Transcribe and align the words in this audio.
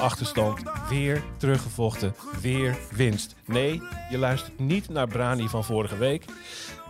Achterstand, 0.00 0.62
weer 0.88 1.22
teruggevochten, 1.36 2.14
weer 2.40 2.78
winst. 2.90 3.34
Nee, 3.46 3.82
je 4.10 4.18
luistert 4.18 4.58
niet 4.58 4.88
naar 4.88 5.06
Brani 5.08 5.48
van 5.48 5.64
vorige 5.64 5.96
week. 5.96 6.24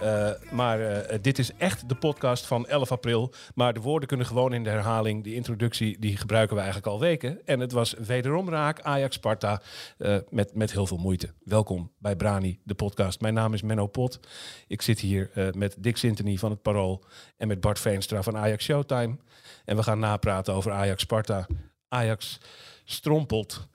Uh, 0.03 0.31
maar 0.51 0.81
uh, 0.81 1.19
dit 1.21 1.39
is 1.39 1.53
echt 1.57 1.89
de 1.89 1.95
podcast 1.95 2.47
van 2.47 2.67
11 2.67 2.93
april. 2.93 3.33
Maar 3.55 3.73
de 3.73 3.81
woorden 3.81 4.09
kunnen 4.09 4.27
gewoon 4.27 4.53
in 4.53 4.65
de 4.65 4.71
herhaling. 4.71 5.25
Die 5.25 5.35
introductie 5.35 5.99
die 5.99 6.17
gebruiken 6.17 6.57
we 6.57 6.63
eigenlijk 6.63 6.93
al 6.93 7.01
weken. 7.01 7.47
En 7.47 7.61
het 7.61 7.73
was 7.73 7.93
wederom 7.93 8.49
raak 8.49 8.81
Ajax-Sparta 8.81 9.63
met, 10.31 10.55
met 10.55 10.73
heel 10.73 10.87
veel 10.87 10.97
moeite. 10.97 11.33
Welkom 11.45 11.93
bij 11.99 12.17
Brani, 12.17 12.61
de 12.63 12.75
podcast. 12.75 13.21
Mijn 13.21 13.35
naam 13.35 13.55
is 13.55 13.63
Menno 13.63 13.87
Pot. 13.87 14.21
Ik 14.67 14.83
zit 14.83 15.01
hier 15.01 15.31
met 15.57 15.77
Dick 15.79 15.97
Sintony 15.97 16.37
van 16.37 16.51
het 16.51 16.63
Parool 16.63 17.05
en 17.37 17.49
met 17.49 17.61
Bart 17.61 17.79
Veenstra 17.79 18.23
van 18.23 18.37
Ajax 18.37 18.65
Showtime. 18.65 19.17
En 19.65 19.77
we 19.77 19.83
gaan 19.83 19.99
napraten 19.99 20.55
over 20.55 20.73
Ajax-Sparta. 20.73 21.47
Ajax 21.89 22.39
strompelt 22.87 23.69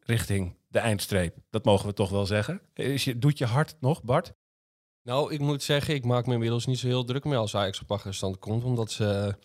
richting 0.00 0.56
de 0.68 0.78
eindstreep. 0.78 1.36
Dat 1.50 1.64
mogen 1.64 1.86
we 1.86 1.94
toch 1.94 2.10
wel 2.10 2.26
zeggen. 2.26 2.60
Is 2.74 3.04
je, 3.04 3.18
doet 3.18 3.38
je 3.38 3.46
hart 3.46 3.76
nog, 3.80 4.02
Bart? 4.02 4.32
Nou, 5.02 5.32
ik 5.32 5.40
moet 5.40 5.62
zeggen, 5.62 5.94
ik 5.94 6.04
maak 6.04 6.26
me 6.26 6.32
inmiddels 6.32 6.66
niet 6.66 6.78
zo 6.78 6.86
heel 6.86 7.04
druk 7.04 7.24
meer 7.24 7.36
als 7.36 7.56
Ajax 7.56 7.80
op 7.80 7.92
achterstand 7.92 8.38
komt. 8.38 8.64
Omdat 8.64 8.90
ze 8.90 9.36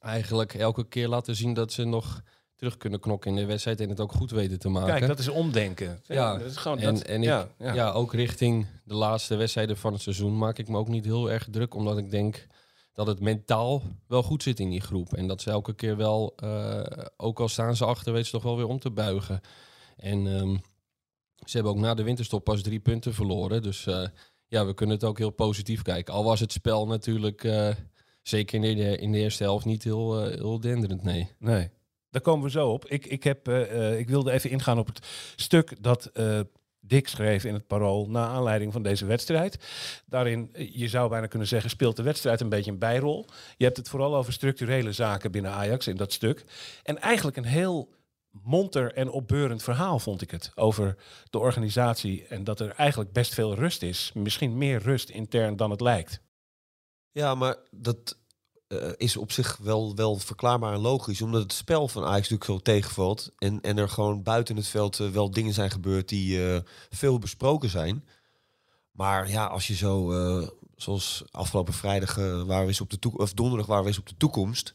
eigenlijk 0.00 0.54
elke 0.54 0.88
keer 0.88 1.08
laten 1.08 1.36
zien 1.36 1.54
dat 1.54 1.72
ze 1.72 1.84
nog 1.84 2.22
terug 2.56 2.76
kunnen 2.76 3.00
knokken 3.00 3.30
in 3.30 3.36
de 3.36 3.44
wedstrijd 3.44 3.80
en 3.80 3.88
het 3.88 4.00
ook 4.00 4.12
goed 4.12 4.30
weten 4.30 4.58
te 4.58 4.68
maken. 4.68 4.94
Kijk, 4.94 5.06
dat 5.06 5.18
is 5.18 5.28
omdenken. 5.28 6.00
Ja, 6.06 6.38
dat 6.38 6.50
is 6.50 6.56
gewoon 6.56 6.78
en, 6.78 6.94
dat, 6.94 7.02
en 7.02 7.22
ja, 7.22 7.42
ik, 7.42 7.48
ja. 7.58 7.74
ja, 7.74 7.90
ook 7.90 8.14
richting 8.14 8.66
de 8.84 8.94
laatste 8.94 9.36
wedstrijden 9.36 9.76
van 9.76 9.92
het 9.92 10.02
seizoen 10.02 10.38
maak 10.38 10.58
ik 10.58 10.68
me 10.68 10.78
ook 10.78 10.88
niet 10.88 11.04
heel 11.04 11.30
erg 11.30 11.48
druk. 11.50 11.74
Omdat 11.74 11.98
ik 11.98 12.10
denk 12.10 12.46
dat 13.00 13.08
het 13.08 13.20
mentaal 13.20 13.82
wel 14.06 14.22
goed 14.22 14.42
zit 14.42 14.60
in 14.60 14.70
die 14.70 14.80
groep. 14.80 15.14
En 15.14 15.26
dat 15.26 15.42
ze 15.42 15.50
elke 15.50 15.74
keer 15.74 15.96
wel, 15.96 16.34
uh, 16.44 16.82
ook 17.16 17.40
al 17.40 17.48
staan 17.48 17.76
ze 17.76 17.84
achter, 17.84 18.12
weten 18.12 18.26
ze 18.26 18.32
toch 18.32 18.42
wel 18.42 18.56
weer 18.56 18.66
om 18.66 18.78
te 18.78 18.90
buigen. 18.90 19.40
En 19.96 20.26
um, 20.26 20.60
ze 21.44 21.56
hebben 21.56 21.72
ook 21.72 21.78
na 21.78 21.94
de 21.94 22.02
winterstop 22.02 22.44
pas 22.44 22.62
drie 22.62 22.80
punten 22.80 23.14
verloren. 23.14 23.62
Dus 23.62 23.86
uh, 23.86 24.06
ja, 24.46 24.66
we 24.66 24.74
kunnen 24.74 24.96
het 24.96 25.04
ook 25.04 25.18
heel 25.18 25.30
positief 25.30 25.82
kijken. 25.82 26.14
Al 26.14 26.24
was 26.24 26.40
het 26.40 26.52
spel 26.52 26.86
natuurlijk, 26.86 27.44
uh, 27.44 27.74
zeker 28.22 28.64
in 28.64 28.76
de, 28.76 28.96
in 28.96 29.12
de 29.12 29.18
eerste 29.18 29.42
helft, 29.42 29.64
niet 29.64 29.84
heel, 29.84 30.24
heel 30.24 30.60
denderend, 30.60 31.02
nee. 31.02 31.28
Nee, 31.38 31.70
daar 32.10 32.22
komen 32.22 32.44
we 32.44 32.50
zo 32.50 32.68
op. 32.68 32.86
Ik, 32.86 33.06
ik, 33.06 33.24
heb, 33.24 33.48
ik 33.98 34.08
wilde 34.08 34.32
even 34.32 34.50
ingaan 34.50 34.78
op 34.78 34.86
het 34.86 35.06
stuk 35.36 35.82
dat 35.82 36.10
Dick 36.90 37.08
schreef 37.08 37.44
in 37.44 37.54
het 37.54 37.66
Parool... 37.66 38.08
na 38.08 38.26
aanleiding 38.26 38.72
van 38.72 38.82
deze 38.82 39.06
wedstrijd. 39.06 39.58
Daarin, 40.06 40.50
je 40.72 40.88
zou 40.88 41.08
bijna 41.08 41.26
kunnen 41.26 41.48
zeggen, 41.48 41.70
speelt 41.70 41.96
de 41.96 42.02
wedstrijd 42.02 42.40
een 42.40 42.48
beetje 42.48 42.70
een 42.70 42.78
bijrol. 42.78 43.26
Je 43.56 43.64
hebt 43.64 43.76
het 43.76 43.88
vooral 43.88 44.16
over 44.16 44.32
structurele 44.32 44.92
zaken 44.92 45.30
binnen 45.30 45.50
Ajax 45.50 45.86
in 45.86 45.96
dat 45.96 46.12
stuk. 46.12 46.44
En 46.82 46.98
eigenlijk 46.98 47.36
een 47.36 47.44
heel 47.44 47.94
monter 48.30 48.92
en 48.92 49.10
opbeurend 49.10 49.62
verhaal, 49.62 49.98
vond 49.98 50.22
ik 50.22 50.30
het. 50.30 50.52
Over 50.54 50.96
de 51.30 51.38
organisatie 51.38 52.26
en 52.26 52.44
dat 52.44 52.60
er 52.60 52.70
eigenlijk 52.70 53.12
best 53.12 53.34
veel 53.34 53.54
rust 53.54 53.82
is. 53.82 54.10
Misschien 54.14 54.58
meer 54.58 54.78
rust 54.78 55.08
intern 55.08 55.56
dan 55.56 55.70
het 55.70 55.80
lijkt. 55.80 56.20
Ja, 57.12 57.34
maar 57.34 57.56
dat 57.70 58.18
uh, 58.72 58.88
is 58.96 59.16
op 59.16 59.32
zich 59.32 59.56
wel, 59.56 59.94
wel 59.94 60.18
verklaarbaar 60.18 60.72
en 60.74 60.80
logisch. 60.80 61.22
Omdat 61.22 61.42
het 61.42 61.52
spel 61.52 61.88
van 61.88 62.02
Ajax 62.02 62.28
natuurlijk 62.28 62.44
zo 62.44 62.58
tegenvalt. 62.58 63.30
En, 63.38 63.60
en 63.60 63.78
er 63.78 63.88
gewoon 63.88 64.22
buiten 64.22 64.56
het 64.56 64.66
veld 64.66 64.98
uh, 64.98 65.10
wel 65.10 65.30
dingen 65.30 65.52
zijn 65.52 65.70
gebeurd 65.70 66.08
die 66.08 66.38
uh, 66.38 66.58
veel 66.90 67.18
besproken 67.18 67.70
zijn. 67.70 68.04
Maar 68.92 69.30
ja, 69.30 69.46
als 69.46 69.66
je 69.66 69.74
zo, 69.74 70.12
zoals 70.76 71.24
afgelopen 71.30 71.72
vrijdag 71.74 72.14
waar 72.46 72.60
we 72.60 72.66
eens 72.66 72.80
op 72.80 72.90
de 72.90 72.98
toekomst, 72.98 73.30
of 73.30 73.36
donderdag 73.36 73.66
waar 73.66 73.82
we 73.82 73.88
eens 73.88 73.98
op 73.98 74.08
de 74.08 74.16
toekomst 74.16 74.74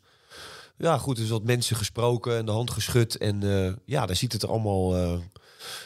ja, 0.77 0.97
goed, 0.97 1.17
is 1.17 1.29
wat 1.29 1.43
mensen 1.43 1.75
gesproken 1.75 2.37
en 2.37 2.45
de 2.45 2.51
hand 2.51 2.71
geschud. 2.71 3.17
En 3.17 3.41
ja, 3.85 4.05
daar 4.05 4.15
ziet 4.15 4.33
het 4.33 4.43
er 4.43 4.49
allemaal, 4.49 5.19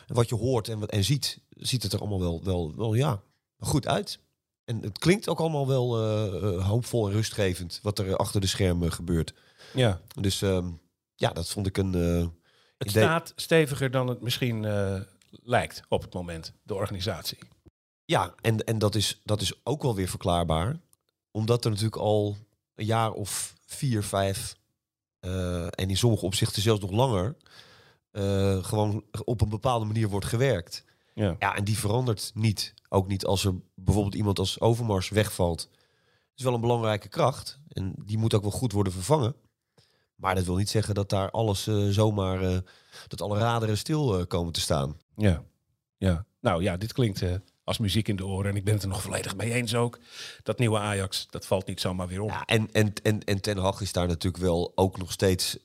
wat 0.08 0.30
je 0.30 0.36
hoort 0.36 0.68
en, 0.68 0.88
en 0.88 1.04
ziet, 1.04 1.40
ziet 1.50 1.84
het 1.84 1.94
er 1.94 2.00
allemaal 2.00 2.20
wel, 2.20 2.44
wel, 2.44 2.74
wel 2.76 2.94
ja, 2.94 3.22
goed 3.60 3.88
uit. 3.88 4.20
En 4.70 4.82
het 4.82 4.98
klinkt 4.98 5.30
ook 5.30 5.40
allemaal 5.40 5.68
wel 5.68 6.04
uh, 6.04 6.68
hoopvol 6.68 7.08
en 7.08 7.14
rustgevend, 7.14 7.80
wat 7.84 8.00
er 8.00 8.16
achter 8.16 8.42
de 8.42 8.48
schermen 8.48 8.92
gebeurt. 8.92 9.34
Ja. 9.74 10.02
Dus 10.22 10.42
um, 10.42 10.80
ja, 11.16 11.30
dat 11.30 11.50
vond 11.50 11.68
ik 11.68 11.78
een... 11.78 11.94
het 12.78 12.90
staat 12.90 13.34
steviger 13.36 13.92
dan 13.92 14.08
het 14.08 14.22
misschien 14.22 14.62
lijkt 15.30 15.82
op 15.88 16.02
het 16.02 16.14
moment, 16.14 16.54
de 16.64 16.74
organisatie. 16.74 17.38
Ja, 18.06 18.34
en, 18.42 18.64
en 18.64 18.80
dat, 18.80 18.96
is, 18.96 19.22
dat 19.24 19.42
is 19.42 19.54
ook 19.64 19.82
wel 19.82 19.96
weer 19.96 20.08
verklaarbaar. 20.08 20.80
Omdat 21.32 21.64
er 21.64 21.70
natuurlijk 21.70 22.02
al 22.02 22.38
een 22.76 22.86
jaar 22.86 23.12
of 23.12 23.56
vier, 23.66 24.04
vijf 24.04 24.56
en 25.20 25.90
in 25.90 25.98
sommige 25.98 26.26
opzichten 26.26 26.62
zelfs 26.62 26.82
nog 26.82 26.92
langer, 26.92 27.36
gewoon 28.66 29.04
op 29.24 29.42
een 29.42 29.50
bepaalde 29.50 29.86
manier 29.86 30.10
wordt 30.10 30.26
gewerkt. 30.26 30.84
Ja. 31.20 31.36
ja, 31.40 31.56
en 31.56 31.64
die 31.64 31.78
verandert 31.78 32.32
niet. 32.34 32.74
Ook 32.90 33.08
niet 33.08 33.26
als 33.26 33.46
er 33.46 33.54
bijvoorbeeld 33.76 34.16
iemand 34.16 34.40
als 34.40 34.60
Overmars 34.60 35.10
wegvalt. 35.10 35.62
Het 35.62 36.38
is 36.38 36.44
wel 36.44 36.54
een 36.54 36.62
belangrijke 36.62 37.08
kracht 37.08 37.60
en 37.68 37.94
die 38.06 38.18
moet 38.18 38.34
ook 38.34 38.42
wel 38.42 38.52
goed 38.52 38.72
worden 38.72 38.94
vervangen. 38.94 39.36
Maar 40.16 40.36
dat 40.36 40.46
wil 40.46 40.56
niet 40.56 40.70
zeggen 40.70 40.96
dat 40.96 41.10
daar 41.10 41.32
alles 41.32 41.68
uh, 41.68 41.90
zomaar, 41.90 42.62
dat 43.08 43.22
alle 43.22 43.38
raderen 43.38 43.78
stil 43.78 44.28
komen 44.28 44.54
te 44.54 44.60
staan. 44.60 44.98
Ja, 45.16 45.44
ja. 45.98 46.26
Nou 46.42 46.64
ja, 46.64 46.78
dit 46.78 46.94
klinkt 46.94 47.24
als 47.64 47.78
muziek 47.78 48.08
in 48.08 48.16
de 48.16 48.26
oren. 48.26 48.52
En 48.52 48.56
ik 48.56 48.64
ben 48.64 48.74
het 48.74 48.84
er 48.84 48.90
nog 48.90 49.02
volledig 49.02 49.36
mee 49.36 49.54
eens 49.54 49.76
ook. 49.76 50.00
Dat 50.44 50.60
nieuwe 50.60 50.80
Ajax, 50.80 51.28
dat 51.30 51.46
valt 51.46 51.68
niet 51.68 51.82
zomaar 51.82 52.08
weer 52.08 52.22
op. 52.22 52.30
Ja, 52.30 52.46
en, 52.46 52.72
en, 52.72 52.94
en, 53.04 53.24
en 53.24 53.42
Ten 53.42 53.58
Hag 53.58 53.82
is 53.82 53.92
daar 53.92 54.08
natuurlijk 54.08 54.44
wel 54.44 54.72
ook 54.76 54.98
nog 54.98 55.12
steeds 55.12 55.58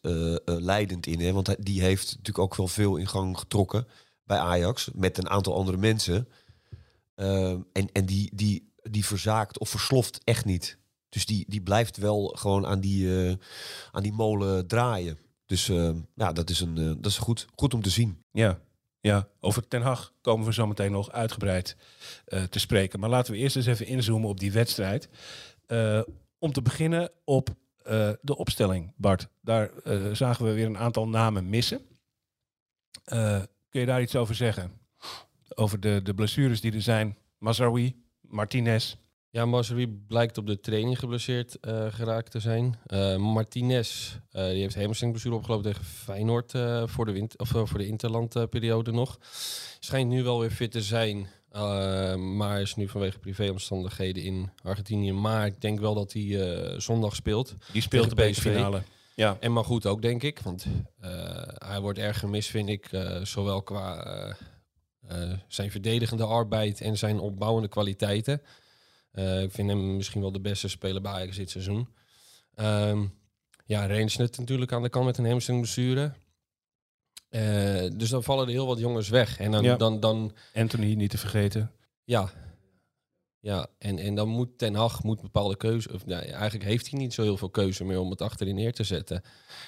leidend 0.44 1.06
in. 1.06 1.20
Hè? 1.20 1.32
Want 1.32 1.64
die 1.64 1.82
heeft 1.82 2.06
natuurlijk 2.06 2.38
ook 2.38 2.56
wel 2.56 2.69
veel 2.69 2.97
in 2.97 3.09
gang 3.09 3.38
getrokken 3.38 3.87
bij 4.24 4.38
Ajax. 4.38 4.90
Met 4.94 5.18
een 5.18 5.28
aantal 5.28 5.54
andere 5.54 5.76
mensen. 5.76 6.28
Uh, 7.16 7.50
en 7.50 7.92
en 7.92 8.06
die, 8.06 8.30
die, 8.34 8.72
die 8.82 9.04
verzaakt 9.04 9.58
of 9.58 9.68
versloft 9.68 10.20
echt 10.24 10.44
niet. 10.44 10.78
Dus 11.08 11.26
die, 11.26 11.44
die 11.48 11.62
blijft 11.62 11.96
wel 11.96 12.26
gewoon 12.26 12.66
aan 12.66 12.80
die, 12.80 13.04
uh, 13.04 13.34
aan 13.90 14.02
die 14.02 14.12
molen 14.12 14.66
draaien. 14.66 15.18
Dus 15.46 15.68
uh, 15.68 15.90
ja, 16.14 16.32
dat 16.32 16.50
is, 16.50 16.60
een, 16.60 16.76
uh, 16.76 16.86
dat 16.86 17.06
is 17.06 17.18
goed, 17.18 17.46
goed 17.54 17.74
om 17.74 17.82
te 17.82 17.90
zien. 17.90 18.22
Ja, 18.30 18.60
ja, 19.00 19.28
over 19.40 19.68
Ten 19.68 19.82
Hag 19.82 20.12
komen 20.20 20.46
we 20.46 20.52
zo 20.52 20.66
meteen 20.66 20.92
nog 20.92 21.10
uitgebreid 21.10 21.76
uh, 22.28 22.42
te 22.42 22.58
spreken. 22.58 23.00
Maar 23.00 23.08
laten 23.08 23.32
we 23.32 23.38
eerst 23.38 23.56
eens 23.56 23.66
even 23.66 23.86
inzoomen 23.86 24.28
op 24.28 24.40
die 24.40 24.52
wedstrijd. 24.52 25.08
Om 26.38 26.52
te 26.52 26.62
beginnen 26.62 27.10
op 27.24 27.48
de 28.20 28.36
opstelling, 28.36 28.92
Bart. 28.96 29.28
Daar 29.40 29.70
zagen 30.12 30.44
we 30.44 30.52
weer 30.52 30.66
een 30.66 30.78
aantal 30.78 31.08
namen 31.08 31.48
missen. 31.48 31.80
Kun 33.74 33.82
je 33.82 33.88
daar 33.88 34.02
iets 34.02 34.16
over 34.16 34.34
zeggen? 34.34 34.72
Over 35.54 35.80
de, 35.80 36.00
de 36.02 36.14
blessures 36.14 36.60
die 36.60 36.72
er 36.72 36.82
zijn. 36.82 37.16
Mazraoui, 37.38 37.96
Martinez. 38.20 38.96
Ja, 39.31 39.46
Mazraoui 39.46 39.88
blijkt 39.88 40.38
op 40.38 40.46
de 40.46 40.60
training 40.60 40.99
geblesseerd 40.99 41.56
uh, 41.60 41.87
geraakt 41.90 42.31
te 42.31 42.40
zijn. 42.40 42.78
Uh, 42.87 43.16
Martinez, 43.16 44.16
uh, 44.32 44.49
die 44.49 44.60
heeft 44.60 44.75
hamstringblessure 44.75 45.34
opgelopen 45.34 45.72
tegen 45.72 45.84
Feyenoord 45.84 46.50
voor 46.84 47.04
de, 47.04 47.12
wind 47.12 47.38
of, 47.38 47.49
voor 47.49 47.78
de 47.78 47.87
interlandperiode 47.87 48.93
nog. 48.93 49.19
Schijnt 49.81 50.10
nu 50.10 50.22
wel 50.22 50.40
weer 50.40 50.50
fit 50.50 50.70
te 50.70 50.82
zijn, 50.82 51.26
maar 52.37 52.60
is 52.60 52.75
nu 52.75 52.88
vanwege 52.88 53.19
privéomstandigheden 53.19 54.22
in 54.22 54.50
Argentinië. 54.62 55.12
Maar 55.12 55.46
ik 55.46 55.60
denk 55.60 55.81
wel 55.81 55.94
dat 55.94 56.12
hij 56.12 56.81
zondag 56.81 57.14
speelt. 57.14 57.54
Die 57.72 57.82
speelt 57.82 58.08
de 58.08 58.14
bekerfinale. 58.14 58.82
Ja. 59.14 59.37
En 59.40 59.52
maar 59.52 59.64
goed 59.64 59.87
ook, 59.87 60.02
denk 60.02 60.22
ik. 60.22 60.38
Want 60.38 60.66
hij 61.58 61.81
wordt 61.81 61.99
erg 61.99 62.19
gemist, 62.19 62.50
vind 62.50 62.69
ik. 62.69 62.90
zowel 63.22 63.62
qua 63.62 64.37
zijn 65.49 65.70
verdedigende 65.70 66.25
arbeid 66.25 66.81
en 66.81 66.99
zijn 66.99 67.19
opbouwende 67.19 67.69
kwaliteiten. 67.69 68.43
Uh, 69.12 69.43
ik 69.43 69.50
vind 69.52 69.69
hem 69.69 69.96
misschien 69.96 70.20
wel 70.20 70.32
de 70.32 70.40
beste 70.40 70.69
speler 70.69 71.02
bij 71.02 71.12
Ajax 71.12 71.37
dit 71.37 71.50
seizoen. 71.50 71.88
Um, 72.55 73.14
ja, 73.64 73.87
Rainsnet 73.87 74.38
natuurlijk 74.38 74.72
aan 74.72 74.82
de 74.82 74.88
kant 74.88 75.05
met 75.05 75.19
een 75.19 75.26
hamstringblessure. 75.26 76.12
Eh, 77.28 77.90
dus 77.96 78.08
dan 78.08 78.22
vallen 78.22 78.46
er 78.46 78.52
heel 78.52 78.66
wat 78.66 78.78
jongens 78.78 79.08
weg. 79.08 79.38
En 79.38 79.50
dan, 79.50 79.62
Ja. 79.62 79.76
dan, 79.76 80.00
dan 80.00 80.32
Anthony 80.55 80.94
niet 80.94 81.11
te 81.11 81.19
vergeten. 81.19 81.70
ja. 82.05 82.31
Ja, 83.44 83.67
en, 83.79 83.99
en 83.99 84.14
dan 84.14 84.29
moet 84.29 84.58
Ten 84.58 84.75
Hag 84.75 85.02
moet 85.02 85.20
bepaalde 85.20 85.56
keuze... 85.56 85.93
Of, 85.93 86.06
nou, 86.06 86.23
eigenlijk 86.23 86.64
heeft 86.64 86.91
hij 86.91 86.99
niet 86.99 87.14
zo 87.14 87.23
heel 87.23 87.37
veel 87.37 87.50
keuze 87.50 87.85
meer 87.85 87.99
om 88.00 88.11
het 88.11 88.20
achterin 88.23 88.55
neer 88.55 88.73
te 88.73 88.85
zetten. 88.85 89.23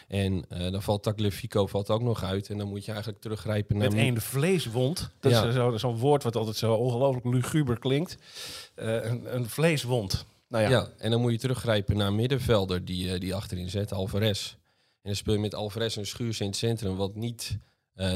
En 0.09 0.45
eh, 0.49 0.71
dan 0.73 0.83
valt 0.83 1.03
Tagliafico 1.03 1.67
valt 1.67 1.91
ook 1.91 2.03
nog 2.03 2.23
uit. 2.25 2.49
En 2.51 2.59
dan 2.59 2.69
moet 2.69 2.85
je 2.85 2.91
eigenlijk 2.93 3.21
teruggrijpen 3.23 3.77
naar... 3.77 3.89
Met 3.89 3.99
één 3.99 4.21
vleeswond. 4.21 5.11
Dat 5.21 5.33
Ja. 5.33 5.45
is 5.45 5.55
zo- 5.55 5.77
zo'n 5.77 5.97
woord 5.99 6.23
wat 6.23 6.37
altijd 6.37 6.57
zo 6.57 6.75
ongelooflijk 6.75 7.27
luguber 7.27 7.79
klinkt. 7.79 8.17
Eh, 8.75 9.05
een, 9.05 9.35
een 9.35 9.49
vleeswond. 9.49 10.25
Nou 10.49 10.63
ja, 10.65 10.71
Ja. 10.71 10.89
en 10.99 11.11
dan 11.11 11.21
moet 11.21 11.33
je 11.33 11.39
teruggrijpen 11.39 11.97
naar 11.97 12.07
een 12.07 12.15
middenvelder 12.15 12.85
die, 12.85 13.13
eh, 13.13 13.21
die 13.21 13.35
achterin 13.35 13.71
zet, 13.71 13.93
Alvarez. 13.93 14.51
En 14.53 14.59
dan 15.03 15.15
speel 15.17 15.35
je 15.35 15.41
met 15.41 15.55
Alvarez 15.55 15.97
en 15.97 16.07
Schuurs 16.07 16.41
in 16.41 16.47
het 16.47 16.57
centrum, 16.57 16.97
wat 16.97 17.15
niet 17.15 17.59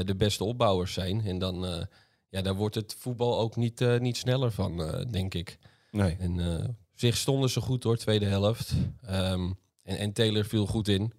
de 0.05 0.15
beste 0.17 0.43
opbouwers 0.43 0.93
zijn. 0.93 1.21
En 1.25 1.39
dan, 1.39 1.87
ja, 2.31 2.41
daar 2.41 2.55
wordt 2.55 2.75
het 2.75 2.95
voetbal 2.99 3.39
ook 3.39 3.55
niet, 3.55 3.81
eh, 3.81 3.99
niet 3.99 4.17
sneller 4.17 4.51
van, 4.51 4.83
eh, 4.83 5.05
denk 5.11 5.33
ik. 5.33 5.57
nee. 5.91 6.15
En 6.19 6.39
eh, 6.39 6.67
zich 6.93 7.17
stonden 7.17 7.49
ze 7.49 7.61
goed 7.61 7.81
door, 7.81 7.97
tweede 7.97 8.25
helft. 8.25 8.71
Ehm, 9.01 9.51
en, 9.83 9.97
en 9.97 10.13
Taylor 10.13 10.45
viel 10.45 10.65
goed 10.65 10.87
in. 10.87 11.13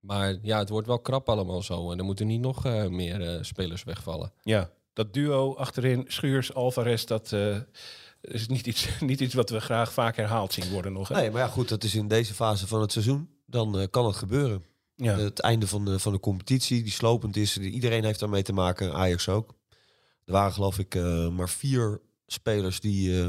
Maar 0.00 0.36
ja, 0.42 0.58
het 0.58 0.68
wordt 0.68 0.86
wel 0.86 0.98
krap 1.00 1.28
allemaal 1.28 1.62
zo. 1.62 1.90
En 1.90 1.98
er 1.98 2.04
moeten 2.04 2.26
niet 2.26 2.40
nog 2.40 2.64
eh, 2.66 2.86
meer 2.86 3.28
eh, 3.28 3.42
spelers 3.42 3.84
wegvallen. 3.84 4.32
Ja, 4.42 4.70
dat 4.92 5.12
duo 5.14 5.54
achterin, 5.54 6.04
Schuurs, 6.08 6.54
Alvarez, 6.54 7.04
dat 7.04 7.32
eh, 7.32 7.56
is 8.20 8.48
niet 8.48 8.66
iets, 8.66 8.88
niet 9.00 9.20
iets 9.20 9.34
wat 9.34 9.50
we 9.50 9.60
graag 9.60 9.92
vaak 9.92 10.16
herhaald 10.16 10.52
zien 10.52 10.70
worden 10.70 10.92
nog. 10.92 11.08
Hè? 11.08 11.14
Nee, 11.14 11.30
maar 11.30 11.40
ja, 11.40 11.48
goed, 11.48 11.68
dat 11.68 11.84
is 11.84 11.94
in 11.94 12.08
deze 12.08 12.34
fase 12.34 12.66
van 12.66 12.80
het 12.80 12.92
seizoen. 12.92 13.28
Dan 13.46 13.78
eh, 13.78 13.86
kan 13.90 14.06
het 14.06 14.16
gebeuren. 14.16 14.64
Ja. 14.94 15.18
Het 15.18 15.40
einde 15.40 15.66
van 15.66 15.84
de, 15.84 15.98
van 15.98 16.12
de 16.12 16.20
competitie, 16.20 16.82
die 16.82 16.92
slopend 16.92 17.36
is. 17.36 17.58
Iedereen 17.58 18.04
heeft 18.04 18.20
daarmee 18.20 18.42
te 18.42 18.52
maken, 18.52 18.94
Ajax 18.94 19.28
ook. 19.28 19.54
Er 20.32 20.38
waren 20.38 20.54
geloof 20.54 20.78
ik 20.78 20.94
eh, 20.94 21.28
maar 21.28 21.48
vier 21.48 22.00
spelers 22.26 22.80
die 22.80 23.20
eh, 23.20 23.28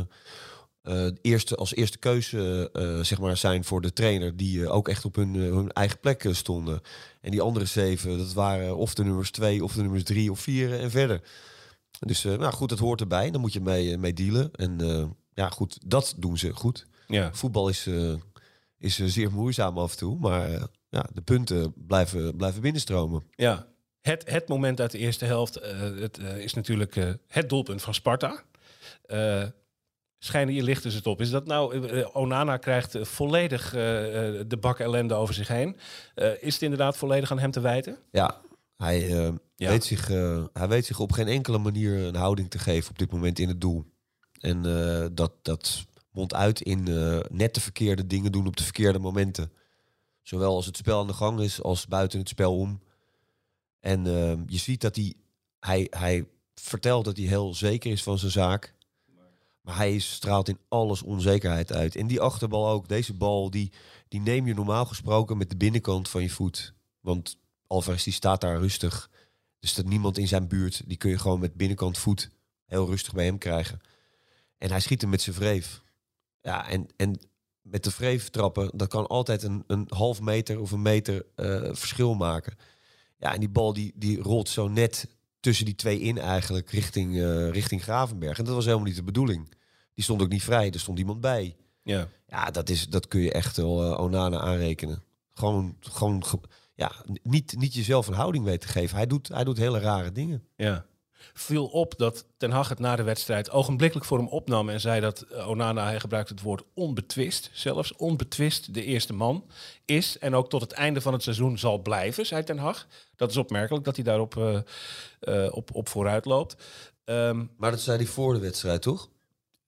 eh, 0.81 1.13
eerste, 1.21 1.55
als 1.55 1.75
eerste 1.75 1.97
keuze 1.97 2.69
zeg 3.01 3.19
maar 3.19 3.38
zijn 3.38 3.63
voor 3.63 3.81
de 3.81 3.94
trainer. 3.94 4.38
Die 4.38 4.69
ook 4.69 4.88
echt 4.88 5.05
op 5.05 5.15
hun, 5.15 5.33
hun 5.33 5.71
eigen 5.71 6.00
plek 6.00 6.27
stonden. 6.31 6.81
En 7.21 7.31
die 7.31 7.41
andere 7.41 7.65
zeven, 7.65 8.17
dat 8.17 8.33
waren 8.33 8.77
of 8.77 8.94
de 8.94 9.03
nummers 9.03 9.31
twee, 9.31 9.63
of 9.63 9.73
de 9.73 9.81
nummers 9.81 10.03
drie 10.03 10.31
of 10.31 10.39
vier 10.39 10.79
en 10.79 10.91
verder. 10.91 11.21
Dus 12.00 12.23
nou 12.23 12.53
goed, 12.53 12.69
dat 12.69 12.79
hoort 12.79 13.01
erbij. 13.01 13.31
Daar 13.31 13.41
moet 13.41 13.53
je 13.53 13.61
mee, 13.61 13.97
mee 13.97 14.13
dealen. 14.13 14.51
En 14.53 14.77
ja, 15.33 15.50
goed, 15.50 15.79
dat 15.85 16.15
doen 16.17 16.38
ze 16.38 16.53
goed. 16.53 16.88
ja. 17.07 17.33
Voetbal 17.33 17.69
is, 17.69 17.89
is 18.77 18.95
zeer 19.05 19.31
moeizaam 19.31 19.77
af 19.77 19.91
en 19.91 19.97
toe. 19.97 20.19
Maar 20.19 20.50
ja, 20.89 21.09
de 21.13 21.21
punten 21.21 21.73
blijven, 21.88 22.35
blijven 22.35 22.61
binnenstromen. 22.61 23.23
Ja, 23.35 23.73
het, 24.03 24.23
het 24.31 24.47
moment 24.47 24.81
uit 24.81 24.91
de 24.91 24.97
eerste 24.97 25.25
helft 25.25 25.55
eh, 25.55 25.79
het, 25.79 26.17
eh, 26.17 26.38
is 26.38 26.53
natuurlijk 26.53 26.95
eh, 26.95 27.09
het 27.27 27.50
doelpunt 27.50 27.81
van 27.81 27.94
Sparta. 27.94 28.44
Schijnen 30.19 30.53
hier 30.53 30.63
lichten 30.63 30.91
ze 30.91 30.97
het 30.97 31.07
op. 31.07 31.21
Is 31.21 31.29
dat 31.29 31.45
nou, 31.45 32.03
Onana 32.13 32.57
krijgt 32.57 32.97
volledig 33.01 33.69
de 33.71 34.57
bak 34.59 34.79
ellende 34.79 35.13
over 35.13 35.33
zich 35.33 35.47
heen. 35.47 35.77
Is 36.39 36.53
het 36.53 36.61
inderdaad 36.61 36.97
volledig 36.97 37.31
aan 37.31 37.39
hem 37.39 37.51
te 37.51 37.59
wijten? 37.59 37.97
Ja, 38.11 38.41
hij, 38.77 39.07
Ja. 39.55 39.69
Weet 39.69 39.83
zich, 39.83 40.07
hij 40.53 40.67
weet 40.67 40.85
zich 40.85 41.00
op 41.00 41.11
geen 41.11 41.27
enkele 41.27 41.57
manier 41.57 41.97
een 41.97 42.15
houding 42.15 42.50
te 42.50 42.59
geven 42.59 42.89
op 42.89 43.00
dit 43.00 43.11
moment 43.11 43.39
in 43.39 43.47
het 43.47 43.61
doel. 43.61 43.85
En 44.39 44.61
dat, 45.13 45.31
dat 45.41 45.85
mondt 46.11 46.33
uit 46.33 46.61
in 46.61 46.83
net 47.29 47.53
de 47.53 47.61
verkeerde 47.61 48.07
dingen 48.07 48.31
doen 48.31 48.47
op 48.47 48.57
de 48.57 48.63
verkeerde 48.63 49.00
momenten. 49.00 49.51
Zowel 50.21 50.55
als 50.55 50.65
het 50.65 50.77
spel 50.77 51.00
aan 51.00 51.07
de 51.07 51.13
gang 51.13 51.39
is, 51.39 51.61
als 51.61 51.88
buiten 51.88 52.19
het 52.19 52.29
spel 52.29 52.57
om. 52.57 52.81
En 53.83 54.07
eh, 54.07 54.33
je 54.45 54.57
ziet 54.57 54.81
dat 54.81 54.95
hij, 54.95 55.13
hij, 55.59 55.88
hij 55.89 56.25
vertelt 56.56 57.06
dat 57.06 57.18
hij 57.18 57.25
heel 57.25 57.53
zeker 57.53 57.91
is 57.91 58.03
van 58.03 58.19
zijn 58.19 58.31
zaak. 58.31 58.74
Maar 59.62 59.75
hij 59.75 60.00
straalt 60.00 60.50
in 60.50 60.59
alles 60.68 61.01
onzekerheid 61.01 61.74
uit. 61.74 61.95
En 61.95 62.07
die 62.07 62.21
achterbal 62.21 62.69
ook, 62.69 62.88
deze 62.88 63.13
bal, 63.13 63.50
die, 63.50 63.71
die 64.07 64.19
neem 64.19 64.47
je 64.47 64.53
normaal 64.53 64.85
gesproken 64.85 65.38
met 65.38 65.50
de 65.50 65.57
binnenkant 65.57 66.09
van 66.09 66.21
je 66.21 66.30
voet. 66.30 66.74
Want 67.00 67.38
Alvarez 67.68 68.03
die 68.03 68.13
staat 68.13 68.41
daar 68.41 68.59
rustig. 68.59 69.09
Er 69.59 69.68
staat 69.68 69.86
niemand 69.86 70.18
in 70.18 70.27
zijn 70.27 70.47
buurt. 70.47 70.81
Die 70.86 70.97
kun 70.97 71.09
je 71.09 71.19
gewoon 71.19 71.39
met 71.39 71.56
binnenkant 71.56 71.97
voet 71.97 72.29
heel 72.65 72.86
rustig 72.86 73.13
bij 73.13 73.25
hem 73.25 73.38
krijgen. 73.38 73.81
En 74.57 74.69
hij 74.69 74.79
schiet 74.79 75.01
hem 75.01 75.09
met 75.09 75.21
zijn 75.21 75.36
vreef. 75.36 75.83
Ja, 76.41 76.69
en, 76.69 76.88
en 76.95 77.19
met 77.62 77.83
de 77.83 77.91
vreef 77.91 78.29
trappen, 78.29 78.77
dat 78.77 78.88
kan 78.88 79.07
altijd 79.07 79.44
een, 79.44 79.63
een 79.68 79.88
half 79.89 80.21
meter 80.21 80.59
of 80.59 80.71
een 80.71 80.81
meter 80.81 81.25
eh, 81.36 81.69
verschil 81.71 82.13
maken. 82.13 82.57
Ja, 83.24 83.34
en 83.34 83.40
die 83.40 83.50
bal 83.50 83.74
die, 83.74 83.92
die 83.96 84.22
rolt 84.22 84.50
zo 84.50 84.68
net 84.68 85.08
tussen 85.40 85.66
die 85.66 85.75
twee 85.75 86.00
in 86.00 86.18
eigenlijk 86.18 86.70
richting, 86.70 87.16
eh, 87.18 87.50
richting 87.50 87.84
Gravenberg. 87.84 88.38
En 88.38 88.46
dat 88.46 88.54
was 88.56 88.66
helemaal 88.66 88.86
niet 88.86 88.96
de 88.96 89.04
bedoeling. 89.04 89.52
Die 89.94 90.04
stond 90.04 90.22
ook 90.22 90.30
niet 90.30 90.44
vrij, 90.44 90.72
er 90.72 90.80
stond 90.80 91.00
iemand 91.00 91.22
bij. 91.22 91.56
Ja. 91.84 92.08
Ja, 92.28 92.52
dat, 92.52 92.70
is, 92.70 92.88
dat 92.88 93.08
kun 93.08 93.22
je 93.22 93.31
echt 93.31 93.58
wel 93.58 93.84
eh, 93.94 94.00
Onana 94.04 94.40
aanrekenen. 94.40 95.04
Gewoon, 95.34 95.78
gewoon 95.80 96.25
ge- 96.25 96.40
ja, 96.75 96.92
niet, 97.24 97.56
niet 97.58 97.74
jezelf 97.74 98.08
een 98.08 98.14
houding 98.14 98.46
weten 98.46 98.60
te 98.60 98.68
geven. 98.80 98.96
Hij 98.98 99.08
doet, 99.08 99.28
hij 99.28 99.44
doet 99.44 99.58
hele 99.58 99.80
rare 99.80 100.12
dingen. 100.12 100.44
Ja. 100.56 100.86
Viel 101.34 101.66
op 101.66 101.94
dat 101.98 102.25
Ten 102.38 102.52
Hag 102.52 102.70
het 102.70 102.80
na 102.80 102.96
de 102.96 103.04
wedstrijd 103.04 103.52
ogenblikkelijk 103.52 104.08
voor 104.08 104.18
hem 104.18 104.28
opnam 104.28 104.70
en 104.70 104.80
zei 104.80 105.02
dat 105.02 105.22
eh, 105.22 105.50
Onana, 105.50 105.84
hij 105.84 106.00
gebruikt 106.00 106.30
het 106.30 106.42
woord 106.42 106.64
onbetwist, 106.74 107.50
zelfs 107.54 107.96
onbetwist 107.96 108.74
de 108.74 108.84
eerste 108.84 109.14
man 109.14 109.46
is 109.86 110.18
en 110.18 110.36
ook 110.36 110.50
tot 110.50 110.62
het 110.62 110.72
einde 110.72 111.02
van 111.02 111.14
het 111.14 111.24
seizoen 111.24 111.58
zal 111.58 111.78
blijven, 111.81 112.25
zei 112.25 112.44
Ten 112.44 112.58
Hag. 112.58 112.88
Dat 113.16 113.30
is 113.30 113.38
opmerkelijk 113.38 113.86
dat 113.86 113.96
hij 113.96 114.04
daarop 114.06 114.38
eh, 114.38 114.58
eh, 115.20 115.56
op, 115.56 115.75
op 115.75 115.90
vooruit 115.90 116.25
loopt. 116.25 116.56
Ehm, 117.06 117.46
Maar 117.58 117.72
dat 117.72 117.81
zei 117.81 117.98
hij 117.98 118.06
voor 118.06 118.34
de 118.34 118.40
wedstrijd, 118.40 118.81
toch? 118.81 119.10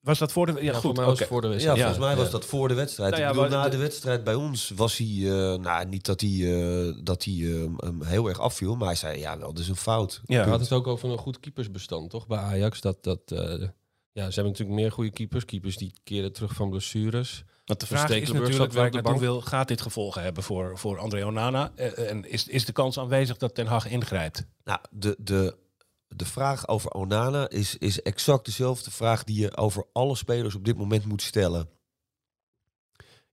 Was 0.06 0.19
dat 0.19 0.31
voor 0.31 0.46
de... 0.46 0.52
Ja, 0.54 0.60
Ja, 0.62 0.72
goed. 0.74 0.81
voor 0.81 0.94
mij 0.94 1.04
was 1.06 1.13
oké. 1.13 1.22
het 1.24 1.31
voor 1.31 1.42
de 1.42 1.48
Ja, 1.48 1.54
wedstrijd. 1.54 1.80
volgens 1.80 2.06
mij 2.06 2.16
was 2.16 2.31
dat 2.31 2.46
voor 2.46 2.68
de 2.68 2.74
wedstrijd. 2.74 3.10
Nou 3.12 3.24
ja, 3.24 3.30
ik 3.30 3.36
bedoel, 3.36 3.50
na 3.50 3.63
de- 3.63 3.69
de 3.69 3.78
wedstrijd 3.78 4.24
bij 4.24 4.34
ons 4.36 4.72
was 4.75 4.98
hij... 4.98 5.07
eh, 5.07 5.60
nou, 5.60 5.86
niet 5.86 6.06
dat 6.06 6.22
hij, 6.22 6.30
eh, 6.30 6.94
dat 7.04 7.24
hij 7.24 7.34
eh, 7.34 7.66
hem 7.78 8.04
heel 8.04 8.28
erg 8.28 8.40
afviel, 8.40 8.75
maar 8.75 8.88
hij 8.88 8.96
zei, 8.96 9.19
ja, 9.19 9.38
wel, 9.38 9.54
dat 9.54 9.60
is 9.63 9.69
een 9.69 9.75
fout. 9.75 10.22
Ja. 10.25 10.44
We 10.44 10.50
hadden 10.50 10.68
het 10.68 10.72
ook 10.78 10.88
over 10.88 11.10
een 11.10 11.18
goed 11.18 11.40
keepersbestand, 11.40 12.10
toch? 12.10 12.28
Bij 12.28 12.38
Ajax. 12.38 12.81
Dat, 12.81 13.04
dat, 13.04 13.19
eh, 13.25 13.38
ja, 14.12 14.30
ze 14.30 14.34
hebben 14.34 14.44
natuurlijk 14.52 14.80
meer 14.80 14.92
goede 14.92 15.12
keepers. 15.12 15.46
Keepers 15.46 15.78
die 15.78 15.94
keren 16.04 16.34
terug 16.34 16.54
van 16.54 16.69
blessures. 16.69 17.44
Want 17.66 17.80
de 17.80 17.86
vraag 17.86 18.10
is 18.10 18.31
natuurlijk 18.31 18.74
waar 18.74 18.86
ik 18.86 18.94
naartoe 18.94 19.19
wil, 19.19 19.42
gaat 19.42 19.68
dit 19.68 19.81
gevolgen 19.81 20.22
hebben 20.24 20.44
voor, 20.44 20.78
voor 20.78 20.98
André 21.00 21.25
Onana? 21.25 21.72
En 21.75 22.30
is, 22.31 22.48
is 22.48 22.66
de 22.66 22.72
kans 22.72 23.00
aanwezig 23.00 23.38
dat 23.38 23.56
Ten 23.56 23.66
Hag 23.68 23.88
ingrijpt? 23.90 24.46
Nou, 24.63 24.80
de, 24.92 25.16
de, 25.19 25.56
de 26.07 26.25
vraag 26.25 26.68
over 26.68 26.92
Onana 26.92 27.50
is, 27.50 27.78
is 27.78 28.02
exact 28.02 28.46
dezelfde 28.46 28.92
vraag 28.92 29.24
die 29.24 29.40
je 29.40 29.57
over 29.57 29.86
alle 29.92 30.16
spelers 30.16 30.56
op 30.56 30.66
dit 30.66 30.78
moment 30.78 31.06
moet 31.06 31.21
stellen. 31.21 31.69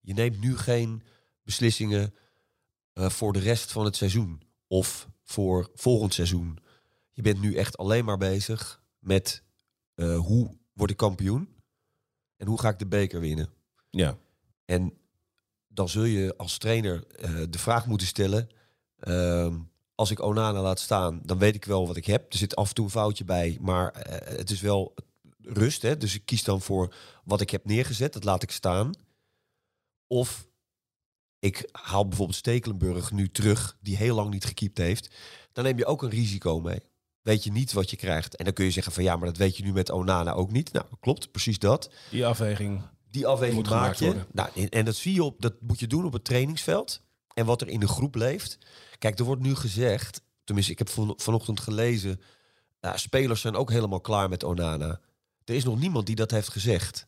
Je 0.00 0.14
neemt 0.14 0.40
nu 0.40 0.56
geen 0.56 1.02
beslissingen 1.42 2.14
eh, 2.92 3.08
voor 3.08 3.32
de 3.32 3.38
rest 3.38 3.72
van 3.72 3.84
het 3.84 3.96
seizoen 3.96 4.42
of 4.66 5.08
voor 5.22 5.70
volgend 5.74 6.14
seizoen. 6.14 6.58
Je 7.12 7.22
bent 7.22 7.40
nu 7.40 7.54
echt 7.54 7.76
alleen 7.76 8.04
maar 8.04 8.18
bezig 8.18 8.82
met 8.98 9.42
eh, 9.94 10.18
hoe 10.18 10.56
word 10.72 10.90
ik 10.90 10.96
kampioen 10.96 11.48
en 12.36 12.46
hoe 12.46 12.60
ga 12.60 12.68
ik 12.68 12.78
de 12.78 12.86
beker 12.86 13.20
winnen. 13.20 13.52
Ja. 13.90 14.18
En 14.64 14.98
dan 15.68 15.88
zul 15.88 16.04
je 16.04 16.36
als 16.36 16.58
trainer 16.58 17.06
eh, 17.06 17.42
de 17.50 17.58
vraag 17.58 17.86
moeten 17.86 18.06
stellen. 18.06 18.48
ehm, 18.98 19.60
als 20.02 20.10
ik 20.10 20.22
Onana 20.22 20.60
laat 20.60 20.80
staan, 20.80 21.20
dan 21.24 21.38
weet 21.38 21.54
ik 21.54 21.64
wel 21.64 21.86
wat 21.86 21.96
ik 21.96 22.06
heb. 22.06 22.32
Er 22.32 22.38
zit 22.38 22.56
af 22.56 22.68
en 22.68 22.74
toe 22.74 22.84
een 22.84 22.90
foutje 22.90 23.24
bij, 23.24 23.58
maar 23.60 23.90
eh, 23.90 24.36
het 24.36 24.50
is 24.50 24.60
wel 24.60 24.94
rust. 25.38 25.82
Hè? 25.82 25.96
Dus 25.96 26.14
ik 26.14 26.24
kies 26.24 26.44
dan 26.44 26.60
voor 26.60 26.94
wat 27.24 27.40
ik 27.40 27.50
heb 27.50 27.64
neergezet, 27.64 28.12
dat 28.12 28.24
laat 28.24 28.42
ik 28.42 28.50
staan. 28.50 28.92
Of 30.06 30.46
ik 31.38 31.68
haal 31.72 32.08
bijvoorbeeld 32.08 32.38
Stekelenburg 32.38 33.12
nu 33.12 33.30
terug, 33.30 33.76
die 33.80 33.96
heel 33.96 34.14
lang 34.14 34.30
niet 34.30 34.44
gekiept 34.44 34.78
heeft. 34.78 35.14
Dan 35.52 35.64
neem 35.64 35.78
je 35.78 35.86
ook 35.86 36.02
een 36.02 36.10
risico 36.10 36.60
mee. 36.60 36.80
Weet 37.20 37.44
je 37.44 37.52
niet 37.52 37.72
wat 37.72 37.90
je 37.90 37.96
krijgt. 37.96 38.36
En 38.36 38.44
dan 38.44 38.54
kun 38.54 38.64
je 38.64 38.70
zeggen 38.70 38.92
van 38.92 39.02
ja, 39.02 39.16
maar 39.16 39.26
dat 39.26 39.36
weet 39.36 39.56
je 39.56 39.62
nu 39.62 39.72
met 39.72 39.90
Onana 39.90 40.32
ook 40.32 40.50
niet. 40.50 40.72
Nou, 40.72 40.86
klopt, 41.00 41.30
precies 41.30 41.58
dat. 41.58 41.90
Die 42.10 42.26
afweging. 42.26 42.82
Die 43.10 43.26
afweging 43.26 43.58
Moet 43.58 43.70
maak 43.70 43.94
je. 43.94 44.14
Nou, 44.32 44.48
en, 44.54 44.68
en 44.68 44.84
dat 44.84 44.96
zie 44.96 45.14
je 45.14 45.24
op, 45.24 45.42
dat 45.42 45.54
moet 45.60 45.80
je 45.80 45.86
doen 45.86 46.04
op 46.04 46.12
het 46.12 46.24
trainingsveld. 46.24 47.02
En 47.34 47.46
wat 47.46 47.60
er 47.60 47.68
in 47.68 47.80
de 47.80 47.88
groep 47.88 48.14
leeft. 48.14 48.58
Kijk, 49.02 49.18
er 49.18 49.24
wordt 49.24 49.42
nu 49.42 49.54
gezegd, 49.54 50.22
tenminste, 50.44 50.72
ik 50.72 50.78
heb 50.78 50.88
van, 50.88 51.14
vanochtend 51.16 51.60
gelezen. 51.60 52.20
nou, 52.80 52.98
spelers 52.98 53.40
zijn 53.40 53.54
ook 53.54 53.70
helemaal 53.70 54.00
klaar 54.00 54.28
met 54.28 54.44
Onana. 54.44 55.00
Er 55.44 55.54
is 55.54 55.64
nog 55.64 55.78
niemand 55.78 56.06
die 56.06 56.16
dat 56.16 56.30
heeft 56.30 56.48
gezegd. 56.48 57.06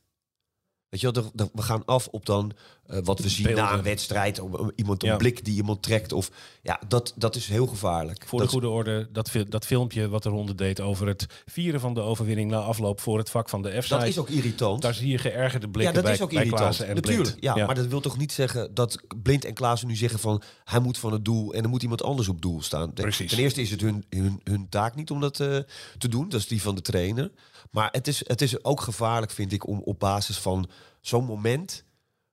Weet 0.94 1.02
je 1.02 1.12
wel, 1.12 1.22
de- 1.24 1.30
de- 1.44 1.50
we 1.52 1.62
gaan 1.62 1.84
af 1.84 2.06
op 2.10 2.26
dan 2.26 2.52
eh, 2.86 2.98
wat 3.04 3.18
we 3.18 3.28
zien 3.28 3.54
na 3.54 3.72
een 3.72 3.82
wedstrijd. 3.82 4.40
Om, 4.40 4.72
iemand 4.74 5.02
een 5.02 5.08
Ja. 5.08 5.16
blik 5.16 5.44
die 5.44 5.54
iemand 5.56 5.82
trekt. 5.82 6.12
Of, 6.12 6.30
ja, 6.62 6.80
dat, 6.88 7.12
dat 7.16 7.36
is 7.36 7.46
heel 7.46 7.66
gevaarlijk. 7.66 8.24
Voor 8.26 8.38
dat, 8.38 8.48
de 8.48 8.52
goede 8.54 8.68
orde, 8.68 9.08
dat, 9.12 9.30
dat 9.48 9.66
filmpje 9.66 10.08
wat 10.08 10.22
de 10.22 10.28
ronde 10.28 10.54
deed 10.54 10.80
over 10.80 11.06
het 11.06 11.26
vieren 11.46 11.80
van 11.80 11.94
de 11.94 12.00
overwinning 12.00 12.50
na 12.50 12.58
afloop 12.58 13.00
voor 13.00 13.18
het 13.18 13.30
vak 13.30 13.48
van 13.48 13.62
de 13.62 13.82
f 13.82 13.88
dat 13.88 14.04
is 14.04 14.18
ook 14.18 14.28
irritant. 14.28 14.82
Daar 14.82 14.94
zie 14.94 15.08
je 15.10 15.18
geërgerde 15.18 15.66
ja, 15.66 15.72
blikken 15.72 15.94
dat 15.94 16.02
bij, 16.04 16.12
is 16.12 16.20
ook 16.20 16.32
bij 16.32 16.44
irritant. 16.44 16.80
En 16.80 16.94
Natuurlijk. 16.94 17.28
Blind. 17.28 17.42
Ja, 17.56 17.66
maar 17.66 17.74
dat 17.74 17.86
wil 17.86 18.00
toch 18.00 18.16
niet 18.18 18.32
zeggen 18.32 18.74
dat 18.74 18.98
Blind 19.22 19.44
en 19.44 19.54
Klaassen 19.54 19.88
nu 19.88 19.96
zeggen 19.96 20.18
van 20.18 20.42
hij 20.64 20.80
moet 20.80 20.98
van 20.98 21.12
het 21.12 21.24
doel 21.24 21.52
en 21.54 21.62
er 21.62 21.68
moet 21.68 21.82
iemand 21.82 22.02
anders 22.02 22.28
op 22.28 22.42
doel 22.42 22.62
staan. 22.62 22.92
Precies. 22.92 23.30
Ten 23.30 23.38
eerste 23.38 23.60
is 23.60 23.70
het 23.70 23.80
hun, 23.80 24.04
hun, 24.08 24.40
hun 24.44 24.68
taak 24.68 24.94
niet 24.94 25.10
om 25.10 25.20
dat 25.20 25.40
eh, 25.40 25.58
te 25.98 26.08
doen. 26.08 26.28
Dat 26.28 26.40
is 26.40 26.46
die 26.46 26.62
van 26.62 26.74
de 26.74 26.80
trainer. 26.82 27.30
Maar 27.75 27.88
het 27.93 28.09
is, 28.09 28.28
het 28.28 28.43
is 28.43 28.64
ook 28.64 28.81
gevaarlijk, 28.81 29.33
vind 29.33 29.52
ik, 29.52 29.66
om 29.66 29.81
op 29.85 29.99
basis 29.99 30.38
van 30.38 30.71
zo'n 31.00 31.25
moment. 31.25 31.85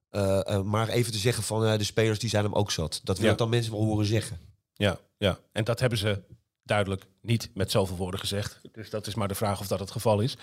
eh, 0.10 0.48
eh, 0.48 0.62
maar 0.64 0.88
even 0.90 1.12
te 1.12 1.18
zeggen 1.18 1.44
van 1.44 1.66
eh, 1.66 1.78
de 1.78 1.84
spelers 1.84 2.20
die 2.20 2.30
zijn 2.30 2.44
hem 2.44 2.54
ook 2.54 2.72
zat. 2.72 3.02
Dat 3.04 3.18
wil 3.18 3.26
Ja. 3.26 3.32
ik 3.32 3.38
dan 3.38 3.50
mensen 3.50 3.72
wel 3.72 3.84
horen 3.84 4.06
zeggen. 4.06 4.40
Ja, 4.74 5.00
ja, 5.18 5.40
en 5.52 5.64
dat 5.64 5.80
hebben 5.80 5.98
ze 5.98 6.22
duidelijk 6.64 7.06
niet 7.22 7.50
met 7.54 7.72
zoveel 7.72 7.96
woorden 7.96 8.20
gezegd. 8.20 8.60
Dus 8.72 8.90
dat 8.90 9.08
is 9.08 9.16
maar 9.16 9.28
de 9.28 9.36
vraag 9.36 9.60
of 9.60 9.68
dat 9.68 9.80
het 9.80 9.92
geval 9.92 10.20
is. 10.20 10.38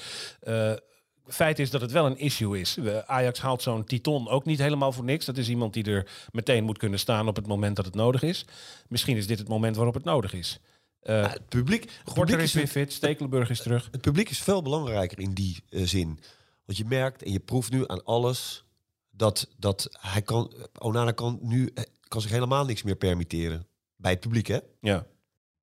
Feit 1.26 1.58
is 1.58 1.70
dat 1.70 1.80
het 1.80 1.92
wel 1.92 2.06
een 2.06 2.18
issue 2.18 2.60
is. 2.60 2.78
Ajax 3.06 3.40
haalt 3.40 3.62
zo'n 3.62 3.84
Titon 3.84 4.28
ook 4.28 4.44
niet 4.44 4.58
helemaal 4.58 4.92
voor 4.92 5.04
niks. 5.04 5.24
Dat 5.24 5.36
is 5.36 5.48
iemand 5.48 5.72
die 5.72 5.84
er 5.84 6.10
meteen 6.32 6.64
moet 6.64 6.78
kunnen 6.78 6.98
staan 6.98 7.28
op 7.28 7.36
het 7.36 7.46
moment 7.46 7.76
dat 7.76 7.84
het 7.84 7.94
nodig 7.94 8.22
is. 8.22 8.44
Misschien 8.88 9.16
is 9.16 9.26
dit 9.26 9.38
het 9.38 9.48
moment 9.48 9.76
waarop 9.76 9.94
het 9.94 10.04
nodig 10.04 10.32
is. 10.32 10.58
Eh 11.00 11.14
Ja, 11.22 11.28
het, 11.28 11.48
publiek, 11.48 11.90
Gorter 12.04 12.24
publiek 12.24 12.38
is 12.38 12.52
weer 12.52 12.66
fit, 12.66 12.92
Stekelenburg 12.92 13.50
is 13.50 13.62
terug. 13.62 13.88
het 13.90 14.00
publiek 14.00 14.30
is 14.30 14.38
veel 14.38 14.62
belangrijker 14.62 15.18
in 15.18 15.32
die 15.32 15.62
eh, 15.68 15.82
zin. 15.84 16.20
Want 16.64 16.78
je 16.78 16.84
merkt 16.84 17.22
en 17.22 17.32
je 17.32 17.40
proeft 17.40 17.70
nu 17.70 17.84
aan 17.86 18.04
alles 18.04 18.64
dat, 19.10 19.48
dat 19.56 19.88
hij 20.00 20.22
kan, 20.22 20.54
Onana 20.78 21.10
kan 21.12 21.38
nu 21.42 21.70
eh, 21.74 21.84
kan 22.08 22.20
zich 22.20 22.30
helemaal 22.30 22.64
niks 22.64 22.82
meer 22.82 22.96
permitteren. 22.96 23.66
Bij 23.96 24.10
het 24.10 24.20
publiek, 24.20 24.46
hè? 24.46 24.58
Ja, 24.80 25.06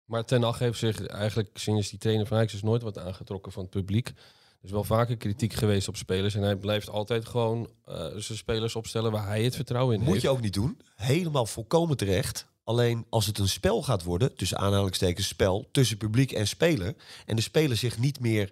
Maar 0.05 0.25
Ten 0.25 0.41
Hag 0.43 0.59
heeft 0.59 0.79
zich 0.79 1.07
eigenlijk 1.07 1.49
sinds 1.53 1.89
die 1.89 1.99
trainer 1.99 2.25
van 2.25 2.37
Ajax 2.37 2.53
is 2.53 2.61
nooit 2.61 2.81
wat 2.81 2.97
aangetrokken 2.97 3.51
van 3.51 3.61
het 3.61 3.71
publiek. 3.71 4.07
Er 4.07 4.15
is 4.61 4.71
wel 4.71 4.83
vaker 4.83 5.17
kritiek 5.17 5.53
geweest 5.53 5.87
op 5.87 5.95
spelers. 5.95 6.35
En 6.35 6.41
hij 6.41 6.55
blijft 6.55 6.89
altijd 6.89 7.25
gewoon 7.25 7.69
eh, 7.85 7.95
zijn 8.15 8.37
spelers 8.37 8.75
opstellen 8.75 9.11
waar 9.11 9.27
hij 9.27 9.43
het 9.43 9.55
vertrouwen 9.55 9.95
in 9.95 10.01
Moet 10.01 10.09
heeft. 10.09 10.21
je 10.21 10.29
ook 10.29 10.41
niet 10.41 10.53
doen. 10.53 10.81
Helemaal 10.95 11.45
volkomen 11.45 11.97
terecht. 11.97 12.47
Alleen 12.65 13.05
als 13.09 13.25
het 13.25 13.37
een 13.39 13.47
spel 13.49 13.83
gaat 13.83 14.03
worden, 14.03 14.35
tussen 14.35 14.57
aanhalingstekens 14.57 15.27
spel, 15.27 15.69
tussen 15.71 15.97
publiek 15.97 16.31
en 16.31 16.47
speler, 16.47 16.95
en 17.25 17.35
de 17.35 17.41
speler 17.41 17.77
zich 17.77 17.97
niet 17.97 18.19
meer, 18.19 18.51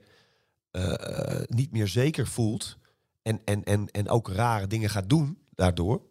eh, 0.72 0.94
eh, 1.40 1.44
niet 1.48 1.72
meer 1.72 1.88
zeker 1.88 2.28
voelt 2.28 2.78
en, 3.22 3.42
en, 3.46 3.64
en, 3.64 3.88
en 3.92 4.10
ook 4.10 4.28
rare 4.30 4.68
dingen 4.68 4.90
gaat 4.90 5.10
doen 5.10 5.38
daardoor, 5.56 6.02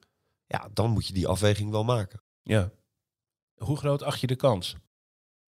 ja, 0.46 0.68
dan 0.74 0.90
moet 0.90 1.06
je 1.06 1.12
die 1.12 1.26
afweging 1.28 1.70
wel 1.70 1.84
maken. 1.84 2.20
ja. 2.42 2.70
Hoe 3.56 3.76
groot 3.76 4.02
acht 4.02 4.20
je 4.20 4.26
de 4.26 4.36
kans? 4.36 4.74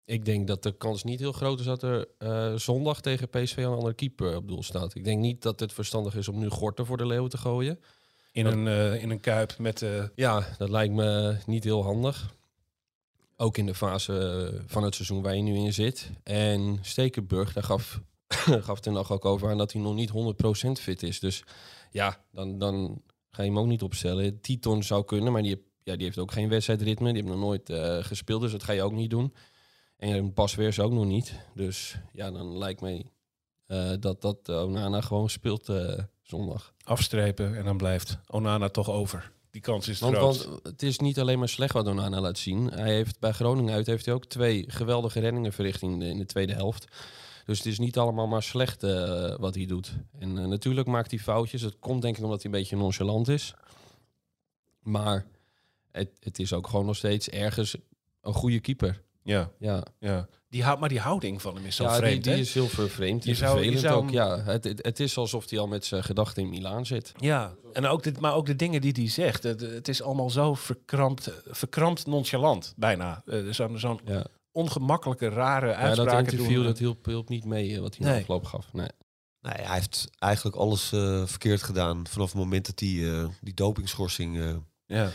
Ik 0.04 0.24
denk 0.24 0.46
dat 0.46 0.62
de 0.62 0.76
kans 0.76 1.04
niet 1.04 1.20
heel 1.20 1.32
groot 1.32 1.58
is 1.60 1.64
dat 1.64 1.82
er 1.82 2.08
eh, 2.18 2.54
zondag 2.54 3.00
tegen 3.00 3.28
PSV 3.28 3.56
een 3.56 3.64
andere 3.64 3.94
keeper 3.94 4.36
op 4.36 4.48
doel 4.48 4.62
staat. 4.62 4.94
Ik 4.94 5.04
denk 5.04 5.20
niet 5.20 5.42
dat 5.42 5.60
het 5.60 5.72
verstandig 5.72 6.14
is 6.16 6.28
om 6.28 6.38
nu 6.38 6.48
Gorter 6.48 6.86
voor 6.86 6.96
de 6.96 7.06
leeuw 7.06 7.26
te 7.26 7.38
gooien. 7.38 7.80
In, 8.32 8.44
Dat- 8.44 8.52
een, 8.52 8.66
eh, 8.68 9.02
in 9.02 9.10
een 9.10 9.20
kuip 9.20 9.58
met... 9.58 9.82
eh, 9.82 10.04
Ja, 10.14 10.46
dat 10.58 10.68
lijkt 10.68 10.94
me 10.94 11.36
niet 11.46 11.64
heel 11.64 11.82
handig. 11.82 12.34
Ook 13.36 13.58
in 13.58 13.66
de 13.66 13.74
fase 13.74 14.18
eh, 14.18 14.60
van 14.66 14.82
het 14.82 14.94
seizoen 14.94 15.22
waar 15.22 15.36
je 15.36 15.42
nu 15.42 15.54
in 15.54 15.72
zit. 15.72 16.10
En 16.22 16.78
Stekenburg, 16.82 17.52
daar 17.52 17.62
gaf, 17.62 18.00
gaf 18.66 18.80
Ten 18.80 18.94
Hag 18.94 19.10
ook 19.10 19.24
over 19.24 19.50
aan 19.50 19.58
dat 19.58 19.72
hij 19.72 19.82
nog 19.82 19.94
niet 19.94 20.10
100% 20.10 20.82
fit 20.82 21.02
is. 21.02 21.20
Dus 21.20 21.44
ja, 21.90 22.24
dan, 22.30 22.58
dan 22.58 23.02
ga 23.30 23.42
je 23.42 23.48
hem 23.48 23.58
ook 23.58 23.66
niet 23.66 23.82
opstellen. 23.82 24.40
Titon 24.40 24.82
zou 24.82 25.04
kunnen, 25.04 25.32
maar 25.32 25.42
die, 25.42 25.64
ja, 25.82 25.96
die 25.96 26.04
heeft 26.04 26.18
ook 26.18 26.32
geen 26.32 26.48
wedstrijdritme. 26.48 27.12
Die 27.12 27.22
heeft 27.22 27.34
nog 27.34 27.44
nooit 27.44 27.70
eh, 27.70 28.04
gespeeld, 28.04 28.40
dus 28.40 28.52
dat 28.52 28.62
ga 28.62 28.72
je 28.72 28.82
ook 28.82 28.92
niet 28.92 29.10
doen. 29.10 29.34
En 29.96 30.32
pas 30.32 30.54
weer 30.54 30.68
is 30.68 30.80
ook 30.80 30.92
nog 30.92 31.06
niet. 31.06 31.34
Dus 31.54 31.96
ja, 32.12 32.30
dan 32.30 32.58
lijkt 32.58 32.80
mij 32.80 33.06
eh, 33.66 33.92
dat, 34.00 34.20
dat 34.20 34.48
Onana 34.48 35.00
gewoon 35.00 35.30
speelt 35.30 35.70
zondag. 36.22 36.74
afstrepen 36.84 37.56
en 37.56 37.64
dan 37.64 37.76
blijft 37.76 38.18
Onana 38.26 38.68
toch 38.68 38.90
over. 38.90 39.32
Die 39.54 39.62
kans 39.62 39.88
is 39.88 40.00
Want, 40.00 40.16
groot. 40.16 40.44
want 40.44 40.60
het 40.62 40.82
is 40.82 40.98
niet 40.98 41.18
alleen 41.18 41.38
maar 41.38 41.48
slecht 41.48 41.72
wat 41.72 41.86
Onana 41.86 42.20
laat 42.20 42.38
zien. 42.38 42.66
Hij 42.66 42.94
heeft 42.94 43.18
bij 43.20 43.32
Groningen 43.32 43.74
uit 43.74 43.86
heeft 43.86 44.04
hij 44.04 44.14
ook 44.14 44.24
twee 44.24 44.64
geweldige 44.66 45.20
reddingen 45.20 45.52
verricht 45.52 45.82
in 45.82 45.98
de, 45.98 46.06
in 46.06 46.18
de 46.18 46.26
tweede 46.26 46.52
helft. 46.52 46.86
Dus 47.44 47.58
het 47.58 47.66
is 47.66 47.78
niet 47.78 47.98
allemaal 47.98 48.26
maar 48.26 48.42
slecht 48.42 48.82
eh, 48.82 49.36
wat 49.38 49.54
hij 49.54 49.66
doet. 49.66 49.92
En 50.18 50.38
eh, 50.38 50.44
natuurlijk 50.44 50.86
maakt 50.86 51.10
hij 51.10 51.20
foutjes. 51.20 51.60
Dat 51.60 51.78
komt 51.78 52.02
denk 52.02 52.16
ik 52.16 52.24
omdat 52.24 52.42
hij 52.42 52.52
een 52.52 52.58
beetje 52.58 52.76
nonchalant 52.76 53.28
is. 53.28 53.54
Maar 54.82 55.26
het, 55.90 56.10
het 56.20 56.38
is 56.38 56.52
ook 56.52 56.66
gewoon 56.66 56.86
nog 56.86 56.96
steeds 56.96 57.28
ergens 57.28 57.76
een 58.20 58.34
goede 58.34 58.60
keeper. 58.60 59.02
ja, 59.22 59.50
Ja, 59.58 59.82
ja. 59.98 60.28
Die 60.54 60.64
maar 60.78 60.88
die 60.88 61.00
houding 61.00 61.42
van 61.42 61.54
hem 61.54 61.64
is 61.66 61.76
zo 61.76 61.82
ja 61.84 61.88
die, 61.90 61.98
vreemd, 61.98 62.24
die 62.24 62.32
hè? 62.32 62.38
is 62.38 62.54
heel 62.54 62.68
vervreemd. 62.68 63.24
Je 63.24 63.34
zou- 63.34 63.50
je 63.50 63.62
vervelend 63.62 63.80
zou 63.92 64.02
ook. 64.02 64.10
Ja, 64.10 64.38
het, 64.52 64.64
het, 64.64 65.00
is 65.00 65.16
alsof 65.16 65.50
hij 65.50 65.58
al 65.58 65.66
met 65.66 65.84
zijn 65.84 66.04
gedachten 66.04 66.42
in 66.42 66.48
Milaan 66.48 66.86
zit. 66.86 67.12
Ja, 67.16 67.54
en 67.72 67.86
ook 67.86 68.02
dit, 68.02 68.20
maar 68.20 68.34
ook 68.34 68.46
de 68.46 68.56
dingen 68.56 68.80
die 68.80 68.92
hij 68.92 69.08
zegt. 69.08 69.42
Het, 69.42 69.60
het 69.60 69.88
is 69.88 70.02
allemaal 70.02 70.30
zo 70.30 70.54
verkrampt, 70.54 71.30
verkrampt 71.46 72.06
nonchalant, 72.06 72.72
bijna. 72.76 73.22
Eh, 73.26 73.38
Zo'n 73.50 73.78
zo'n 73.78 74.00
Ja. 74.04 74.26
ongemakkelijke, 74.52 75.28
rare 75.28 75.66
Ja, 75.66 75.72
dat 75.72 75.86
uitspraken 75.98 76.32
interview 76.32 76.54
doen. 76.56 76.64
dat 76.64 76.78
hielp, 76.78 77.04
hielp 77.06 77.28
niet 77.28 77.44
mee 77.44 77.74
eh, 77.74 77.80
wat 77.80 77.96
hij 77.96 78.06
Nee. 78.10 78.20
afloop 78.20 78.44
gaf. 78.44 78.72
Nee. 78.72 78.88
Nee, 79.40 79.54
hij 79.66 79.74
heeft 79.74 80.08
eigenlijk 80.18 80.56
alles 80.56 80.92
eh, 80.92 81.26
verkeerd 81.26 81.62
gedaan 81.62 82.06
vanaf 82.06 82.28
het 82.32 82.38
moment 82.40 82.66
dat 82.66 82.78
die, 82.78 83.10
eh, 83.10 83.26
die 83.40 83.54
dopingschorsing 83.54 84.38
eh, 84.38 84.54
Ja. 84.86 85.10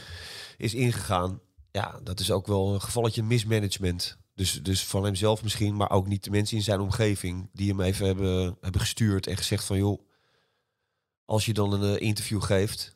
is 0.58 0.74
ingegaan. 0.74 1.39
Ja, 1.72 2.00
dat 2.03 2.19
is 2.19 2.31
ook 2.31 2.48
wel 2.48 2.74
een 2.74 2.81
gevalletje 2.81 3.24
mismanagement. 3.24 4.17
Dus, 4.39 4.53
dus 4.63 4.86
van 4.86 5.03
hemzelf 5.03 5.43
misschien, 5.43 5.75
maar 5.75 5.91
ook 5.91 6.08
niet 6.08 6.24
de 6.24 6.29
mensen 6.29 6.58
in 6.58 6.63
zijn 6.63 6.79
omgeving 6.79 7.50
die 7.53 7.69
hem 7.69 7.81
even 7.81 8.05
hebben, 8.05 8.58
hebben 8.62 8.81
gestuurd 8.81 9.27
en 9.27 9.38
gezegd 9.38 9.63
van 9.63 9.77
joh, 9.77 10.01
als 11.25 11.46
je 11.46 11.53
dan 11.53 11.74
een 11.74 11.96
eh, 11.98 12.08
interview 12.08 12.41
geeft, 12.41 12.96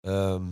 ehm, 0.00 0.42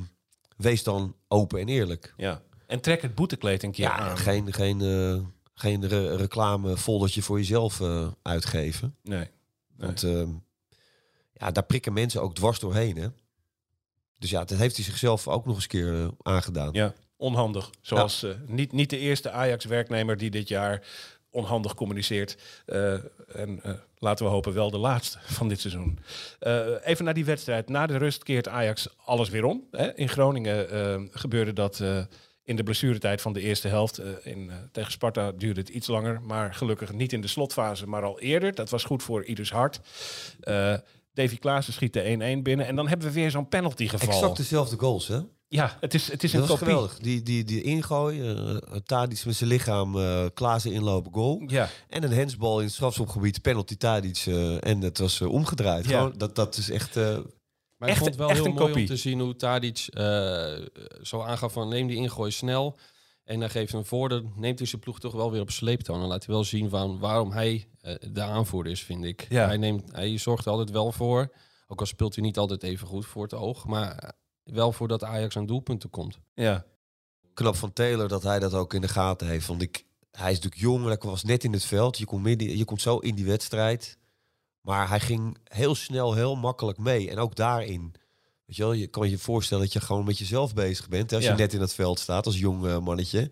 wees 0.56 0.82
dan 0.82 1.16
open 1.28 1.60
en 1.60 1.68
eerlijk. 1.68 2.14
ja. 2.16 2.42
En 2.66 2.80
trek 2.80 3.02
het 3.02 3.14
boetekleed 3.14 3.62
een 3.62 3.72
keer 3.72 3.84
Ja, 3.84 3.98
aan. 3.98 4.16
geen, 4.18 4.52
geen, 4.52 4.80
eh, 4.80 5.20
geen 5.54 5.88
re 5.88 6.16
reclame 6.16 6.76
foldertje 6.76 7.22
voor 7.22 7.38
jezelf 7.38 7.80
eh, 7.80 8.08
uitgeven. 8.22 8.96
Nee. 9.02 9.18
nee. 9.18 9.28
Want 9.76 10.02
ehm, 10.02 10.30
ja, 11.32 11.50
daar 11.50 11.64
prikken 11.64 11.92
mensen 11.92 12.22
ook 12.22 12.34
dwars 12.34 12.58
doorheen. 12.58 12.96
Hè? 12.96 13.08
Dus 14.18 14.30
ja, 14.30 14.44
dat 14.44 14.58
heeft 14.58 14.76
hij 14.76 14.84
zichzelf 14.84 15.28
ook 15.28 15.46
nog 15.46 15.54
eens 15.54 15.66
keer 15.66 16.10
aangedaan. 16.22 16.72
Ja, 16.72 16.94
onhandig. 17.22 17.70
Zoals 17.80 18.22
eh, 18.22 18.30
niet, 18.46 18.72
niet 18.72 18.90
de 18.90 18.98
eerste 18.98 19.30
Ajax-werknemer 19.30 20.16
die 20.16 20.30
dit 20.30 20.48
jaar 20.48 20.82
onhandig 21.30 21.74
communiceert. 21.74 22.36
Eh, 22.66 22.92
en 23.34 23.62
eh, 23.62 23.72
laten 23.98 24.24
we 24.24 24.30
hopen 24.30 24.52
wel 24.52 24.70
de 24.70 24.78
laatste 24.78 25.18
van 25.38 25.48
dit 25.48 25.60
seizoen. 25.60 25.98
Even 26.84 27.04
naar 27.04 27.14
die 27.14 27.24
wedstrijd. 27.24 27.68
Na 27.68 27.86
de 27.86 27.96
rust 27.96 28.22
keert 28.22 28.48
Ajax 28.48 28.88
alles 29.04 29.28
weer 29.28 29.44
om. 29.44 29.66
Hè? 29.70 29.96
In 29.96 30.08
Groningen 30.08 31.08
gebeurde 31.12 31.52
dat 31.52 31.82
in 32.44 32.56
de 32.56 32.62
blessuretijd 32.62 33.20
van 33.20 33.32
de 33.32 33.40
eerste 33.40 33.68
helft. 33.68 34.00
In, 34.22 34.50
tegen 34.72 34.92
Sparta 34.92 35.32
duurde 35.32 35.60
het 35.60 35.68
iets 35.68 35.86
langer. 35.86 36.22
Maar 36.22 36.54
gelukkig 36.54 36.92
niet 36.92 37.12
in 37.12 37.20
de 37.20 37.28
slotfase, 37.28 37.86
maar 37.86 38.02
al 38.02 38.20
eerder. 38.20 38.54
Dat 38.54 38.70
was 38.70 38.84
goed 38.84 39.02
voor 39.02 39.24
ieders 39.24 39.50
hart. 39.50 39.80
Eh 40.40 40.74
Davy 41.14 41.38
Klaassen 41.38 41.72
schiet 41.72 41.92
de 41.92 42.36
1-1 42.38 42.42
binnen. 42.42 42.66
En 42.66 42.76
dan 42.76 42.88
hebben 42.88 43.06
we 43.06 43.12
weer 43.12 43.30
zo'n 43.30 43.48
penalty 43.48 43.88
geval. 43.88 44.08
Exact 44.08 44.36
dezelfde 44.36 44.78
goals, 44.78 45.08
hè? 45.08 45.20
Ja, 45.52 45.76
het 45.80 45.94
is, 45.94 46.10
het 46.10 46.22
is 46.24 46.32
een 46.32 46.40
Dat 46.40 46.48
kopie. 46.48 46.64
geweldig. 46.66 46.98
Die, 46.98 47.22
die, 47.22 47.44
die 47.44 47.62
ingooi, 47.62 48.32
uh, 48.32 48.56
Tadic 48.84 49.24
met 49.24 49.34
zijn 49.34 49.50
lichaam, 49.50 49.98
eh 49.98 50.24
Klaassen 50.34 50.72
inlopen, 50.72 51.12
goal. 51.12 51.42
Ja, 51.46 51.68
En 51.88 52.02
een 52.02 52.12
hensbal 52.12 52.58
in 52.58 52.64
het 52.64 52.74
strafschopgebied, 52.74 53.42
penalty 53.42 53.76
Tadic. 53.76 54.22
eh, 54.26 54.66
en 54.66 54.80
het 54.80 54.98
was 54.98 55.20
omgedraaid. 55.20 55.86
Ja. 55.88 55.98
Gewoon, 55.98 56.14
dat, 56.16 56.34
dat 56.36 56.56
is 56.56 56.70
echt... 56.70 56.96
eh, 56.96 57.04
Maar 57.78 57.88
Echt- 57.88 57.90
ik 57.90 57.96
vond 57.96 58.08
het 58.10 58.16
wel 58.18 58.28
echt 58.28 58.38
heel 58.38 58.46
een 58.46 58.52
mooi 58.54 58.66
kopie. 58.66 58.82
om 58.82 58.88
te 58.88 58.96
zien 58.96 59.20
hoe 59.20 59.36
Tadic 59.36 59.86
eh, 59.88 60.54
zo 61.02 61.20
aangaf 61.22 61.52
van 61.52 61.68
neem 61.68 61.86
die 61.86 61.96
ingooi 61.96 62.30
snel. 62.30 62.76
En 63.24 63.40
dan 63.40 63.50
geeft 63.50 63.72
hem 63.72 63.84
voor, 63.84 64.08
dan 64.08 64.32
neemt 64.36 64.58
hij 64.58 64.68
zijn 64.68 64.80
ploeg 64.80 65.00
toch 65.00 65.12
wel 65.12 65.30
weer 65.30 65.40
op 65.40 65.50
sleeptouw. 65.50 65.94
En 65.94 66.00
dan 66.00 66.10
laat 66.10 66.26
hij 66.26 66.34
wel 66.34 66.44
zien 66.44 66.68
van 66.70 66.98
waarom 66.98 67.32
hij 67.32 67.68
eh, 67.80 67.94
de 68.12 68.22
aanvoerder 68.22 68.72
is, 68.72 68.82
vind 68.82 69.04
ik. 69.04 69.26
Ja. 69.28 69.46
Hij, 69.46 69.56
neemt, 69.56 69.92
hij 69.92 70.18
zorgt 70.18 70.44
er 70.44 70.50
altijd 70.50 70.70
wel 70.70 70.92
voor, 70.92 71.32
ook 71.66 71.80
al 71.80 71.86
speelt 71.86 72.14
hij 72.14 72.24
niet 72.24 72.38
altijd 72.38 72.62
even 72.62 72.86
goed 72.86 73.06
voor 73.06 73.22
het 73.22 73.34
oog, 73.34 73.66
maar 73.66 74.12
wel 74.52 74.72
voor 74.72 74.88
dat 74.88 75.04
Ajax 75.04 75.36
aan 75.36 75.46
doelpunten 75.46 75.90
komt. 75.90 76.18
ja. 76.34 76.64
knap 77.34 77.56
van 77.56 77.72
Taylor 77.72 78.08
dat 78.08 78.22
hij 78.22 78.38
dat 78.38 78.54
ook 78.54 78.74
in 78.74 78.80
de 78.80 78.88
gaten 78.88 79.26
heeft. 79.26 79.46
Want 79.46 79.62
ik, 79.62 79.84
hij 80.10 80.30
is 80.30 80.36
natuurlijk 80.40 80.62
jong, 80.62 80.84
hij 80.86 80.96
was 81.00 81.22
net 81.24 81.44
in 81.44 81.52
het 81.52 81.64
veld. 81.64 81.98
Je 81.98 82.04
komt, 82.04 82.22
midden, 82.22 82.56
je 82.56 82.64
komt 82.64 82.80
zo 82.80 82.98
in 82.98 83.14
die 83.14 83.24
wedstrijd. 83.24 83.98
Maar 84.60 84.88
hij 84.88 85.00
ging 85.00 85.36
heel 85.44 85.74
snel, 85.74 86.14
heel 86.14 86.36
makkelijk 86.36 86.78
mee. 86.78 87.10
En 87.10 87.18
ook 87.18 87.34
daarin. 87.36 87.94
Weet 88.46 88.56
je, 88.56 88.62
wel, 88.62 88.72
je 88.72 88.86
kan 88.86 89.10
je 89.10 89.18
voorstellen 89.18 89.64
dat 89.64 89.72
je 89.72 89.80
gewoon 89.80 90.04
met 90.04 90.18
jezelf 90.18 90.54
bezig 90.54 90.88
bent. 90.88 91.10
Hè, 91.10 91.16
als 91.16 91.24
Ja. 91.24 91.30
je 91.32 91.36
net 91.38 91.52
in 91.54 91.60
het 91.60 91.74
veld 91.74 91.98
staat 91.98 92.26
als 92.26 92.38
jong 92.38 92.66
eh, 92.66 92.78
mannetje. 92.78 93.30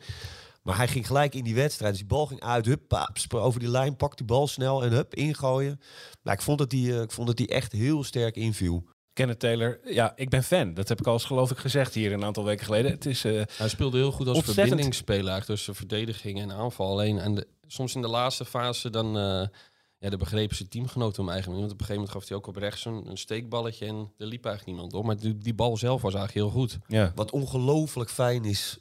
Maar 0.62 0.76
hij 0.76 0.88
ging 0.88 1.06
gelijk 1.06 1.34
in 1.34 1.44
die 1.44 1.54
wedstrijd. 1.54 1.90
Dus 1.90 2.00
die 2.00 2.08
bal 2.10 2.26
ging 2.26 2.40
uit. 2.40 2.66
Hup, 2.66 2.88
paap, 2.88 3.16
over 3.30 3.60
die 3.60 3.68
lijn. 3.68 3.96
Pak 3.96 4.16
die 4.16 4.26
bal 4.26 4.48
snel 4.48 4.84
en 4.84 4.90
hup, 4.92 5.14
ingooien. 5.14 5.80
Maar 6.22 6.34
ik 6.34 6.42
vond 6.42 6.58
dat 6.58 6.72
hij, 6.72 6.80
eh, 6.96 7.00
ik 7.02 7.10
vond 7.12 7.26
dat 7.26 7.38
hij 7.38 7.48
echt 7.48 7.72
heel 7.72 8.04
sterk 8.04 8.36
inviel. 8.36 8.84
Kenneth 9.20 9.38
Taylor, 9.38 9.80
ja, 9.84 10.12
ik 10.16 10.28
ben 10.28 10.42
fan. 10.42 10.74
Dat 10.74 10.88
heb 10.88 11.00
ik 11.00 11.06
al 11.06 11.12
eens 11.12 11.24
geloof 11.24 11.50
ik 11.50 11.58
gezegd 11.58 11.94
hier 11.94 12.12
een 12.12 12.24
aantal 12.24 12.44
weken 12.44 12.64
geleden. 12.64 12.90
Het 12.90 13.06
is, 13.06 13.24
eh, 13.24 13.42
Hij 13.56 13.68
speelde 13.68 13.96
heel 13.98 14.12
goed 14.12 14.26
als 14.26 14.36
Ontzettend. 14.36 14.66
verbindingsspeler 14.68 15.44
tussen 15.44 15.74
verdediging 15.74 16.40
en 16.40 16.52
aanval. 16.52 16.90
Alleen 16.90 17.18
en 17.18 17.34
de, 17.34 17.46
soms 17.66 17.94
in 17.94 18.02
de 18.02 18.08
laatste 18.08 18.44
fase 18.44 18.90
dan, 18.90 19.18
eh 19.18 19.46
ja, 19.98 20.10
de 20.10 20.16
begrepen 20.16 20.56
zijn 20.56 20.68
teamgenoten 20.68 21.22
hem 21.22 21.32
eigenlijk. 21.32 21.60
Want 21.60 21.72
op 21.72 21.80
een 21.80 21.86
gegeven 21.86 22.02
moment 22.06 22.18
gaf 22.20 22.28
hij 22.28 22.36
ook 22.38 22.46
op 22.46 22.56
rechts 22.56 22.84
een, 22.84 23.06
een 23.10 23.18
steekballetje 23.18 23.86
en 23.86 24.12
er 24.18 24.26
liep 24.26 24.44
eigenlijk 24.44 24.66
niemand 24.76 24.94
op. 24.94 25.04
Maar 25.04 25.16
die, 25.18 25.38
die 25.38 25.54
bal 25.54 25.76
zelf 25.76 26.02
was 26.02 26.14
eigenlijk 26.14 26.46
heel 26.46 26.60
goed. 26.60 26.78
ja, 26.86 27.12
Wat 27.14 27.30
ongelooflijk 27.30 28.10
fijn 28.10 28.44
is, 28.44 28.78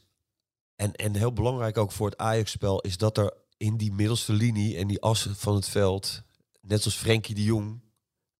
en, 0.75 0.93
en 0.93 1.15
heel 1.15 1.33
belangrijk 1.33 1.77
ook 1.77 1.91
voor 1.91 2.09
het 2.09 2.17
Ajax-spel, 2.17 2.79
is 2.81 2.97
dat 2.97 3.17
er 3.17 3.33
in 3.57 3.77
die 3.77 3.91
middelste 3.91 4.33
linie 4.33 4.77
en 4.77 4.87
die 4.87 5.01
as 5.01 5.27
van 5.31 5.55
het 5.55 5.69
veld, 5.69 6.21
net 6.61 6.81
zoals 6.81 6.97
Frenkie 6.97 7.35
de 7.35 7.43
Jong, 7.43 7.81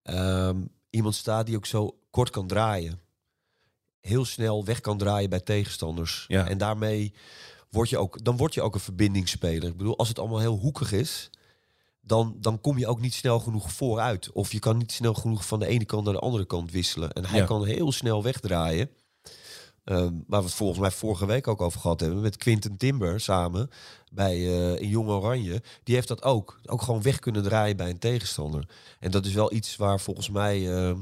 ehm, 0.01 0.62
iemand 0.89 1.15
staat 1.15 1.46
die 1.46 1.55
ook 1.55 1.65
zo 1.65 1.98
kort 2.12 2.29
kan 2.29 2.48
draaien. 2.48 3.00
Heel 4.00 4.25
snel 4.25 4.65
weg 4.65 4.81
kan 4.81 4.98
draaien 4.98 5.29
bij 5.29 5.39
tegenstanders. 5.39 6.25
Ja. 6.27 6.48
En 6.48 6.58
daarmee 6.58 7.13
word 7.69 7.89
je 7.89 7.98
ook, 7.98 8.24
dan 8.24 8.38
word 8.38 8.53
je 8.53 8.62
ook 8.62 8.74
een 8.74 8.79
verbindingsspeler. 8.79 9.69
Ik 9.69 9.77
bedoel, 9.77 9.98
als 9.98 10.08
het 10.08 10.19
allemaal 10.19 10.39
heel 10.39 10.58
hoekig 10.58 10.91
is, 10.91 11.29
dan, 12.01 12.36
dan 12.39 12.62
kom 12.62 12.77
je 12.77 12.88
ook 12.88 13.01
niet 13.01 13.13
snel 13.13 13.39
genoeg 13.39 13.72
vooruit. 13.72 14.31
Of 14.31 14.51
je 14.51 14.60
kan 14.60 14.77
niet 14.77 14.91
snel 14.91 15.13
genoeg 15.13 15.46
van 15.46 15.60
de 15.60 15.67
ene 15.67 15.86
kant 15.86 16.03
naar 16.03 16.13
de 16.13 16.19
andere 16.19 16.46
kant 16.46 16.72
wisselen. 16.72 17.12
En 17.12 17.25
hij 17.25 17.39
Ja. 17.39 17.46
kan 17.46 17.65
heel 17.65 17.91
snel 17.91 18.24
wegdraaien. 18.24 18.89
Ehm, 19.89 20.13
waar 20.27 20.39
we 20.39 20.46
het 20.46 20.55
volgens 20.55 20.79
mij 20.79 20.91
vorige 20.91 21.25
week 21.25 21.48
ook 21.48 21.62
over 21.62 21.79
gehad 21.79 22.00
hebben. 22.00 22.22
Met 22.22 22.38
Quinten 22.38 22.77
Timber 22.77 23.19
samen 23.19 23.69
bij 24.12 24.36
eh 24.36 24.81
in 24.81 24.88
Jong 24.88 25.10
Oranje. 25.10 25.62
Die 25.84 25.96
heeft 25.96 26.08
dat 26.08 26.24
ook. 26.24 26.60
Ook 26.65 26.81
gewoon 26.81 27.01
weg 27.01 27.19
kunnen 27.19 27.43
draaien 27.43 27.77
bij 27.77 27.89
een 27.89 28.00
tegenstander. 28.00 28.69
En 29.00 29.12
dat 29.12 29.25
is 29.25 29.34
wel 29.34 29.53
iets 29.53 29.75
waar 29.75 30.00
volgens 30.00 30.29
mij 30.29 30.74
ehm, 30.75 30.98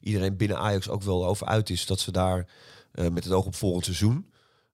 iedereen 0.00 0.36
binnen 0.36 0.58
Ajax 0.58 0.88
ook 0.88 1.02
wel 1.02 1.26
over 1.26 1.46
uit 1.46 1.70
is. 1.70 1.86
Dat 1.86 2.00
ze 2.00 2.12
daar 2.12 2.46
eh, 2.92 3.08
met 3.08 3.24
het 3.24 3.32
oog 3.32 3.46
op 3.46 3.54
volgend 3.54 3.84
seizoen 3.84 4.30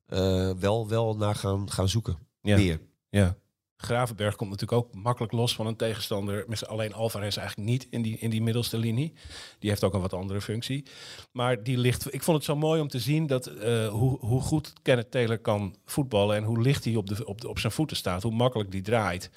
eh, 0.06 0.50
wel, 0.58 0.88
wel 0.88 1.16
naar 1.16 1.34
gaan, 1.34 1.70
gaan 1.70 1.88
zoeken. 1.88 2.18
ja, 2.42 2.56
Meer. 2.56 2.80
ja. 3.08 3.36
Gravenberg 3.76 4.36
komt 4.36 4.50
natuurlijk 4.50 4.80
ook 4.80 4.94
makkelijk 4.94 5.32
los 5.32 5.54
van 5.54 5.66
een 5.66 5.76
tegenstander. 5.76 6.44
Met 6.46 6.66
alleen 6.66 6.94
Alvarez 6.94 7.36
eigenlijk 7.36 7.68
niet 7.68 7.86
in 7.90 8.02
die, 8.02 8.18
in 8.18 8.30
die 8.30 8.42
middelste 8.42 8.78
linie. 8.78 9.12
Die 9.58 9.70
heeft 9.70 9.84
ook 9.84 9.94
een 9.94 10.00
wat 10.00 10.12
andere 10.12 10.40
functie. 10.40 10.84
Maar 11.32 11.62
die 11.62 11.78
ligt. 11.78 12.14
Ik 12.14 12.22
vond 12.22 12.36
het 12.36 12.46
zo 12.46 12.56
mooi 12.56 12.80
om 12.80 12.88
te 12.88 12.98
zien 12.98 13.26
dat 13.26 13.46
eh, 13.46 13.88
hoe, 13.88 14.18
hoe 14.18 14.40
goed 14.40 14.72
Kenneth 14.82 15.10
Taylor 15.10 15.38
kan 15.38 15.76
voetballen 15.84 16.36
en 16.36 16.42
hoe 16.42 16.60
licht 16.60 16.84
hij 16.84 16.96
op, 16.96 17.06
de, 17.06 17.26
op, 17.26 17.40
de, 17.40 17.48
op 17.48 17.58
zijn 17.58 17.72
voeten 17.72 17.96
staat, 17.96 18.22
hoe 18.22 18.32
makkelijk 18.32 18.70
die 18.70 18.82
draait. 18.82 19.30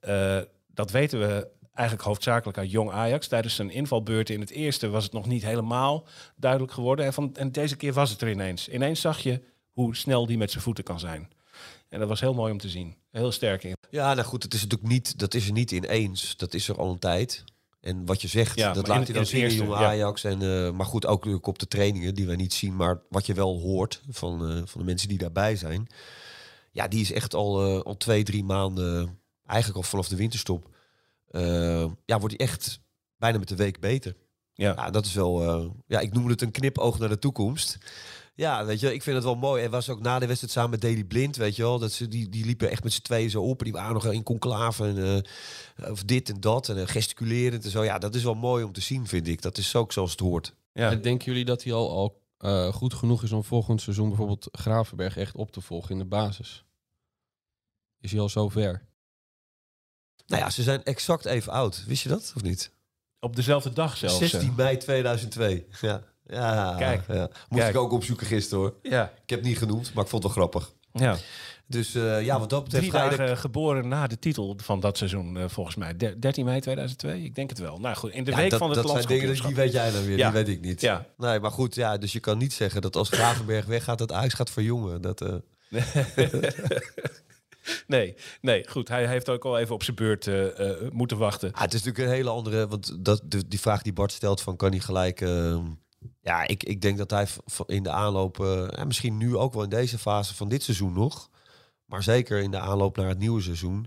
Eh, 0.00 0.38
dat 0.74 0.90
weten 0.90 1.20
we 1.20 1.48
eigenlijk 1.74 2.08
hoofdzakelijk 2.08 2.58
uit 2.58 2.70
jong 2.70 2.90
Ajax. 2.90 3.28
Tijdens 3.28 3.54
zijn 3.54 3.70
invalbeurten 3.70 4.34
in 4.34 4.40
het 4.40 4.50
eerste 4.50 4.88
was 4.88 5.04
het 5.04 5.12
nog 5.12 5.26
niet 5.26 5.42
helemaal 5.42 6.06
duidelijk 6.36 6.72
geworden. 6.72 7.04
En, 7.04 7.12
van, 7.12 7.34
en 7.34 7.52
deze 7.52 7.76
keer 7.76 7.92
was 7.92 8.10
het 8.10 8.20
er 8.20 8.30
ineens. 8.30 8.68
Ineens 8.68 9.00
zag 9.00 9.18
je 9.18 9.40
hoe 9.72 9.96
snel 9.96 10.26
die 10.26 10.38
met 10.38 10.50
zijn 10.50 10.62
voeten 10.62 10.84
kan 10.84 11.00
zijn. 11.00 11.28
En 11.88 11.98
dat 11.98 12.08
was 12.08 12.20
heel 12.20 12.34
mooi 12.34 12.52
om 12.52 12.58
te 12.58 12.68
zien. 12.68 12.96
Heel 13.10 13.32
sterk 13.32 13.64
in. 13.64 13.76
Ja, 13.90 14.14
nou 14.14 14.26
goed, 14.26 14.42
het 14.42 14.54
is 14.54 14.62
natuurlijk 14.62 14.90
niet, 14.90 15.18
dat 15.18 15.34
is 15.34 15.46
er 15.46 15.52
niet 15.52 15.70
ineens. 15.70 16.36
Dat 16.36 16.54
is 16.54 16.68
er 16.68 16.76
al 16.78 16.90
een 16.90 16.98
tijd. 16.98 17.44
En 17.80 18.06
wat 18.06 18.22
je 18.22 18.28
zegt, 18.28 18.56
Ja, 18.58 18.72
dat 18.72 18.82
in 18.82 18.88
laat 18.88 18.98
het- 18.98 19.06
hij 19.08 19.16
dan 19.16 19.26
zien 19.26 19.42
in 19.44 19.54
jonge 19.54 19.78
ja. 19.78 19.86
Ajax. 19.86 20.24
En, 20.24 20.42
eh, 20.42 20.70
maar 20.72 20.86
goed, 20.86 21.06
ook 21.06 21.18
natuurlijk 21.18 21.46
op 21.46 21.58
de 21.58 21.68
trainingen 21.68 22.14
die 22.14 22.26
wij 22.26 22.36
niet 22.36 22.54
zien. 22.54 22.76
Maar 22.76 23.00
wat 23.08 23.26
je 23.26 23.34
wel 23.34 23.60
hoort 23.60 24.02
van, 24.08 24.50
eh, 24.50 24.62
van 24.64 24.80
de 24.80 24.86
mensen 24.86 25.08
die 25.08 25.18
daarbij 25.18 25.56
zijn. 25.56 25.86
Ja, 26.72 26.88
die 26.88 27.00
is 27.00 27.12
echt 27.12 27.34
al, 27.34 27.64
eh, 27.66 27.80
al 27.82 27.96
twee, 27.96 28.22
drie 28.24 28.44
maanden, 28.44 29.18
eigenlijk 29.46 29.78
al 29.78 29.90
vanaf 29.90 30.08
de 30.08 30.16
winterstop. 30.16 30.74
ja, 32.04 32.18
wordt 32.18 32.34
hij 32.38 32.46
echt 32.46 32.80
bijna 33.18 33.38
met 33.38 33.48
de 33.48 33.56
week 33.56 33.80
beter. 33.80 34.16
Ja. 34.54 34.72
Ja, 34.76 34.90
dat 34.90 35.06
is 35.06 35.14
wel, 35.14 35.42
ja, 35.86 36.00
ik 36.00 36.12
noem 36.12 36.28
het 36.28 36.42
een 36.42 36.50
knipoog 36.50 36.98
naar 36.98 37.08
de 37.08 37.18
toekomst. 37.18 37.78
Ja, 38.36 38.64
weet 38.64 38.80
je, 38.80 38.94
ik 38.94 39.02
vind 39.02 39.16
het 39.16 39.24
wel 39.24 39.34
mooi. 39.34 39.64
En 39.64 39.70
was 39.70 39.88
ook 39.88 40.00
na 40.00 40.18
de 40.18 40.26
wedstrijd 40.26 40.52
samen 40.52 40.70
met 40.70 40.80
Daily 40.80 41.04
Blind, 41.04 41.36
weet 41.36 41.56
je 41.56 41.62
wel. 41.62 41.78
Dat 41.78 41.92
ze, 41.92 42.08
die, 42.08 42.28
die 42.28 42.44
liepen 42.44 42.70
echt 42.70 42.82
met 42.84 42.92
z'n 42.92 43.02
tweeën 43.02 43.30
zo 43.30 43.42
op. 43.42 43.58
En 43.58 43.64
die 43.64 43.72
waren 43.72 43.94
nog 43.94 44.06
in 44.06 44.22
conclave 44.22 44.84
en 44.86 45.24
eh, 45.76 45.90
of 45.90 46.04
dit 46.04 46.28
en 46.28 46.40
dat. 46.40 46.68
En 46.68 46.78
eh, 46.80 46.86
gesticulerend 46.86 47.64
en 47.64 47.70
zo. 47.70 47.84
Ja, 47.84 47.98
dat 47.98 48.14
is 48.14 48.22
wel 48.22 48.34
mooi 48.34 48.64
om 48.64 48.72
te 48.72 48.80
zien, 48.80 49.06
vind 49.06 49.28
ik. 49.28 49.42
Dat 49.42 49.58
is 49.58 49.74
ook 49.76 49.92
zoals 49.92 50.10
het 50.10 50.20
hoort. 50.20 50.54
Ja. 50.72 50.90
En 50.90 51.02
denken 51.02 51.26
jullie 51.26 51.44
dat 51.44 51.62
hij 51.62 51.72
al, 51.72 51.90
al 51.90 52.22
eh, 52.38 52.72
goed 52.72 52.94
genoeg 52.94 53.22
is 53.22 53.32
om 53.32 53.44
volgend 53.44 53.80
seizoen 53.80 54.08
bijvoorbeeld 54.08 54.48
Gravenberg 54.52 55.16
echt 55.16 55.34
op 55.34 55.50
te 55.52 55.60
volgen 55.60 55.90
in 55.90 55.98
de 55.98 56.04
basis? 56.04 56.64
Is 58.00 58.10
hij 58.10 58.20
al 58.20 58.28
zo 58.28 58.48
ver? 58.48 58.86
Nou 60.26 60.42
ja, 60.42 60.50
ze 60.50 60.62
zijn 60.62 60.84
exact 60.84 61.24
even 61.24 61.52
oud. 61.52 61.84
Wist 61.86 62.02
je 62.02 62.08
dat, 62.08 62.32
of 62.36 62.42
niet? 62.42 62.72
Op 63.20 63.36
dezelfde 63.36 63.72
dag 63.72 63.96
zelfs. 63.96 64.20
eh. 64.20 64.28
16 64.28 64.54
mei 64.56 64.76
2002. 64.76 65.66
Ja. 65.80 66.02
Ja, 66.26 66.74
Kijk. 66.78 67.02
ja. 67.08 67.28
Moest 67.48 67.62
Kijk. 67.62 67.74
ik 67.74 67.80
ook 67.80 67.92
opzoeken 67.92 68.26
gisteren 68.26 68.58
hoor. 68.64 68.74
Ja. 68.82 69.04
Ik 69.22 69.30
heb 69.30 69.38
het 69.38 69.48
niet 69.48 69.58
genoemd, 69.58 69.94
maar 69.94 70.04
ik 70.04 70.10
vond 70.10 70.22
het 70.22 70.34
wel 70.34 70.42
grappig. 70.42 70.72
ja. 70.92 71.16
Dus 71.68 71.94
eh, 71.94 72.24
ja, 72.24 72.38
wat 72.38 72.50
dat 72.50 72.64
betreft 72.64 72.88
Drie 72.90 73.00
dagen 73.08 73.36
geboren 73.38 73.88
na 73.88 74.06
de 74.06 74.18
titel 74.18 74.58
van 74.62 74.80
dat 74.80 74.96
seizoen, 74.98 75.36
eh, 75.36 75.44
volgens 75.48 75.76
mij. 75.76 75.96
Der- 75.96 76.20
13 76.20 76.44
mei 76.44 76.60
2002? 76.60 77.22
Ik 77.22 77.34
denk 77.34 77.50
het 77.50 77.58
wel. 77.58 77.78
Nou 77.78 77.96
goed, 77.96 78.10
in 78.12 78.24
de 78.24 78.30
Ja, 78.30 78.36
week 78.36 78.50
dat, 78.50 78.58
van 78.58 78.70
het 78.70 78.82
dat 78.82 78.90
zijn 78.90 79.06
dingen, 79.06 79.42
die 79.46 79.54
weet 79.54 79.72
jij 79.72 79.90
dan 79.92 80.04
weer, 80.04 80.16
Ja. 80.16 80.30
die 80.30 80.44
weet 80.44 80.48
ik 80.56 80.60
niet. 80.60 80.80
Ja. 80.80 81.06
Nee, 81.16 81.40
maar 81.40 81.50
goed, 81.50 81.74
ja, 81.74 81.96
dus 81.98 82.12
je 82.12 82.20
kan 82.20 82.38
niet 82.38 82.52
zeggen 82.52 82.80
dat 82.82 82.96
als 82.96 83.08
Gravenberg 83.08 83.64
weggaat, 83.64 83.98
dat 83.98 84.12
Ajax 84.12 84.34
gaat 84.34 84.50
verjongen. 84.50 85.00
Dat, 85.00 85.20
eh, 85.20 85.34
Nee, 87.86 88.14
nee, 88.40 88.68
goed. 88.68 88.88
Hij 88.88 89.06
heeft 89.06 89.28
ook 89.28 89.44
al 89.44 89.58
even 89.58 89.74
op 89.74 89.82
zijn 89.82 89.96
beurt 89.96 90.26
eh, 90.26 90.70
eh, 90.70 90.90
moeten 90.92 91.16
wachten. 91.18 91.52
ah, 91.52 91.60
het 91.60 91.74
is 91.74 91.82
natuurlijk 91.82 92.08
een 92.10 92.14
hele 92.16 92.30
andere, 92.30 92.66
want 92.68 92.96
dat, 93.04 93.20
de, 93.24 93.48
die 93.48 93.60
vraag 93.60 93.82
die 93.82 93.92
Bart 93.92 94.12
stelt 94.12 94.40
van 94.40 94.56
kan 94.56 94.70
hij 94.70 94.80
gelijk... 94.80 95.20
eh, 95.20 95.58
ja, 96.26 96.46
ik, 96.46 96.62
ik 96.62 96.80
denk 96.80 96.98
dat 96.98 97.10
hij 97.10 97.26
in 97.66 97.82
de 97.82 97.90
aanloop, 97.90 98.36
ja, 98.70 98.84
misschien 98.84 99.16
nu 99.16 99.36
ook 99.36 99.52
wel 99.54 99.62
in 99.62 99.68
deze 99.68 99.98
fase 99.98 100.34
van 100.34 100.48
dit 100.48 100.62
seizoen 100.62 100.92
nog, 100.92 101.30
maar 101.84 102.02
zeker 102.02 102.42
in 102.42 102.50
de 102.50 102.58
aanloop 102.58 102.96
naar 102.96 103.08
het 103.08 103.18
nieuwe 103.18 103.42
seizoen, 103.42 103.86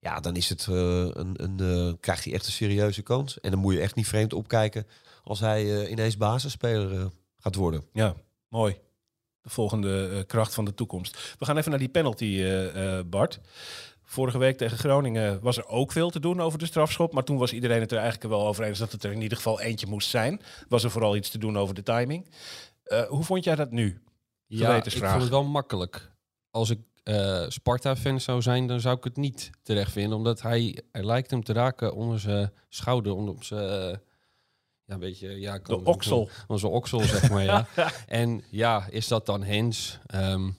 ja, 0.00 0.20
dan 0.20 0.36
is 0.36 0.48
het 0.48 0.66
eh, 0.68 0.74
een, 1.08 1.34
een, 1.42 1.60
eh, 1.60 1.92
krijgt 2.00 2.24
hij 2.24 2.32
echt 2.32 2.46
een 2.46 2.52
serieuze 2.52 3.02
kans. 3.02 3.40
En 3.40 3.50
dan 3.50 3.60
moet 3.60 3.74
je 3.74 3.80
echt 3.80 3.94
niet 3.94 4.06
vreemd 4.06 4.32
opkijken 4.32 4.86
als 5.24 5.40
hij 5.40 5.88
ineens 5.88 6.16
basisspeler 6.16 7.10
gaat 7.38 7.54
worden. 7.54 7.84
Ja, 7.92 8.14
mooi. 8.48 8.78
De 9.42 9.50
volgende 9.50 10.24
kracht 10.26 10.54
van 10.54 10.64
de 10.64 10.74
toekomst. 10.74 11.36
We 11.38 11.44
gaan 11.44 11.56
even 11.56 11.70
naar 11.70 11.78
die 11.78 11.88
penalty, 11.88 12.44
Bart. 13.06 13.40
Vorige 14.10 14.38
week 14.38 14.56
tegen 14.56 14.78
Groningen 14.78 15.40
was 15.40 15.56
er 15.56 15.66
ook 15.66 15.92
veel 15.92 16.10
te 16.10 16.20
doen 16.20 16.40
over 16.40 16.58
de 16.58 16.66
strafschop. 16.66 17.12
Maar 17.12 17.24
toen 17.24 17.38
was 17.38 17.52
iedereen 17.52 17.80
het 17.80 17.92
er 17.92 17.98
eigenlijk 17.98 18.30
wel 18.30 18.46
over 18.46 18.64
eens 18.64 18.78
dat 18.78 18.92
het 18.92 19.04
er 19.04 19.12
in 19.12 19.20
ieder 19.20 19.36
geval 19.36 19.60
eentje 19.60 19.86
moest 19.86 20.08
zijn. 20.08 20.40
Was 20.68 20.84
er 20.84 20.90
vooral 20.90 21.16
iets 21.16 21.30
te 21.30 21.38
doen 21.38 21.58
over 21.58 21.74
de 21.74 21.82
timing. 21.82 22.30
Eh, 22.82 23.02
hoe 23.02 23.24
vond 23.24 23.44
jij 23.44 23.54
dat 23.54 23.70
nu? 23.70 24.02
Ja, 24.46 24.84
ik 24.84 24.92
vond 24.92 25.20
het 25.20 25.28
wel 25.28 25.44
makkelijk. 25.44 26.12
Als 26.50 26.70
ik 26.70 26.78
eh, 27.02 27.44
Sparta-fan 27.48 28.20
zou 28.20 28.42
zijn, 28.42 28.66
dan 28.66 28.80
zou 28.80 28.96
ik 28.96 29.04
het 29.04 29.16
niet 29.16 29.50
terecht 29.62 29.92
vinden. 29.92 30.16
Omdat 30.16 30.42
hij, 30.42 30.78
hij 30.92 31.04
lijkt 31.04 31.30
hem 31.30 31.44
te 31.44 31.52
raken 31.52 31.94
onder 31.94 32.20
zijn 32.20 32.52
schouder, 32.68 33.14
onder 33.14 33.44
zijn... 33.44 33.68
eh, 33.68 33.96
ja, 34.84 34.94
een 34.94 35.00
beetje... 35.00 35.40
Ja, 35.40 35.58
De 35.58 35.84
oksel. 35.84 36.28
Onze 36.46 36.68
oksel, 36.68 37.00
zeg 37.00 37.30
maar, 37.30 37.44
ja. 37.44 37.66
en 38.06 38.44
ja, 38.50 38.86
is 38.90 39.08
dat 39.08 39.26
dan 39.26 39.42
Hens? 39.42 39.98
Ehm, 40.06 40.50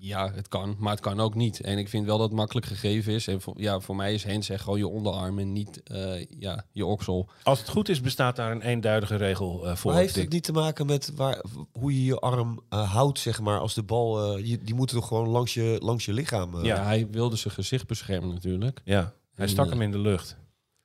ja, 0.00 0.32
het 0.32 0.48
kan, 0.48 0.76
maar 0.78 0.92
het 0.92 1.00
kan 1.00 1.20
ook 1.20 1.34
niet. 1.34 1.60
En 1.60 1.78
ik 1.78 1.88
vind 1.88 2.06
wel 2.06 2.18
dat 2.18 2.28
het 2.28 2.36
makkelijk 2.36 2.66
gegeven 2.66 3.12
is. 3.12 3.26
En 3.26 3.40
voor, 3.40 3.54
ja, 3.56 3.80
voor 3.80 3.96
mij 3.96 4.14
is 4.14 4.24
Hens 4.24 4.48
echt 4.48 4.62
gewoon 4.62 4.78
je 4.78 4.88
onderarm 4.88 5.38
en 5.38 5.52
niet 5.52 5.82
eh, 5.82 6.24
ja, 6.38 6.64
je 6.72 6.86
oksel. 6.86 7.28
Als 7.42 7.58
het 7.58 7.68
goed 7.68 7.88
is, 7.88 8.00
bestaat 8.00 8.36
daar 8.36 8.52
een 8.52 8.62
eenduidige 8.62 9.16
regel 9.16 9.68
eh, 9.68 9.76
voor. 9.76 9.92
Maar 9.92 10.00
heeft 10.00 10.14
het 10.14 10.32
niet 10.32 10.44
te 10.44 10.52
maken 10.52 10.86
met 10.86 11.12
waar, 11.14 11.44
hoe 11.72 11.94
je 11.94 12.04
je 12.04 12.18
arm 12.18 12.60
eh, 12.68 12.92
houdt, 12.92 13.18
zeg 13.18 13.40
maar, 13.40 13.58
als 13.58 13.74
de 13.74 13.82
bal... 13.82 14.36
eh, 14.36 14.46
je, 14.46 14.58
die 14.58 14.74
moet 14.74 14.88
toch 14.88 15.08
gewoon 15.08 15.28
langs 15.28 15.54
je, 15.54 15.76
langs 15.80 16.04
je 16.04 16.12
lichaam... 16.12 16.64
Ja. 16.64 16.82
Hij 16.82 17.08
wilde 17.10 17.36
zijn 17.36 17.54
gezicht 17.54 17.86
beschermen 17.86 18.34
natuurlijk. 18.34 18.80
Ja, 18.84 19.12
hij 19.34 19.44
En, 19.44 19.48
stak 19.48 19.70
hem 19.70 19.82
in 19.82 19.90
de 19.90 19.98
lucht. 19.98 20.36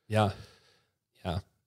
Ja. 0.04 0.34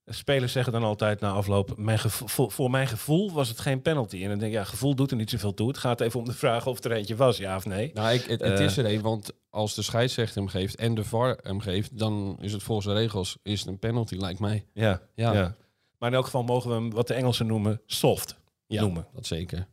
Spelers 0.09 0.51
zeggen 0.51 0.73
dan 0.73 0.83
altijd 0.83 1.19
na 1.19 1.31
afloop, 1.31 1.77
mijn 1.77 1.99
gevo- 1.99 2.49
voor, 2.49 2.69
mijn 2.69 2.87
gevoel 2.87 3.31
was 3.31 3.49
het 3.49 3.59
geen 3.59 3.81
penalty. 3.81 4.23
En 4.23 4.29
dan 4.29 4.37
denk 4.39 4.51
ik, 4.51 4.57
ja, 4.57 4.63
gevoel 4.63 4.95
doet 4.95 5.11
er 5.11 5.17
niet 5.17 5.29
zoveel 5.29 5.53
toe. 5.53 5.67
Het 5.67 5.77
gaat 5.77 6.01
even 6.01 6.19
om 6.19 6.25
de 6.25 6.33
vraag 6.33 6.65
of 6.67 6.83
er 6.83 6.91
eentje 6.91 7.15
was, 7.15 7.37
ja 7.37 7.55
of 7.55 7.65
nee. 7.65 7.91
Nou, 7.93 8.13
ik, 8.13 8.21
het, 8.25 8.41
het 8.41 8.59
Eh. 8.59 8.65
is 8.65 8.77
er 8.77 8.85
een, 8.85 9.01
want 9.01 9.31
als 9.49 9.75
de 9.75 9.81
scheidsrechter 9.81 10.37
hem 10.41 10.47
geeft 10.49 10.75
en 10.75 10.95
de 10.95 11.03
VAR 11.03 11.39
hem 11.43 11.59
geeft, 11.59 11.97
dan 11.99 12.37
is 12.41 12.51
het 12.53 12.63
volgens 12.63 12.87
de 12.87 12.93
regels 12.93 13.37
is 13.43 13.59
het 13.59 13.69
een 13.69 13.79
penalty, 13.79 14.15
lijkt 14.15 14.39
mij. 14.39 14.65
Ja, 14.73 15.01
ja. 15.15 15.33
Ja. 15.33 15.55
Maar 15.97 16.09
in 16.09 16.15
elk 16.15 16.25
geval 16.25 16.43
mogen 16.43 16.69
we 16.69 16.75
hem, 16.75 16.91
wat 16.91 17.07
de 17.07 17.13
Engelsen 17.13 17.45
noemen, 17.47 17.81
soft 17.85 18.35
Ja, 18.67 18.81
noemen. 18.81 19.07
dat 19.13 19.25
zeker. 19.25 19.67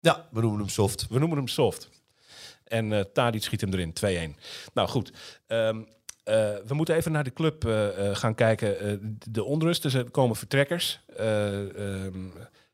ja, 0.00 0.28
we 0.30 0.40
noemen 0.40 0.58
hem 0.60 0.68
soft. 0.68 1.06
We 1.10 1.18
noemen 1.18 1.36
hem 1.38 1.48
soft. 1.48 1.88
En 2.64 2.92
eh 2.92 3.00
Tadic 3.00 3.42
schiet 3.42 3.60
hem 3.60 3.72
erin, 3.72 3.92
2-1. 3.92 4.36
Nou 4.74 4.88
goed, 4.88 5.12
Ehm, 5.46 5.82
eh, 6.28 6.66
we 6.66 6.74
moeten 6.74 6.94
even 6.94 7.12
naar 7.12 7.24
de 7.24 7.32
club 7.32 7.64
eh, 7.64 8.08
eh, 8.10 8.16
gaan 8.16 8.34
kijken. 8.34 9.18
De 9.30 9.44
onrust, 9.44 9.82
dus 9.82 9.94
er 9.94 10.10
komen 10.10 10.36
vertrekkers. 10.36 11.00
Eh, 11.16 12.04
ehm, 12.04 12.26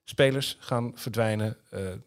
spelers 0.05 0.57
gaan 0.61 0.93
verdwijnen. 0.95 1.57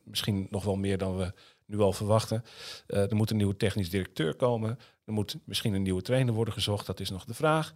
Misschien 0.03 0.47
nog 0.49 0.63
wel 0.63 0.75
meer 0.75 0.97
dan 0.97 1.17
we 1.17 1.33
nu 1.65 1.79
al 1.79 1.93
verwachten. 1.93 2.43
Er 2.87 3.15
moet 3.15 3.29
een 3.29 3.37
nieuwe 3.37 3.57
technisch 3.57 3.89
directeur 3.89 4.35
komen. 4.35 4.79
Er 5.05 5.13
moet 5.13 5.37
misschien 5.45 5.73
een 5.73 5.81
nieuwe 5.81 6.01
trainer 6.01 6.33
worden 6.33 6.53
gezocht. 6.53 6.85
Dat 6.85 6.99
is 6.99 7.09
nog 7.09 7.25
de 7.25 7.33
vraag. 7.33 7.73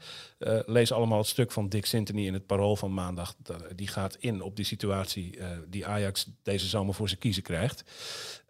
Lees 0.66 0.92
allemaal 0.92 1.18
het 1.18 1.28
stuk 1.28 1.52
van 1.52 1.70
Dick 1.70 1.86
Sintony 1.86 2.26
in 2.26 2.34
het 2.34 2.46
Parool 2.46 2.76
van 2.76 2.94
maandag. 2.94 3.36
Da- 3.38 3.58
Die 3.76 3.88
gaat 3.88 4.16
in 4.16 4.42
op 4.42 4.56
die 4.56 4.66
situatie 4.66 5.40
die 5.68 5.86
Ajax 5.86 6.30
deze 6.44 6.68
zomer 6.68 6.94
voor 6.94 7.08
zijn 7.08 7.20
kiezen 7.20 7.44
krijgt. 7.44 7.84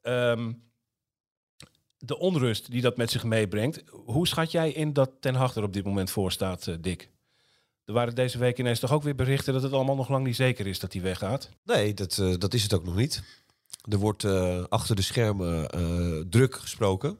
Ehm, 0.02 0.52
de 2.04 2.20
onrust 2.20 2.72
die 2.72 2.82
dat 2.82 2.98
met 2.98 3.12
zich 3.12 3.24
meebrengt. 3.24 3.84
Hoe 3.90 4.28
schat 4.28 4.52
jij 4.52 4.72
in 4.72 4.94
dat 4.94 5.12
Ten 5.20 5.36
Hag 5.36 5.56
er 5.56 5.64
op 5.64 5.74
dit 5.74 5.86
moment 5.86 6.12
voor 6.12 6.32
staat, 6.32 6.68
eh, 6.68 6.76
Dick? 6.80 7.10
Er 7.86 7.94
waren 7.94 8.16
deze 8.16 8.38
week 8.38 8.60
ineens 8.60 8.80
toch 8.80 8.92
ook 8.92 9.04
weer 9.04 9.16
berichten 9.16 9.54
dat 9.54 9.64
het 9.64 9.74
allemaal 9.74 9.96
nog 9.96 10.10
lang 10.10 10.26
niet 10.26 10.36
zeker 10.36 10.68
is 10.68 10.80
dat 10.80 10.94
hij 10.94 11.02
weggaat. 11.02 11.50
Nee, 11.64 11.94
dat, 11.94 12.18
eh, 12.18 12.34
dat 12.38 12.54
is 12.54 12.64
het 12.64 12.74
ook 12.74 12.84
nog 12.84 12.96
niet. 12.96 13.24
Er 13.82 13.98
wordt 13.98 14.24
eh, 14.24 14.64
achter 14.70 14.96
de 14.96 15.02
schermen 15.02 15.70
druk 16.30 16.56
gesproken. 16.56 17.18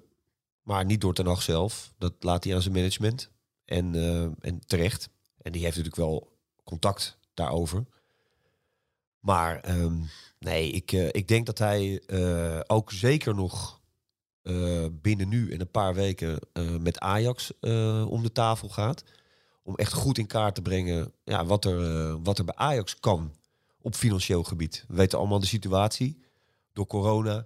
Maar 0.62 0.86
niet 0.86 1.02
door 1.02 1.14
Ten 1.14 1.26
Hag 1.26 1.42
zelf. 1.42 1.94
Dat 1.98 2.14
laat 2.20 2.44
hij 2.44 2.56
aan 2.56 2.62
zijn 2.62 2.74
management. 2.74 3.30
En, 3.66 3.96
en 4.42 4.60
terecht. 4.66 5.10
En 5.42 5.52
die 5.52 5.64
heeft 5.64 5.78
natuurlijk 5.78 6.10
wel 6.10 6.38
contact 6.64 7.18
daarover. 7.34 7.86
Maar 9.20 9.60
ehm, 9.60 9.96
nee, 10.40 10.72
ik, 10.72 10.92
ik 10.92 11.28
denk 11.28 11.46
dat 11.46 11.58
hij 11.58 12.02
ook 12.68 12.92
zeker 12.92 13.36
nog 13.36 13.81
eh, 14.42 14.86
binnen 14.92 15.30
nu 15.30 15.52
en 15.52 15.60
een 15.60 15.72
paar 15.72 15.94
weken 15.94 16.40
eh, 16.54 16.76
met 16.78 17.00
Ajax 17.00 17.52
eh, 17.60 18.06
om 18.10 18.24
de 18.24 18.32
tafel 18.32 18.70
gaat. 18.70 19.04
Om 19.64 19.76
echt 19.76 19.94
goed 19.94 20.18
in 20.18 20.28
kaart 20.28 20.56
te 20.56 20.62
brengen 20.62 21.14
ja, 21.24 21.46
wat, 21.46 21.66
er, 21.66 22.22
wat 22.22 22.38
er 22.38 22.46
bij 22.46 22.56
Ajax 22.56 23.00
kan 23.00 23.36
op 23.82 23.96
financieel 23.96 24.44
gebied. 24.44 24.86
We 24.88 24.96
weten 24.96 25.18
allemaal 25.18 25.40
de 25.40 25.46
situatie 25.46 26.24
door 26.74 26.88
corona. 26.88 27.46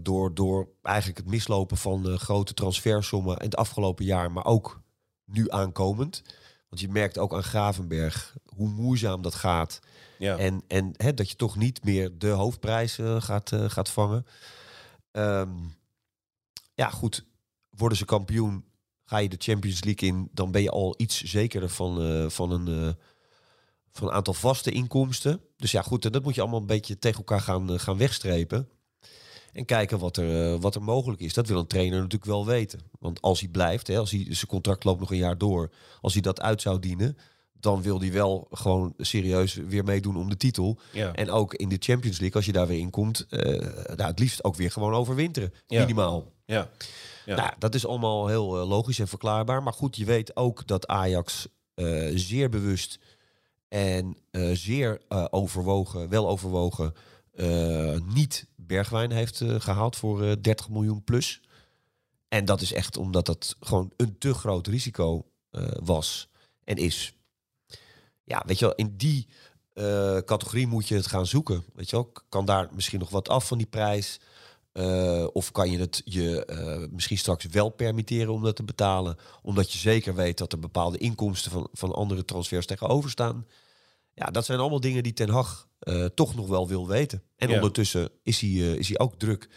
door, 0.00 0.34
door 0.34 0.68
eigenlijk 0.82 1.18
het 1.18 1.26
mislopen 1.26 1.76
van 1.76 2.18
grote 2.18 2.54
transfersommen 2.54 3.36
in 3.36 3.44
het 3.44 3.56
afgelopen 3.56 4.04
jaar, 4.04 4.32
maar 4.32 4.44
ook 4.44 4.80
nu 5.24 5.50
aankomend. 5.50 6.22
Want 6.68 6.80
je 6.80 6.88
merkt 6.88 7.18
ook 7.18 7.34
aan 7.34 7.42
Gravenberg 7.42 8.36
hoe 8.44 8.68
moeizaam 8.68 9.22
dat 9.22 9.34
gaat. 9.34 9.80
Ja. 10.18 10.36
En, 10.36 10.62
en 10.68 10.92
hè, 10.96 11.14
dat 11.14 11.30
je 11.30 11.36
toch 11.36 11.56
niet 11.56 11.84
meer 11.84 12.18
de 12.18 12.28
hoofdprijs 12.28 12.98
gaat, 13.18 13.52
gaat 13.66 13.90
vangen. 13.90 14.26
Ehm, 15.14 15.50
ja, 16.74 16.90
goed. 16.90 17.24
Worden 17.70 17.98
ze 17.98 18.04
kampioen, 18.04 18.64
ga 19.04 19.18
je 19.18 19.28
de 19.28 19.36
Champions 19.38 19.84
League 19.84 20.08
in, 20.08 20.28
dan 20.32 20.50
ben 20.50 20.62
je 20.62 20.70
al 20.70 20.94
iets 20.96 21.22
zekerder 21.22 21.68
van, 21.68 22.02
eh, 22.02 22.28
van, 22.28 22.50
een, 22.50 22.68
eh, 22.68 22.94
van 23.90 24.08
een 24.08 24.14
aantal 24.14 24.34
vaste 24.34 24.70
inkomsten. 24.70 25.40
Dus 25.56 25.70
ja, 25.70 25.82
goed, 25.82 26.04
en 26.04 26.12
dat 26.12 26.22
moet 26.22 26.34
je 26.34 26.40
allemaal 26.40 26.60
een 26.60 26.66
beetje 26.66 26.98
tegen 26.98 27.18
elkaar 27.18 27.40
gaan, 27.40 27.72
eh, 27.72 27.78
gaan 27.78 27.96
wegstrepen. 27.96 28.68
En 29.52 29.64
kijken 29.64 29.98
wat 29.98 30.16
er, 30.16 30.58
wat 30.58 30.74
er 30.74 30.82
mogelijk 30.82 31.20
is. 31.20 31.34
Dat 31.34 31.46
wil 31.46 31.58
een 31.58 31.66
trainer 31.66 31.96
natuurlijk 31.96 32.30
wel 32.30 32.46
weten. 32.46 32.80
Want 32.98 33.20
als 33.20 33.40
hij 33.40 33.48
blijft, 33.48 33.86
hè, 33.86 33.98
als 33.98 34.10
hij, 34.10 34.26
zijn 34.30 34.46
contract 34.46 34.84
loopt 34.84 35.00
nog 35.00 35.10
een 35.10 35.16
jaar 35.16 35.38
door, 35.38 35.70
als 36.00 36.12
hij 36.12 36.22
dat 36.22 36.40
uit 36.40 36.62
zou 36.62 36.78
dienen, 36.78 37.16
dan 37.64 37.82
wil 37.82 38.00
hij 38.00 38.12
wel 38.12 38.48
gewoon 38.50 38.94
serieus 38.98 39.54
weer 39.54 39.84
meedoen 39.84 40.16
om 40.16 40.28
de 40.28 40.36
titel. 40.36 40.78
Ja. 40.92 41.12
En 41.12 41.30
ook 41.30 41.54
in 41.54 41.68
de 41.68 41.76
Champions 41.78 42.18
League, 42.18 42.36
als 42.36 42.46
je 42.46 42.52
daar 42.52 42.66
weer 42.66 42.78
in 42.78 42.90
komt, 42.90 43.26
eh, 43.28 43.40
nou, 43.96 44.10
het 44.10 44.18
liefst 44.18 44.44
ook 44.44 44.56
weer 44.56 44.70
gewoon 44.70 44.94
overwinteren. 44.94 45.52
Ja. 45.66 45.80
Minimaal. 45.80 46.32
ja. 46.44 46.70
Ja. 47.26 47.36
Nou, 47.36 47.52
dat 47.58 47.74
is 47.74 47.86
allemaal 47.86 48.26
heel 48.26 48.60
eh, 48.60 48.68
logisch 48.68 48.98
en 48.98 49.08
verklaarbaar. 49.08 49.62
Maar 49.62 49.72
goed, 49.72 49.96
je 49.96 50.04
weet 50.04 50.36
ook 50.36 50.66
dat 50.66 50.86
Ajax 50.86 51.48
eh, 51.74 52.10
zeer 52.14 52.48
bewust 52.48 52.98
en 53.68 54.16
zeer 54.52 55.00
overwogen, 55.30 56.08
wel 56.08 56.28
overwogen, 56.28 56.94
niet 58.14 58.46
Bergwijn 58.66 59.10
heeft 59.10 59.40
eh, 59.40 59.60
gehaald 59.60 59.96
voor 59.96 60.22
eh, 60.22 60.32
30 60.40 60.68
miljoen 60.68 61.04
plus. 61.04 61.40
En 62.28 62.44
dat 62.44 62.60
is 62.60 62.72
echt 62.72 62.96
omdat 62.96 63.26
dat 63.26 63.56
gewoon 63.60 63.92
een 63.96 64.18
te 64.18 64.34
groot 64.34 64.66
risico 64.66 65.28
was 65.82 66.28
en 66.64 66.76
is. 66.76 67.14
Ja, 68.24 68.42
weet 68.46 68.58
je 68.58 68.64
wel, 68.64 68.74
in 68.74 68.94
die 68.96 69.26
eh, 69.74 70.18
categorie 70.18 70.66
moet 70.66 70.88
je 70.88 70.94
het 70.94 71.06
gaan 71.06 71.26
zoeken. 71.26 71.64
Weet 71.74 71.90
je 71.90 71.96
wel, 71.96 72.12
kan 72.28 72.44
daar 72.44 72.68
misschien 72.72 72.98
nog 72.98 73.10
wat 73.10 73.28
af 73.28 73.46
van 73.46 73.58
die 73.58 73.66
prijs? 73.66 74.20
Eh, 74.72 75.26
of 75.32 75.52
kan 75.52 75.70
je 75.70 75.78
het 75.78 76.02
je 76.04 76.44
eh, 76.44 76.88
misschien 76.90 77.18
straks 77.18 77.44
wel 77.44 77.68
permitteren 77.68 78.32
om 78.32 78.42
dat 78.42 78.56
te 78.56 78.62
betalen, 78.62 79.16
omdat 79.42 79.72
je 79.72 79.78
zeker 79.78 80.14
weet 80.14 80.38
dat 80.38 80.52
er 80.52 80.58
bepaalde 80.58 80.98
inkomsten 80.98 81.50
van, 81.50 81.68
van 81.72 81.92
andere 81.92 82.24
transfers 82.24 82.66
tegenover 82.66 83.10
staan? 83.10 83.46
Ja, 84.14 84.26
dat 84.26 84.44
zijn 84.44 84.58
allemaal 84.58 84.80
dingen 84.80 85.02
die 85.02 85.12
Ten 85.12 85.28
Hag 85.28 85.68
toch 86.14 86.34
nog 86.34 86.46
wel 86.46 86.68
wil 86.68 86.88
weten. 86.88 87.22
En 87.36 87.48
Ja. 87.48 87.54
ondertussen 87.54 88.08
is 88.22 88.40
hij, 88.40 88.50
is 88.50 88.88
hij 88.88 88.98
ook 88.98 89.18
druk 89.18 89.48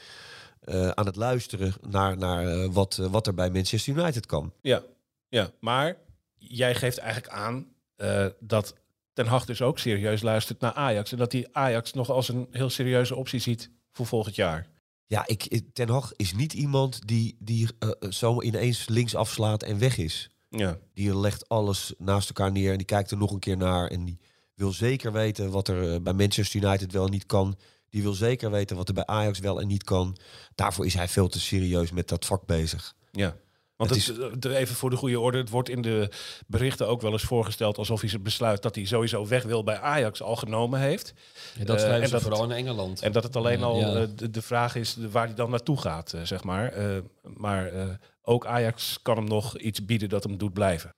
aan 0.93 1.05
het 1.05 1.15
luisteren 1.15 1.73
naar, 1.81 2.17
naar 2.17 2.71
wat, 2.71 2.95
wat 2.95 3.27
er 3.27 3.33
bij 3.33 3.49
Manchester 3.49 3.97
United 3.97 4.25
kan. 4.25 4.53
Ja, 4.61 4.83
ja. 5.29 5.51
maar 5.59 5.97
jij 6.37 6.75
geeft 6.75 6.97
eigenlijk 6.97 7.33
aan 7.33 7.67
eh, 7.97 8.25
dat 8.39 8.75
Ten 9.13 9.25
Hag 9.25 9.45
dus 9.45 9.61
ook 9.61 9.79
serieus 9.79 10.21
luistert 10.21 10.59
naar 10.59 10.73
Ajax. 10.73 11.11
En 11.11 11.17
dat 11.17 11.31
hij 11.31 11.47
Ajax 11.51 11.93
nog 11.93 12.09
als 12.09 12.29
een 12.29 12.47
heel 12.51 12.69
serieuze 12.69 13.15
optie 13.15 13.39
ziet 13.39 13.71
voor 13.91 14.05
volgend 14.05 14.35
jaar. 14.35 14.67
Ja, 15.05 15.27
ik, 15.27 15.61
Ten 15.73 15.89
Hag 15.89 16.13
is 16.15 16.33
niet 16.33 16.53
iemand 16.53 17.07
die, 17.07 17.35
die 17.39 17.69
eh, 17.79 17.89
eh, 17.99 18.11
zo 18.11 18.41
ineens 18.41 18.87
links 18.87 19.15
afslaat 19.15 19.63
en 19.63 19.79
weg 19.79 19.97
is. 19.97 20.29
Ja, 20.49 20.77
Die 20.93 21.17
legt 21.17 21.49
alles 21.49 21.93
naast 21.97 22.27
elkaar 22.27 22.51
neer 22.51 22.71
en 22.71 22.77
die 22.77 22.85
kijkt 22.85 23.11
er 23.11 23.17
nog 23.17 23.31
een 23.31 23.39
keer 23.39 23.57
naar. 23.57 23.87
En 23.87 24.05
die 24.05 24.19
wil 24.53 24.71
zeker 24.71 25.11
weten 25.11 25.51
wat 25.51 25.67
er 25.67 26.01
bij 26.01 26.13
Manchester 26.13 26.63
United 26.63 26.91
wel 26.91 27.05
en 27.05 27.11
niet 27.11 27.25
kan. 27.25 27.57
Die 27.89 28.01
wil 28.01 28.13
zeker 28.13 28.51
weten 28.51 28.75
wat 28.75 28.87
er 28.87 28.93
bij 28.93 29.05
Ajax 29.05 29.39
wel 29.39 29.61
en 29.61 29.67
niet 29.67 29.83
kan. 29.83 30.17
Daarvoor 30.55 30.85
is 30.85 30.93
hij 30.93 31.07
veel 31.07 31.27
te 31.27 31.39
serieus 31.39 31.91
met 31.91 32.07
dat 32.07 32.25
vak 32.25 32.45
bezig. 32.45 32.95
ja. 33.11 33.35
Want 33.77 33.89
Het 33.89 34.05
het, 34.17 34.45
eh, 34.45 34.57
even 34.59 34.75
voor 34.75 34.89
de 34.89 34.95
goede 34.95 35.19
orde, 35.19 35.37
het 35.37 35.49
wordt 35.49 35.69
in 35.69 35.81
de 35.81 36.09
berichten 36.47 36.87
ook 36.87 37.01
wel 37.01 37.11
eens 37.11 37.23
voorgesteld 37.23 37.77
alsof 37.77 37.99
hij 38.01 38.09
zijn 38.09 38.23
besluit 38.23 38.61
dat 38.61 38.75
hij 38.75 38.85
sowieso 38.85 39.27
weg 39.27 39.43
wil 39.43 39.63
bij 39.63 39.79
Ajax 39.79 40.21
al 40.21 40.35
genomen 40.35 40.79
heeft. 40.79 41.13
Ja, 41.57 41.63
dat 41.65 41.75
Eh, 41.75 41.81
schrijven 41.81 42.01
en 42.01 42.07
ze 42.07 42.13
dat 42.13 42.21
vooral 42.21 42.41
het- 42.41 42.51
in 42.51 42.65
Engeland. 42.65 43.01
En 43.01 43.11
dat 43.11 43.23
het 43.23 43.35
alleen 43.35 43.63
al 43.63 43.79
ja. 43.79 43.93
eh, 44.01 44.07
de, 44.15 44.29
de 44.29 44.41
vraag 44.41 44.75
is 44.75 44.95
waar 45.11 45.25
hij 45.25 45.35
dan 45.35 45.49
naartoe 45.49 45.77
gaat, 45.81 46.13
eh, 46.13 46.21
zeg 46.21 46.43
maar. 46.43 46.71
Eh, 46.71 46.97
maar 47.23 47.67
eh, 47.67 47.89
ook 48.21 48.45
Ajax 48.45 48.99
kan 49.01 49.15
hem 49.15 49.25
nog 49.27 49.57
iets 49.57 49.85
bieden 49.85 50.09
dat 50.09 50.23
hem 50.23 50.37
doet 50.37 50.53
blijven. 50.53 50.89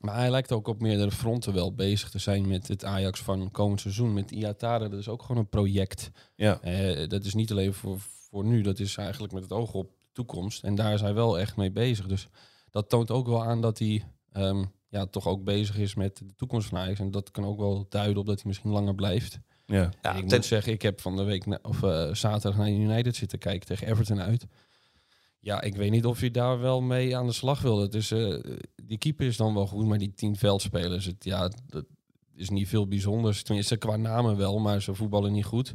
Maar 0.00 0.14
hij 0.14 0.30
lijkt 0.30 0.52
ook 0.52 0.68
op 0.68 0.80
meerdere 0.80 1.10
fronten 1.10 1.52
wel 1.54 1.74
bezig 1.74 2.10
te 2.10 2.18
zijn 2.18 2.48
met 2.48 2.68
het 2.68 2.84
Ajax 2.84 3.20
van 3.20 3.50
komend 3.50 3.80
seizoen. 3.80 4.12
Met 4.14 4.30
Iatare, 4.30 4.88
dat 4.88 4.98
is 4.98 5.08
ook 5.08 5.22
gewoon 5.22 5.36
een 5.36 5.48
project. 5.48 6.10
Ja, 6.34 6.60
Eh, 6.62 7.08
dat 7.08 7.24
is 7.24 7.34
niet 7.34 7.50
alleen 7.50 7.74
voor, 7.74 7.96
voor 8.30 8.44
nu, 8.44 8.62
dat 8.62 8.78
is 8.78 8.96
eigenlijk 8.96 9.32
met 9.32 9.42
het 9.42 9.52
oog 9.52 9.72
op 9.72 9.90
toekomst. 10.12 10.62
En 10.64 10.74
daar 10.74 10.92
is 10.94 11.00
hij 11.00 11.14
wel 11.14 11.38
echt 11.38 11.56
mee 11.56 11.70
bezig. 11.72 12.06
Dus 12.06 12.28
dat 12.70 12.88
toont 12.88 13.10
ook 13.10 13.26
wel 13.26 13.44
aan 13.44 13.60
dat 13.60 13.78
hij 13.78 14.04
ehm, 14.32 14.64
ja, 14.88 15.06
toch 15.06 15.26
ook 15.26 15.44
bezig 15.44 15.78
is 15.78 15.94
met 15.94 16.16
de 16.18 16.34
toekomst 16.36 16.68
van 16.68 16.78
Ajax. 16.78 16.98
En 17.00 17.10
dat 17.10 17.30
kan 17.30 17.44
ook 17.44 17.58
wel 17.58 17.86
duiden 17.88 18.18
op 18.18 18.26
dat 18.26 18.34
hij 18.36 18.44
misschien 18.46 18.70
langer 18.70 18.94
blijft. 18.94 19.38
ja. 19.66 19.90
Ja, 20.02 20.14
ik 20.14 20.26
ten- 20.28 20.36
moet 20.38 20.44
zeggen, 20.44 20.72
ik 20.72 20.82
heb 20.82 21.00
van 21.00 21.16
de 21.16 21.22
week 21.22 21.46
na- 21.46 21.58
of 21.62 21.82
eh, 21.82 22.14
zaterdag 22.14 22.58
naar 22.58 22.70
United 22.70 23.16
zitten 23.16 23.38
kijken 23.38 23.66
tegen 23.66 23.86
Everton 23.86 24.20
uit. 24.20 24.46
Ja, 25.42 25.60
ik 25.60 25.76
weet 25.76 25.90
niet 25.90 26.04
of 26.06 26.20
je 26.20 26.30
daar 26.30 26.60
wel 26.60 26.80
mee 26.80 27.16
aan 27.16 27.26
de 27.26 27.32
slag 27.32 27.60
wil. 27.62 27.78
Het 27.80 27.94
is, 27.94 28.10
eh, 28.10 28.38
die 28.84 28.98
keeper 28.98 29.26
is 29.26 29.36
dan 29.36 29.54
wel 29.54 29.66
goed, 29.66 29.86
maar 29.86 29.98
die 29.98 30.12
tien 30.14 30.36
veldspelers, 30.36 31.04
het, 31.04 31.24
ja, 31.24 31.50
dat 31.66 31.84
is 32.34 32.48
niet 32.50 32.68
veel 32.68 32.86
bijzonders. 32.88 33.42
Tenminste, 33.42 33.76
qua 33.76 33.96
namen 33.96 34.36
wel, 34.36 34.58
maar 34.58 34.82
ze 34.82 34.94
voetballen 34.94 35.32
niet 35.32 35.44
goed. 35.44 35.74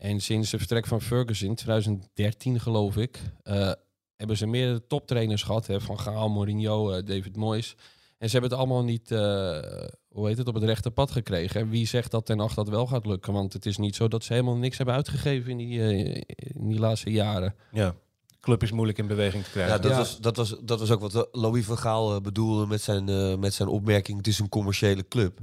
En 0.00 0.20
sinds 0.20 0.50
het 0.50 0.60
vertrek 0.60 0.86
van 0.86 1.00
Ferguson, 1.00 1.48
in 1.48 1.54
2013 1.54 2.60
geloof 2.60 2.96
ik, 2.96 3.20
eh, 3.42 3.72
hebben 4.16 4.36
ze 4.36 4.46
meerdere 4.46 4.86
toptrainers 4.86 5.42
gehad. 5.42 5.66
Hè, 5.66 5.80
van 5.80 6.00
Gaal, 6.00 6.28
Mourinho, 6.28 6.90
eh, 6.90 7.04
David 7.06 7.36
Moyes. 7.36 7.76
En 8.18 8.26
ze 8.28 8.32
hebben 8.32 8.50
het 8.50 8.58
allemaal 8.58 8.84
niet, 8.84 9.10
eh, 9.10 9.88
hoe 10.08 10.28
heet 10.28 10.38
het, 10.38 10.48
op 10.48 10.54
het 10.54 10.62
rechte 10.62 10.90
pad 10.90 11.10
gekregen. 11.10 11.60
En 11.60 11.70
wie 11.70 11.86
zegt 11.86 12.10
dat 12.10 12.26
ten 12.26 12.38
Hag 12.38 12.54
dat 12.54 12.68
wel 12.68 12.86
gaat 12.86 13.06
lukken? 13.06 13.32
Want 13.32 13.52
het 13.52 13.66
is 13.66 13.76
niet 13.76 13.96
zo 13.96 14.08
dat 14.08 14.24
ze 14.24 14.32
helemaal 14.32 14.56
niks 14.56 14.76
hebben 14.76 14.94
uitgegeven 14.94 15.50
in 15.50 15.56
die, 15.56 15.82
eh, 15.82 16.22
in 16.36 16.68
die 16.68 16.78
laatste 16.78 17.10
jaren. 17.10 17.54
ja. 17.72 17.94
Club 18.40 18.62
is 18.62 18.70
moeilijk 18.70 18.98
in 18.98 19.06
beweging 19.06 19.44
te 19.44 19.50
krijgen. 19.50 19.74
Ja, 19.74 19.78
dat, 19.78 19.90
Ja. 19.90 19.96
Was, 19.96 20.20
dat, 20.20 20.36
was, 20.36 20.56
dat 20.62 20.78
was 20.78 20.90
ook 20.90 21.00
wat 21.00 21.28
Louis 21.32 21.64
van 21.64 21.78
Gaal 21.78 22.20
bedoelde 22.20 22.66
met 22.66 22.80
zijn, 22.82 23.08
eh, 23.08 23.36
met 23.36 23.54
zijn 23.54 23.68
opmerking. 23.68 24.16
Het 24.16 24.26
is 24.26 24.38
een 24.38 24.48
commerciële 24.48 25.08
club. 25.08 25.38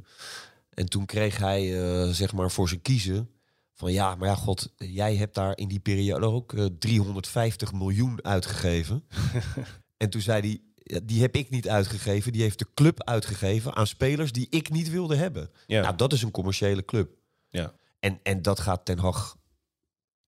En 0.69 0.89
toen 0.89 1.05
kreeg 1.05 1.37
hij 1.37 1.81
eh, 1.81 2.09
zeg 2.09 2.33
maar 2.33 2.51
voor 2.51 2.67
zijn 2.67 2.81
kiezen 2.81 3.29
van 3.77 3.91
ja, 3.91 4.15
maar 4.15 4.27
ja, 4.27 4.35
god, 4.35 4.73
jij 4.77 5.15
hebt 5.15 5.35
daar 5.35 5.57
in 5.57 5.67
die 5.67 5.79
periode 5.79 6.25
ook 6.25 6.53
eh, 6.53 6.65
350 6.79 7.73
miljoen 7.73 8.23
uitgegeven. 8.23 9.03
en 9.97 10.09
toen 10.09 10.21
zei 10.21 10.41
hij, 10.41 11.01
die 11.03 11.21
heb 11.21 11.35
ik 11.35 11.49
niet 11.49 11.69
uitgegeven, 11.69 12.31
die 12.31 12.41
heeft 12.41 12.59
de 12.59 12.67
club 12.73 13.03
uitgegeven 13.03 13.75
aan 13.75 13.87
spelers 13.87 14.31
die 14.31 14.47
ik 14.49 14.69
niet 14.69 14.89
wilde 14.89 15.15
hebben. 15.15 15.49
ja. 15.67 15.81
Nou, 15.81 15.95
dat 15.95 16.13
is 16.13 16.21
een 16.21 16.31
commerciële 16.31 16.85
club. 16.85 17.17
Ja. 17.49 17.73
En, 17.99 18.19
en 18.23 18.41
dat 18.41 18.59
gaat 18.59 18.85
Ten 18.85 18.99
Hag 18.99 19.37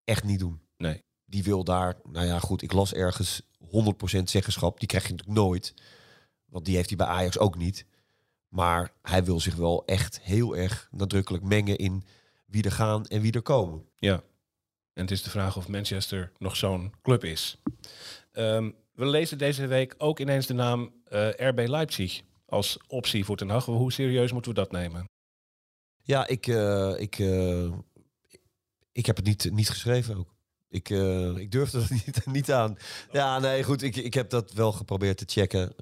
echt 0.05 0.25
niet 0.25 0.39
doen. 0.39 0.61
Nee. 0.77 1.03
Die 1.25 1.43
wil 1.43 1.65
daar, 1.65 1.97
nou 2.11 2.27
ja, 2.27 2.39
goed, 2.39 2.63
ik 2.63 2.73
las 2.73 2.93
ergens 2.93 3.43
100% 3.61 3.67
zeggenschap. 4.25 4.79
Die 4.79 4.89
krijg 4.89 5.07
je 5.07 5.11
natuurlijk 5.11 5.39
nooit. 5.39 5.75
Want 6.45 6.65
die 6.65 6.77
heeft 6.77 6.89
hij 6.89 6.97
bij 6.97 7.07
Ajax 7.07 7.39
ook 7.39 7.57
niet. 7.57 7.87
Maar 8.49 8.93
hij 9.03 9.25
wil 9.25 9.41
zich 9.41 9.55
wel 9.55 9.85
echt 9.85 10.21
heel 10.21 10.57
erg 10.57 10.89
nadrukkelijk 10.91 11.45
mengen 11.45 11.77
in 11.77 12.05
wie 12.49 12.63
er 12.63 12.73
gaan 12.73 13.07
en 13.07 13.21
wie 13.21 13.33
er 13.33 13.43
komen. 13.43 13.85
Ja. 13.97 14.23
En 14.93 15.03
het 15.05 15.11
is 15.11 15.23
de 15.23 15.31
vraag 15.31 15.57
of 15.57 15.69
Manchester 15.69 16.33
nog 16.39 16.57
zo'n 16.57 16.95
club 17.03 17.25
is. 17.25 17.59
Ehm, 18.33 18.71
we 18.93 19.07
lezen 19.07 19.39
deze 19.39 19.67
week 19.67 19.95
ook 19.99 20.21
ineens 20.21 20.47
de 20.47 20.55
naam 20.55 20.93
eh, 21.05 21.29
RB 21.29 21.69
Leipzig 21.69 22.23
als 22.47 22.79
optie 22.87 23.25
voor 23.25 23.37
Ten 23.37 23.49
Hag. 23.49 23.65
Hoe 23.65 23.93
serieus 23.93 24.33
moeten 24.33 24.55
we 24.55 24.59
dat 24.59 24.73
nemen? 24.73 25.05
Ja, 26.03 26.27
ik, 26.27 26.47
eh, 26.47 26.95
ik, 26.97 27.19
eh, 27.19 27.73
ik 28.93 29.07
heb 29.07 29.17
het 29.17 29.25
niet, 29.25 29.51
niet 29.53 29.69
geschreven 29.71 30.17
ook. 30.17 30.37
Ik, 30.69 30.89
ik 31.37 31.51
durfde 31.51 31.79
er 31.79 31.93
niet, 32.05 32.27
niet 32.27 32.53
aan. 32.53 32.77
Ja, 33.13 33.39
nee, 33.39 33.63
goed. 33.63 33.83
Ik, 33.83 33.97
ik 33.97 34.15
heb 34.15 34.31
dat 34.31 34.53
wel 34.53 34.73
geprobeerd 34.73 35.19
te 35.19 35.25
checken 35.27 35.75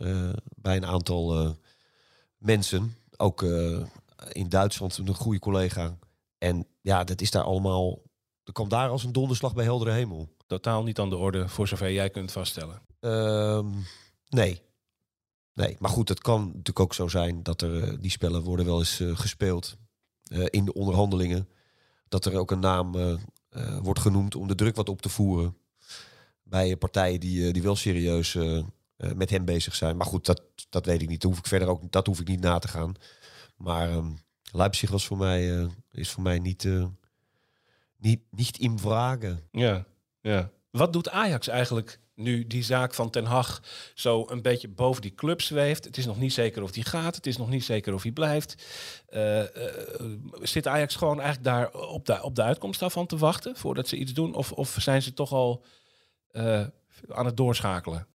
bij 0.57 0.77
een 0.77 0.87
aantal 0.87 1.57
mensen. 2.39 2.97
Ook 3.17 3.43
in 4.33 4.49
Duitsland, 4.49 4.99
een 4.99 5.15
goede 5.15 5.39
collega. 5.39 5.99
En 6.39 6.67
ja, 6.81 7.05
dat 7.05 7.21
is 7.21 7.31
daar 7.31 7.43
allemaal... 7.43 8.03
Dat 8.43 8.55
kwam 8.55 8.69
daar 8.69 8.89
als 8.89 9.05
een 9.05 9.13
donderslag 9.13 9.55
bij 9.55 9.65
heldere 9.65 9.91
hemel. 9.91 10.29
Totaal 10.47 10.83
niet 10.83 10.99
aan 10.99 11.11
de 11.11 11.17
orde, 11.17 11.49
voor 11.49 11.69
zover 11.69 11.93
jij 11.93 12.11
kunt 12.11 12.33
vaststellen. 12.33 12.83
Ehm, 13.01 13.67
nee. 14.29 14.63
Nee, 15.57 15.77
maar 15.79 15.91
goed, 15.91 16.09
het 16.09 16.21
kan 16.21 16.45
natuurlijk 16.47 16.81
ook 16.81 16.95
zo 16.95 17.09
zijn 17.09 17.43
dat 17.43 17.63
er 17.63 17.83
eh, 17.83 17.95
die 18.01 18.11
spellen 18.11 18.43
worden 18.43 18.67
wel 18.67 18.79
eens 18.79 19.01
eh, 19.01 19.17
gespeeld 19.17 19.77
eh, 20.23 20.45
in 20.51 20.65
de 20.65 20.75
onderhandelingen. 20.75 21.49
Dat 22.09 22.25
er 22.25 22.39
ook 22.39 22.51
een 22.51 22.61
naam 22.61 23.19
wordt 23.83 24.01
genoemd 24.01 24.35
om 24.35 24.49
de 24.49 24.55
druk 24.55 24.77
wat 24.77 24.89
op 24.89 25.03
te 25.03 25.09
voeren 25.09 25.57
bij 26.43 26.77
partijen 26.77 27.21
die, 27.21 27.53
die 27.53 27.63
wel 27.63 27.77
serieus 27.77 28.39
met 28.97 29.31
hem 29.31 29.45
bezig 29.45 29.75
zijn. 29.75 29.97
Maar 29.97 30.07
goed, 30.07 30.27
dat, 30.27 30.43
dat 30.69 30.87
weet 30.87 31.03
ik 31.03 31.09
niet. 31.09 31.21
Dat 31.21 31.31
hoef 31.31 31.39
ik 31.39 31.47
verder 31.47 31.69
ook 31.69 31.93
dat 31.93 32.07
hoef 32.07 32.21
ik 32.21 32.29
niet 32.29 32.41
na 32.41 32.59
te 32.59 32.69
gaan. 32.69 32.95
Maar 33.57 33.91
ehm, 33.91 34.13
Leipzig 34.57 34.91
was 34.91 35.07
voor 35.07 35.17
mij, 35.17 35.59
eh, 35.59 35.67
is 35.91 36.11
voor 36.11 36.23
mij 36.23 36.39
niet, 36.39 36.65
eh, 36.65 36.87
niet, 37.97 38.21
niet 38.31 38.59
in 38.59 38.79
vragen. 38.79 39.49
Ja, 39.51 39.85
ja. 40.21 40.51
Wat 40.71 40.93
doet 40.93 41.09
Ajax 41.09 41.49
eigenlijk 41.49 42.01
nu 42.15 42.47
die 42.47 42.63
zaak 42.63 42.95
van 42.95 43.11
Ten 43.11 43.25
Hag 43.25 43.63
zo 43.95 44.25
een 44.29 44.43
beetje 44.43 44.69
boven 44.69 45.03
die 45.03 45.15
club 45.15 45.43
zweeft? 45.43 45.85
Het 45.85 45.97
is 45.97 46.07
nog 46.07 46.19
niet 46.19 46.33
zeker 46.33 46.63
of 46.63 46.71
die 46.71 46.85
gaat. 46.85 47.15
Het 47.15 47.27
is 47.27 47.37
nog 47.37 47.49
niet 47.49 47.65
zeker 47.65 47.95
of 47.95 48.03
hij 48.03 48.13
blijft. 48.13 48.65
Eh, 49.09 49.43
zit 50.43 50.67
Ajax 50.67 50.97
gewoon 50.97 51.21
eigenlijk 51.21 51.45
daar 51.45 51.75
op 51.75 52.07
de, 52.07 52.23
op 52.23 52.35
de 52.35 52.43
uitkomst 52.43 52.81
daarvan 52.81 53.07
te 53.07 53.17
wachten 53.17 53.57
voordat 53.57 53.89
ze 53.89 53.97
iets 53.97 54.13
doen? 54.13 54.35
Of, 54.35 54.53
of 54.53 54.77
zijn 54.81 55.03
ze 55.03 55.13
toch 55.13 55.33
al 55.33 55.65
aan 57.09 57.27
het 57.27 57.37
doorschakelen? 57.37 58.07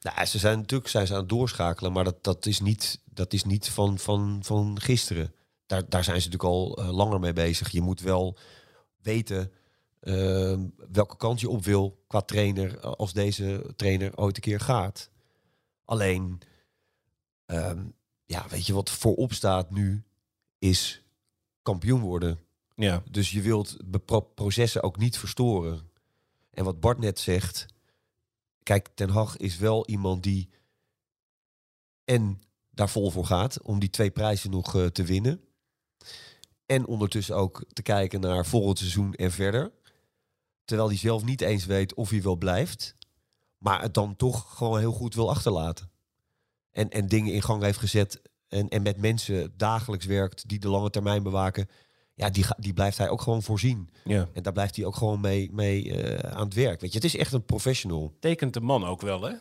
Nou, 0.00 0.26
ze 0.26 0.38
zijn 0.38 0.58
natuurlijk 0.58 0.90
zijn 0.90 1.06
ze 1.06 1.12
aan 1.12 1.20
het 1.20 1.28
doorschakelen, 1.28 1.92
maar 1.92 2.04
dat, 2.04 2.24
dat 2.24 2.46
is 2.46 2.60
niet, 2.60 3.00
dat 3.04 3.32
is 3.32 3.44
niet 3.44 3.70
van, 3.70 3.98
van, 3.98 4.40
van 4.42 4.80
gisteren. 4.80 5.34
Daar, 5.66 5.88
daar 5.88 6.04
zijn 6.04 6.20
ze 6.20 6.28
natuurlijk 6.28 6.54
al 6.54 6.76
eh, 6.76 6.92
langer 6.92 7.20
mee 7.20 7.32
bezig. 7.32 7.70
Je 7.70 7.80
moet 7.80 8.00
wel 8.00 8.36
weten 9.02 9.52
eh, 10.00 10.58
welke 10.92 11.16
kant 11.16 11.40
je 11.40 11.48
op 11.48 11.64
wil 11.64 12.02
qua 12.06 12.20
trainer 12.20 12.78
eh, 12.78 12.92
als 12.92 13.12
deze 13.12 13.72
trainer 13.76 14.16
ooit 14.16 14.36
een 14.36 14.42
keer 14.42 14.60
gaat. 14.60 15.10
Alleen, 15.84 16.40
ehm, 17.46 17.84
ja, 18.24 18.46
weet 18.48 18.66
je 18.66 18.72
wat 18.72 18.90
voorop 18.90 19.32
staat 19.32 19.70
nu 19.70 20.04
is 20.58 21.02
kampioen 21.62 22.00
worden. 22.00 22.38
Ja, 22.74 23.02
Dus 23.10 23.30
je 23.30 23.42
wilt 23.42 23.76
processen 24.34 24.82
ook 24.82 24.96
niet 24.96 25.18
verstoren. 25.18 25.90
En 26.50 26.64
wat 26.64 26.80
Bart 26.80 26.98
net 26.98 27.18
zegt, 27.18 27.66
kijk, 28.62 28.88
Ten 28.94 29.10
Hag 29.10 29.36
is 29.36 29.56
wel 29.58 29.86
iemand 29.86 30.22
die 30.22 30.48
en 32.04 32.42
daar 32.70 32.88
vol 32.90 33.10
voor 33.10 33.26
gaat 33.26 33.62
om 33.62 33.78
die 33.78 33.90
twee 33.90 34.10
prijzen 34.10 34.50
nog 34.50 34.76
eh, 34.76 34.86
te 34.86 35.04
winnen. 35.04 35.40
En 36.66 36.86
ondertussen 36.86 37.36
ook 37.36 37.64
te 37.72 37.82
kijken 37.82 38.20
naar 38.20 38.46
volgend 38.46 38.78
seizoen 38.78 39.14
en 39.14 39.32
verder. 39.32 39.72
Terwijl 40.64 40.88
hij 40.88 40.98
zelf 40.98 41.24
niet 41.24 41.40
eens 41.40 41.64
weet 41.64 41.94
of 41.94 42.10
hij 42.10 42.22
wel 42.22 42.36
blijft. 42.36 42.96
Maar 43.58 43.82
het 43.82 43.94
dan 43.94 44.16
toch 44.16 44.56
gewoon 44.56 44.78
heel 44.78 44.92
goed 44.92 45.14
wil 45.14 45.30
achterlaten. 45.30 45.90
En, 46.70 46.90
en 46.90 47.08
dingen 47.08 47.32
in 47.32 47.42
gang 47.42 47.62
heeft 47.62 47.78
gezet. 47.78 48.22
En, 48.48 48.68
en 48.68 48.82
met 48.82 48.96
mensen 48.96 49.52
dagelijks 49.56 50.06
werkt 50.06 50.48
die 50.48 50.58
de 50.58 50.68
lange 50.68 50.90
termijn 50.90 51.22
bewaken. 51.22 51.68
Ja, 52.14 52.30
die, 52.30 52.44
die 52.56 52.72
blijft 52.72 52.98
hij 52.98 53.08
ook 53.08 53.20
gewoon 53.20 53.42
voorzien. 53.42 53.90
ja. 54.04 54.28
En 54.32 54.42
daar 54.42 54.52
blijft 54.52 54.76
hij 54.76 54.84
ook 54.84 54.96
gewoon 54.96 55.20
mee, 55.20 55.52
mee 55.52 56.02
eh, 56.02 56.32
aan 56.32 56.44
het 56.44 56.54
werk. 56.54 56.80
Weet 56.80 56.92
je, 56.92 56.96
het 56.98 57.06
is 57.06 57.16
echt 57.16 57.32
een 57.32 57.44
professional. 57.44 58.16
Tekent 58.20 58.54
de 58.54 58.60
man 58.60 58.84
ook 58.84 59.00
wel, 59.00 59.22
hè? 59.22 59.34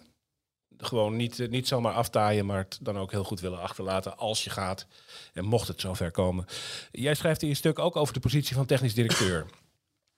Gewoon 0.81 1.15
niet, 1.15 1.39
eh, 1.39 1.49
niet 1.49 1.67
zomaar 1.67 1.93
aftaaien, 1.93 2.45
maar 2.45 2.57
het 2.57 2.77
dan 2.81 2.97
ook 2.97 3.11
heel 3.11 3.23
goed 3.23 3.39
willen 3.39 3.59
achterlaten 3.59 4.17
als 4.17 4.43
je 4.43 4.49
gaat. 4.49 4.87
En 5.33 5.45
mocht 5.45 5.67
het 5.67 5.81
zover 5.81 6.11
komen. 6.11 6.45
Jij 6.91 7.13
schrijft 7.13 7.41
in 7.41 7.47
je 7.47 7.53
stuk 7.53 7.79
ook 7.79 7.95
over 7.95 8.13
de 8.13 8.19
positie 8.19 8.55
van 8.55 8.65
technisch 8.65 8.93
directeur. 8.93 9.45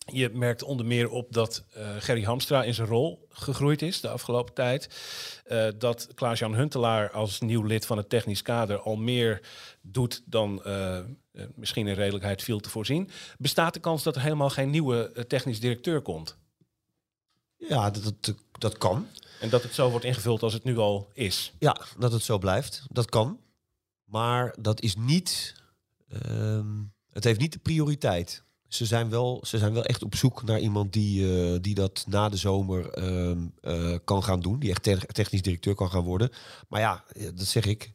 Je 0.06 0.30
merkt 0.30 0.63
onder 0.63 0.86
meer 0.86 1.10
op 1.10 1.34
dat 1.34 1.63
eh, 1.73 1.89
Gerry 1.99 2.23
Hamstra 2.23 2.63
in 2.63 2.73
zijn 2.73 2.88
rol 2.88 3.28
gegroeid 3.30 3.82
is 3.82 4.02
de 4.02 4.10
afgelopen 4.10 4.54
tijd. 4.54 4.89
Eh, 5.45 5.67
dat 5.78 6.08
Klaas-Jan 6.15 6.56
Huntelaar 6.56 7.12
als 7.12 7.39
nieuw 7.39 7.63
lid 7.63 7.86
van 7.86 7.97
het 7.97 8.10
technisch 8.10 8.41
kader 8.41 8.80
al 8.80 8.95
meer 8.95 9.41
doet 9.82 10.21
dan 10.26 10.62
misschien 11.56 11.88
in 11.88 11.93
redelijkheid 11.93 12.43
viel 12.43 12.60
te 12.60 12.69
voorzien. 12.69 13.10
Bestaat 13.38 13.73
de 13.73 13.80
kans 13.80 14.04
dat 14.04 14.15
er 14.15 14.21
helemaal 14.21 14.49
geen 14.49 14.69
nieuwe 14.69 15.26
technisch 15.28 15.60
directeur 15.60 16.02
komt? 16.02 16.38
Ja, 17.69 17.89
dat, 17.91 18.13
dat, 18.21 18.36
dat 18.52 18.78
kan. 18.78 19.08
En 19.39 19.49
dat 19.49 19.63
het 19.63 19.73
zo 19.73 19.89
wordt 19.89 20.06
ingevuld 20.06 20.43
als 20.43 20.54
het 20.54 20.63
nu 20.63 20.78
al 20.78 21.10
is? 21.13 21.54
Ja, 21.60 21.82
dat 21.97 22.12
het 22.12 22.23
zo 22.23 22.38
blijft. 22.38 22.86
Dat 22.89 23.10
kan. 23.10 23.39
Maar 24.06 24.56
dat 24.60 24.82
is 24.82 24.95
niet. 24.95 25.56
ehm, 26.10 26.82
het 27.12 27.23
heeft 27.23 27.39
niet 27.39 27.54
de 27.54 27.60
prioriteit. 27.60 28.43
Ze 28.67 28.86
zijn 28.86 29.10
wel, 29.10 29.43
ze 29.45 29.58
zijn 29.58 29.73
wel 29.73 29.84
echt 29.86 30.04
op 30.04 30.15
zoek 30.15 30.43
naar 30.43 30.60
iemand 30.60 30.93
die, 30.93 31.38
eh, 31.54 31.58
die 31.62 31.76
dat 31.76 32.04
na 32.08 32.30
de 32.30 32.38
zomer 32.38 32.89
ehm, 32.89 33.47
eh, 33.62 33.95
kan 34.04 34.23
gaan 34.23 34.39
doen. 34.39 34.60
Die 34.60 34.69
echt 34.69 34.84
te- 34.84 35.08
technisch 35.12 35.41
directeur 35.41 35.76
kan 35.76 35.89
gaan 35.89 36.04
worden. 36.04 36.30
Maar 36.67 36.80
ja, 36.80 37.04
eh, 37.08 37.23
dat 37.36 37.45
zeg 37.45 37.65
ik. 37.65 37.93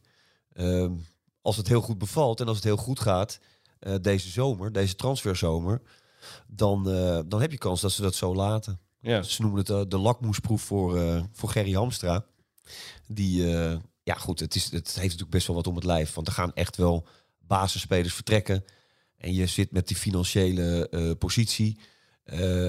Ehm, 0.53 0.93
als 1.41 1.57
het 1.57 1.67
heel 1.67 1.81
goed 1.81 1.97
bevalt 1.97 2.39
en 2.39 2.47
als 2.47 2.55
het 2.55 2.65
heel 2.65 2.77
goed 2.77 2.99
gaat 2.99 3.39
deze 4.01 4.29
zomer, 4.29 4.71
deze 4.71 4.95
transferzomer, 4.95 5.81
dan, 6.47 6.83
dan 7.27 7.41
heb 7.41 7.51
je 7.51 7.57
kans 7.57 7.81
dat 7.81 7.91
ze 7.91 8.01
dat 8.01 8.15
zo 8.15 8.35
laten. 8.35 8.79
Ja. 9.01 9.21
Ze 9.21 9.41
noemen 9.41 9.59
het 9.59 9.69
eh, 9.69 9.81
de 9.87 9.97
lakmoesproef 9.97 10.61
voor, 10.61 10.97
eh, 10.97 11.23
voor 11.31 11.49
Gerry 11.49 11.73
Hamstra. 11.73 12.25
Die, 13.07 13.55
eh, 13.55 13.77
ja 14.03 14.13
goed, 14.13 14.39
het, 14.39 14.55
is, 14.55 14.63
het 14.63 14.87
heeft 14.87 14.97
natuurlijk 14.97 15.29
best 15.29 15.47
wel 15.47 15.55
wat 15.55 15.67
om 15.67 15.75
het 15.75 15.83
lijf. 15.83 16.13
Want 16.13 16.27
er 16.27 16.33
gaan 16.33 16.53
echt 16.53 16.75
wel 16.75 17.07
basisspelers 17.39 18.13
vertrekken. 18.13 18.63
En 19.17 19.33
je 19.33 19.45
zit 19.45 19.71
met 19.71 19.87
die 19.87 19.97
financiële 19.97 21.15
positie, 21.19 21.79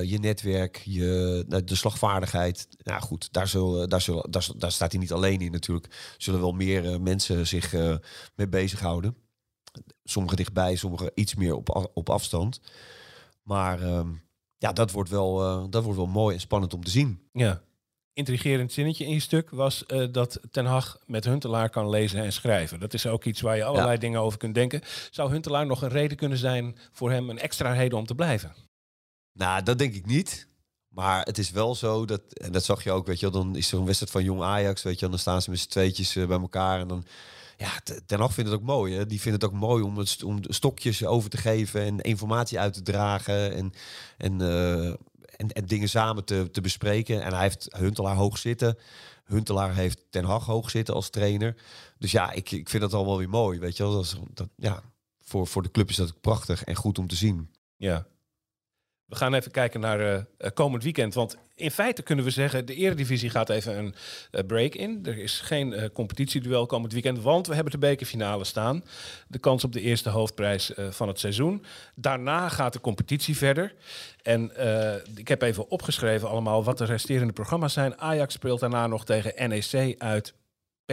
je 0.03 0.19
netwerk, 0.21 0.83
je, 0.85 1.45
nou, 1.49 1.65
de 1.65 1.75
slagvaardigheid. 1.75 2.69
Nou 2.83 3.01
goed, 3.01 3.33
daar, 3.33 3.49
zul, 3.49 3.89
daar, 3.89 4.01
zul, 4.01 4.27
daar, 4.31 4.49
daar 4.57 4.73
staat 4.73 4.93
hij 4.93 5.01
niet 5.01 5.13
alleen 5.13 5.41
in 5.41 5.53
natuurlijk. 5.53 6.15
Zullen 6.19 6.41
wel 6.41 6.53
meer 6.53 7.01
mensen 7.01 7.47
zich 7.47 7.73
mee 8.35 8.49
bezighouden. 8.49 9.17
Sommigen 10.05 10.37
dichtbij, 10.37 10.77
sommigen 10.77 11.11
iets 11.15 11.35
meer 11.35 11.55
op, 11.55 11.91
op 11.95 12.11
afstand. 12.11 12.61
Maar 13.43 13.83
ehm, 13.83 14.09
ja, 14.61 14.73
dat 14.73 14.91
wordt, 14.91 15.11
wel, 15.11 15.43
eh, 15.43 15.65
dat 15.71 15.83
wordt 15.83 15.99
wel 15.99 16.07
mooi 16.07 16.35
en 16.35 16.41
spannend 16.41 16.75
om 16.75 16.85
te 16.85 16.91
zien. 16.91 17.21
Ja. 17.33 17.63
Intrigerend 18.13 18.73
zinnetje 18.73 19.05
in 19.05 19.13
je 19.13 19.21
stuk 19.21 19.51
was 19.51 19.87
eh, 19.87 20.07
dat 20.13 20.41
Ten 20.51 20.65
Hag 20.67 20.99
met 21.07 21.25
Huntelaar 21.25 21.71
kan 21.71 21.89
lezen 21.91 22.23
en 22.23 22.33
schrijven. 22.33 22.81
Dat 22.81 22.95
is 22.95 23.07
ook 23.07 23.25
iets 23.25 23.41
waar 23.41 23.57
je 23.57 23.65
allerlei 23.65 23.93
Ja. 23.93 23.99
dingen 24.01 24.21
over 24.21 24.39
kunt 24.39 24.55
denken. 24.55 24.83
Zou 25.11 25.31
Huntelaar 25.31 25.67
nog 25.67 25.83
een 25.83 25.89
reden 25.89 26.17
kunnen 26.17 26.39
zijn 26.39 26.77
voor 26.93 27.11
hem, 27.11 27.31
een 27.31 27.39
extra 27.39 27.73
reden 27.73 27.99
om 27.99 28.07
te 28.07 28.15
blijven? 28.15 28.55
Nou, 29.39 29.63
dat 29.63 29.79
denk 29.79 29.95
ik 29.95 30.07
niet. 30.07 30.49
Maar 30.89 31.23
het 31.25 31.39
is 31.39 31.51
wel 31.51 31.75
zo 31.75 32.05
dat, 32.05 32.21
en 32.33 32.53
dat 32.53 32.65
zag 32.65 32.85
je 32.85 32.91
ook, 32.91 33.07
weet 33.07 33.21
je 33.21 33.31
wel, 33.31 33.43
dan 33.43 33.57
is 33.57 33.73
er 33.73 33.79
een 33.79 33.85
wedstrijd 33.85 34.13
van 34.13 34.25
jong 34.25 34.43
Ajax, 34.43 34.83
weet 34.83 34.95
je 34.95 35.01
wel, 35.01 35.11
dan 35.11 35.19
staan 35.19 35.43
ze 35.43 35.51
met 35.51 35.59
z'n 35.59 35.69
tweetjes 35.69 36.17
eh, 36.17 36.27
bij 36.27 36.41
elkaar 36.41 36.81
en 36.81 36.89
dan, 36.89 37.05
ja, 37.61 37.81
Ten 38.07 38.21
Hag 38.21 38.35
vindt 38.35 38.51
het 38.51 38.61
ook 38.61 38.67
mooi, 38.67 38.95
hè. 38.95 39.07
Die 39.07 39.21
vindt 39.21 39.43
het 39.43 39.51
ook 39.51 39.59
mooi 39.59 39.83
om, 39.83 39.99
het, 39.99 40.23
om 40.23 40.39
stokjes 40.43 41.05
over 41.05 41.31
te 41.31 41.37
geven 41.37 41.81
en 41.81 42.01
informatie 42.01 42.61
uit 42.61 42.73
te 42.73 42.83
dragen 42.83 43.55
en, 43.55 43.73
en, 44.17 44.41
eh, 44.41 44.89
en, 45.37 45.49
en 45.53 45.67
dingen 45.67 45.89
samen 45.89 46.25
te, 46.25 46.49
te 46.51 46.61
bespreken. 46.61 47.23
En 47.23 47.33
hij 47.33 47.43
heeft 47.43 47.77
Huntelaar 47.79 48.17
hoog 48.17 48.39
zitten. 48.39 48.79
Huntelaar 49.25 49.75
heeft 49.75 50.05
Ten 50.11 50.25
Hag 50.25 50.47
hoog 50.47 50.71
zitten 50.71 50.95
als 50.95 51.11
trainer. 51.11 51.57
Dus 51.99 52.11
ja, 52.11 52.33
ik, 52.33 52.51
ik 52.51 52.69
vind 52.69 52.83
dat 52.83 52.95
allemaal 52.95 53.19
weer 53.19 53.29
mooi, 53.29 53.59
weet 53.59 53.77
je 53.77 53.83
wel. 53.83 54.05
Dat, 54.35 54.49
ja, 54.57 54.83
voor, 55.21 55.47
voor 55.47 55.63
de 55.63 55.71
club 55.71 55.89
is 55.89 55.97
dat 55.97 56.21
prachtig 56.21 56.65
en 56.65 56.75
goed 56.75 56.99
om 56.99 57.07
te 57.07 57.17
zien. 57.17 57.51
Ja. 57.77 58.07
We 59.11 59.17
gaan 59.17 59.35
even 59.35 59.51
kijken 59.51 59.81
naar 59.81 60.01
eh, 60.01 60.15
eh, 60.15 60.51
komend 60.55 60.83
weekend. 60.83 61.15
Want 61.15 61.37
in 61.55 61.71
feite 61.71 62.03
kunnen 62.03 62.25
we 62.25 62.31
zeggen, 62.31 62.67
de 62.67 62.75
Eredivisie 62.75 63.31
gaat 63.31 63.49
even 63.49 63.79
een 63.79 63.95
eh, 64.31 64.47
break 64.47 64.75
in. 64.75 65.01
Er 65.05 65.19
is 65.19 65.41
geen 65.41 65.73
eh, 65.73 65.89
competitieduel 65.93 66.67
komend 66.67 66.93
weekend, 66.93 67.23
want 67.23 67.47
we 67.47 67.55
hebben 67.55 67.73
de 67.73 67.79
bekerfinale 67.79 68.45
staan. 68.45 68.85
De 69.29 69.39
kans 69.39 69.65
op 69.65 69.73
de 69.73 69.81
eerste 69.81 70.09
hoofdprijs 70.11 70.73
van 70.91 71.09
het 71.09 71.19
seizoen. 71.19 71.65
Daarna 71.95 72.49
gaat 72.49 72.73
de 72.73 72.81
competitie 72.81 73.37
verder. 73.37 73.75
En 74.23 74.53
ik 75.17 75.29
heb 75.29 75.43
even 75.43 75.71
opgeschreven 75.71 76.29
allemaal 76.29 76.65
wat 76.65 76.79
de 76.79 76.85
resterende 76.85 77.33
programma's 77.33 77.73
zijn. 77.73 78.01
Ajax 78.01 78.35
speelt 78.35 78.61
daarna 78.61 78.87
nog 78.87 79.05
tegen 79.05 79.49
NEC 79.49 79.95
uit. 79.99 80.35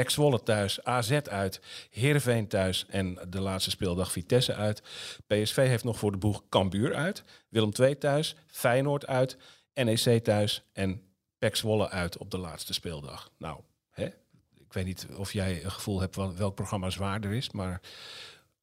Zwolle 0.06 0.44
thuis, 0.44 0.84
AZ 0.84 1.12
uit, 1.12 1.62
Heerenveen 1.90 2.48
thuis 2.48 2.86
en 2.90 3.20
de 3.30 3.40
laatste 3.40 3.70
speeldag 3.70 4.12
Vitesse 4.12 4.54
uit. 4.54 4.82
PSV 5.28 5.56
heeft 5.56 5.84
nog 5.84 5.98
voor 5.98 6.12
de 6.12 6.18
boeg 6.18 6.44
Cambuur 6.50 6.96
uit, 6.96 7.24
Willem 7.50 7.72
II 7.80 7.98
thuis, 7.98 8.36
Feyenoord 8.48 9.08
uit, 9.08 9.38
NEC 9.74 10.24
thuis 10.24 10.64
en 10.74 11.02
Zwolle 11.52 11.90
uit 11.90 12.18
op 12.18 12.32
de 12.32 12.38
laatste 12.38 12.74
speeldag. 12.74 13.32
Nou, 13.38 13.60
hè? 13.90 14.06
ik 14.56 14.74
weet 14.74 14.86
niet 14.86 15.08
of 15.16 15.34
jij 15.34 15.64
een 15.64 15.72
gevoel 15.72 16.00
hebt 16.00 16.16
wel- 16.16 16.36
welk 16.36 16.56
programma 16.56 16.90
zwaarder 16.90 17.34
is, 17.34 17.52
maar 17.52 17.82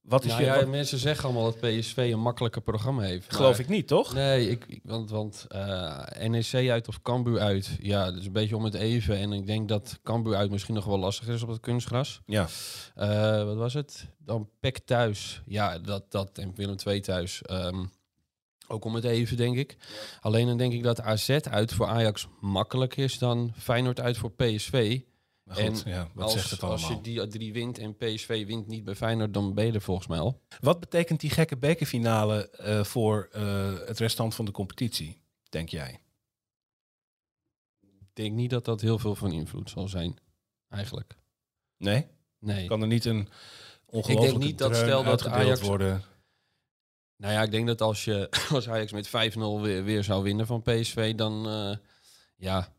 wat 0.04 0.24
is 0.24 0.30
Nou 0.30 0.42
je... 0.42 0.46
ja, 0.50 0.66
mensen 0.66 0.98
zeggen 0.98 1.24
allemaal 1.24 1.44
dat 1.44 1.60
PSV 1.60 1.96
een 2.12 2.20
makkelijker 2.20 2.62
programma 2.62 3.02
heeft. 3.02 3.34
geloof 3.34 3.50
maar- 3.50 3.60
ik 3.60 3.68
niet, 3.68 3.86
toch? 3.88 4.14
Nee, 4.14 4.50
ik, 4.50 4.64
ik- 4.68 4.80
want, 4.84 5.10
want 5.10 5.44
eh, 5.48 6.28
NEC 6.28 6.70
uit 6.70 6.88
of 6.88 7.02
Cambuur 7.02 7.40
uit, 7.40 7.76
ja, 7.80 8.04
dat 8.04 8.16
is 8.20 8.26
een 8.26 8.32
beetje 8.32 8.56
om 8.56 8.64
het 8.64 8.74
even. 8.74 9.16
En 9.18 9.32
ik 9.32 9.46
denk 9.46 9.68
dat 9.68 9.98
Cambuur 10.02 10.34
uit 10.36 10.50
misschien 10.50 10.74
nog 10.74 10.84
wel 10.84 10.98
lastig 10.98 11.28
is 11.28 11.42
op 11.42 11.48
het 11.48 11.60
kunstgras. 11.60 12.20
Ja, 12.26 12.46
Eh, 12.94 13.44
wat 13.44 13.56
was 13.56 13.74
het? 13.74 14.06
Dan 14.18 14.48
PEC 14.60 14.78
thuis. 14.78 15.42
Ja, 15.46 15.78
dat, 15.78 16.10
dat 16.10 16.38
en 16.38 16.52
Willem 16.54 16.76
II 16.86 17.00
thuis. 17.00 17.42
Ehm, 17.42 17.84
ook 18.68 18.84
om 18.84 18.94
het 18.94 19.04
even, 19.04 19.36
denk 19.36 19.56
ik. 19.56 19.76
Alleen 20.20 20.46
dan 20.46 20.56
denk 20.56 20.72
ik 20.72 20.82
dat 20.82 21.00
AZ 21.00 21.30
uit 21.30 21.72
voor 21.72 21.86
Ajax 21.86 22.26
makkelijker 22.40 23.04
is 23.04 23.18
dan 23.18 23.52
Feyenoord 23.58 24.00
uit 24.00 24.16
voor 24.16 24.30
PSV. 24.32 25.00
Maar 25.44 25.56
goed, 25.56 25.82
En 25.84 25.90
ja, 25.90 26.10
wat 26.14 26.24
als, 26.24 26.32
zegt 26.32 26.50
het 26.50 26.62
als 26.62 26.82
allemaal? 26.84 27.02
je 27.04 27.12
die 27.12 27.26
drie 27.26 27.52
wint 27.52 27.78
en 27.78 27.96
PSV 27.96 28.46
wint 28.46 28.66
niet 28.66 28.84
bij 28.84 28.94
Feyenoord, 28.94 29.34
dan 29.34 29.54
ben 29.54 29.66
je 29.66 29.72
er 29.72 29.80
volgens 29.80 30.06
mij 30.06 30.18
al. 30.18 30.40
Wat 30.60 30.80
betekent 30.80 31.20
die 31.20 31.30
gekke 31.30 31.56
bekerfinale 31.56 32.50
eh, 32.50 32.84
voor 32.84 33.28
eh, 33.32 33.72
het 33.86 33.98
restant 33.98 34.34
van 34.34 34.44
de 34.44 34.50
competitie, 34.50 35.20
denk 35.48 35.68
jij? 35.68 36.00
Ik 37.80 38.22
denk 38.22 38.34
niet 38.34 38.50
dat 38.50 38.64
dat 38.64 38.80
heel 38.80 38.98
veel 38.98 39.14
van 39.14 39.32
invloed 39.32 39.70
zal 39.70 39.88
zijn, 39.88 40.16
eigenlijk. 40.68 41.16
Nee? 41.76 42.06
Nee. 42.38 42.66
Kan 42.66 42.80
er 42.80 42.86
niet 42.86 43.04
een 43.04 43.28
ongelooflijke 43.86 44.38
niet 44.38 44.58
dat 44.58 44.76
stel 44.76 45.04
dat 45.04 45.26
Ajax- 45.26 45.60
worden? 45.60 46.02
Nou 47.16 47.32
ja, 47.32 47.42
ik 47.42 47.50
denk 47.50 47.66
dat 47.66 47.80
als, 47.80 48.04
je, 48.04 48.30
als 48.50 48.68
Ajax 48.68 48.92
met 48.92 49.08
5-0 49.08 49.10
weer, 49.60 49.84
weer 49.84 50.04
zou 50.04 50.22
winnen 50.22 50.46
van 50.46 50.62
PSV, 50.62 51.14
dan 51.14 51.48
eh, 51.48 51.76
ja, 52.36 52.72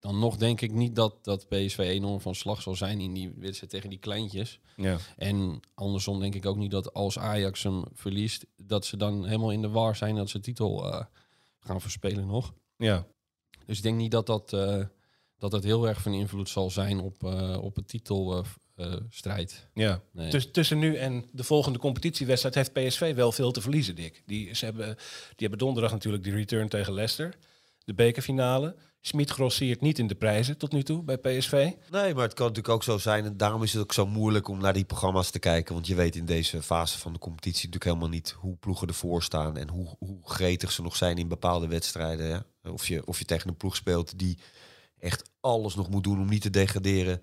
dan 0.00 0.18
nog 0.18 0.36
denk 0.36 0.60
ik 0.60 0.72
niet 0.72 0.94
dat, 0.96 1.24
dat 1.24 1.48
PSV 1.48 1.78
enorm 1.78 2.20
van 2.20 2.34
slag 2.34 2.62
zal 2.62 2.74
zijn 2.74 3.00
in 3.00 3.14
die 3.14 3.32
wedstrijd 3.36 3.72
tegen 3.72 3.90
die 3.90 3.98
kleintjes. 3.98 4.60
Ja. 4.76 4.98
En 5.16 5.60
andersom 5.74 6.20
denk 6.20 6.34
ik 6.34 6.46
ook 6.46 6.56
niet 6.56 6.70
dat 6.70 6.92
als 6.94 7.18
Ajax 7.18 7.62
hem 7.62 7.84
verliest, 7.94 8.46
dat 8.56 8.86
ze 8.86 8.96
dan 8.96 9.24
helemaal 9.24 9.50
in 9.52 9.62
de 9.62 9.68
war 9.68 9.96
zijn 9.96 10.14
dat 10.14 10.30
ze 10.30 10.40
titel 10.40 10.92
eh, 10.92 11.04
gaan 11.60 11.80
verspelen 11.80 12.26
nog. 12.26 12.54
ja. 12.76 13.06
Dus 13.66 13.76
ik 13.78 13.84
denk 13.84 13.96
niet 13.96 14.10
dat 14.10 14.26
dat, 14.26 14.52
eh, 14.52 14.84
dat 15.38 15.52
het 15.52 15.64
heel 15.64 15.88
erg 15.88 16.02
van 16.02 16.12
invloed 16.14 16.48
zal 16.48 16.70
zijn 16.70 17.00
op, 17.00 17.24
eh, 17.24 17.58
op 17.62 17.76
het 17.76 17.88
titelstrijd. 17.88 19.68
Ja. 19.74 20.02
nee. 20.12 20.30
Tuss- 20.30 20.50
tussen 20.50 20.78
nu 20.78 20.96
en 20.96 21.24
de 21.32 21.44
volgende 21.44 21.78
competitiewedstrijd 21.78 22.54
heeft 22.54 22.72
PSV 22.72 23.14
wel 23.14 23.32
veel 23.32 23.50
te 23.52 23.60
verliezen, 23.60 23.94
Dick. 23.96 24.22
Die, 24.26 24.54
ze 24.54 24.64
hebben, 24.64 24.86
die 25.28 25.34
hebben 25.36 25.58
donderdag 25.58 25.92
natuurlijk 25.92 26.24
de 26.24 26.30
return 26.30 26.68
tegen 26.68 26.92
Leicester. 26.92 27.36
De 27.84 27.94
bekerfinale. 27.94 28.76
Smit 29.00 29.30
grossiert 29.30 29.80
niet 29.80 29.98
in 29.98 30.06
de 30.06 30.14
prijzen 30.14 30.58
tot 30.58 30.72
nu 30.72 30.82
toe 30.82 31.02
bij 31.02 31.18
PSV. 31.18 31.52
Nee, 31.90 32.14
maar 32.14 32.22
het 32.22 32.34
kan 32.34 32.46
natuurlijk 32.46 32.74
ook 32.74 32.82
zo 32.82 32.98
zijn. 32.98 33.24
En 33.24 33.36
daarom 33.36 33.62
is 33.62 33.72
het 33.72 33.82
ook 33.82 33.92
zo 33.92 34.06
moeilijk 34.06 34.48
om 34.48 34.60
naar 34.60 34.72
die 34.72 34.84
programma's 34.84 35.30
te 35.30 35.38
kijken. 35.38 35.74
Want 35.74 35.86
je 35.86 35.94
weet 35.94 36.16
in 36.16 36.24
deze 36.24 36.62
fase 36.62 36.98
van 36.98 37.12
de 37.12 37.18
competitie 37.18 37.56
natuurlijk 37.56 37.84
helemaal 37.84 38.08
niet 38.08 38.30
hoe 38.30 38.56
ploegen 38.56 38.88
ervoor 38.88 39.22
staan. 39.22 39.56
En 39.56 39.68
hoe, 39.68 39.96
hoe 39.98 40.18
gretig 40.24 40.72
ze 40.72 40.82
nog 40.82 40.96
zijn 40.96 41.18
in 41.18 41.28
bepaalde 41.28 41.66
wedstrijden. 41.66 42.46
Of, 42.62 42.88
je, 42.88 43.06
of 43.06 43.18
je 43.18 43.24
tegen 43.24 43.48
een 43.48 43.56
ploeg 43.56 43.76
speelt 43.76 44.18
die 44.18 44.38
echt 44.98 45.30
alles 45.40 45.74
nog 45.74 45.90
moet 45.90 46.04
doen 46.04 46.20
om 46.20 46.28
niet 46.28 46.42
te 46.42 46.50
degraderen. 46.50 47.22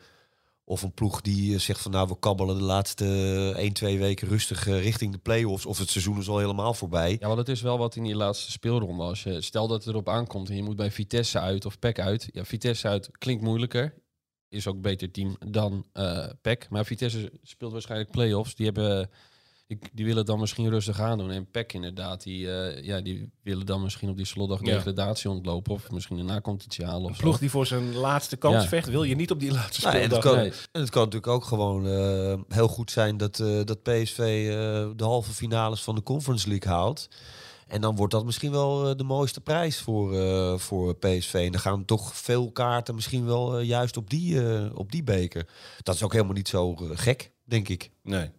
Of 0.70 0.82
een 0.82 0.94
ploeg 0.94 1.22
die 1.22 1.54
eh, 1.54 1.60
zegt 1.60 1.82
van 1.82 1.92
nou 1.92 2.08
we 2.08 2.20
kabbelen 2.20 2.58
de 2.58 2.64
laatste 2.64 3.54
1, 3.58 3.74
2 3.74 4.00
weken 4.00 4.28
rustig 4.28 4.68
eh, 4.68 4.82
richting 4.82 5.12
de 5.12 5.18
play-offs. 5.18 5.66
Of 5.66 5.78
het 5.78 5.90
seizoen 5.90 6.18
is 6.18 6.28
al 6.28 6.38
helemaal 6.38 6.74
voorbij. 6.74 7.18
Ja, 7.20 7.28
want 7.28 7.40
het 7.40 7.50
is 7.50 7.62
wel 7.62 7.78
wat 7.78 7.96
in 7.96 8.04
die 8.04 8.16
laatste 8.16 8.52
speelronde. 8.52 9.04
Als 9.04 9.24
je, 9.24 9.42
stel 9.42 9.68
dat 9.68 9.80
het 9.80 9.88
erop 9.94 10.10
aankomt 10.10 10.50
en 10.50 10.56
je 10.56 10.64
moet 10.64 10.76
bij 10.76 10.92
Vitesse 10.92 11.40
uit 11.40 11.66
of 11.66 11.80
PEC 11.80 12.00
uit. 12.00 12.30
Ja, 12.32 12.46
Vitesse 12.46 12.88
uit 12.88 13.10
klinkt 13.18 13.44
moeilijker. 13.44 13.94
Is 14.50 14.68
ook 14.68 14.76
een 14.76 14.82
beter 14.82 15.12
team 15.12 15.36
dan 15.46 15.86
eh 15.94 16.30
PEC. 16.42 16.70
Maar 16.70 16.86
Vitesse 16.86 17.32
speelt 17.44 17.72
waarschijnlijk 17.72 18.12
play-offs. 18.12 18.56
Die, 18.56 18.66
hebben, 18.66 19.10
die, 19.68 19.80
die 19.94 20.06
willen 20.06 20.26
dan 20.26 20.40
misschien 20.40 20.70
rustig 20.70 21.00
aandoen. 21.00 21.32
En 21.32 21.52
PEC 21.52 21.74
inderdaad, 21.74 22.24
die, 22.24 22.52
eh, 22.52 22.84
ja, 22.84 23.02
die 23.02 23.32
willen 23.44 23.66
dan 23.66 23.82
misschien 23.82 24.10
op 24.10 24.18
die 24.18 24.26
slotdag 24.26 24.60
Ja. 24.60 24.66
degradatie 24.74 25.30
ontlopen. 25.30 25.74
Of 25.74 25.92
misschien 25.92 26.18
een 26.18 26.26
nacompetitie 26.26 26.86
halen. 26.86 27.02
Of 27.04 27.10
Een 27.10 27.16
zo. 27.16 27.22
ploeg 27.22 27.38
die 27.40 27.50
voor 27.50 27.66
zijn 27.66 27.96
laatste 27.96 28.38
kans 28.38 28.64
Ja. 28.64 28.70
vecht, 28.70 28.90
wil 28.90 29.04
je 29.04 29.16
niet 29.16 29.32
op 29.32 29.40
die 29.40 29.52
laatste 29.52 29.82
Nou, 29.86 29.96
en, 29.96 30.02
het 30.02 30.12
speeldag. 30.12 30.32
kan, 30.34 30.42
nee. 30.42 30.52
en 30.72 30.82
het 30.82 30.90
kan 30.90 31.04
natuurlijk 31.04 31.32
ook 31.32 31.44
gewoon 31.46 31.88
eh, 31.88 32.34
heel 32.48 32.68
goed 32.68 32.92
zijn 32.92 33.18
dat, 33.18 33.40
eh, 33.40 33.64
dat 33.64 33.84
PSV 33.84 34.20
eh, 34.20 34.56
de 34.96 35.04
halve 35.04 35.32
finales 35.32 35.84
van 35.84 35.96
de 35.96 36.04
Conference 36.04 36.48
League 36.50 36.72
haalt. 36.72 37.08
En 37.68 37.82
dan 37.82 37.96
wordt 37.96 38.14
dat 38.14 38.26
misschien 38.26 38.52
wel 38.52 38.98
de 38.98 39.04
mooiste 39.04 39.42
prijs 39.42 39.80
voor, 39.80 40.20
eh, 40.20 40.58
voor 40.58 40.96
PSV. 40.96 41.34
En 41.34 41.52
dan 41.52 41.62
gaan 41.62 41.86
toch 41.86 42.16
veel 42.16 42.52
kaarten 42.52 42.96
misschien 42.96 43.26
wel 43.26 43.60
juist 43.60 43.98
op 43.98 44.10
die, 44.10 44.48
eh, 44.50 44.66
op 44.74 44.92
die 44.92 45.04
beker. 45.04 45.48
Dat 45.84 45.96
is 45.96 46.04
ook 46.04 46.12
helemaal 46.14 46.34
niet 46.34 46.48
zo 46.48 46.76
gek, 46.94 47.32
denk 47.44 47.70
ik. 47.70 47.92
Nee. 48.04 48.30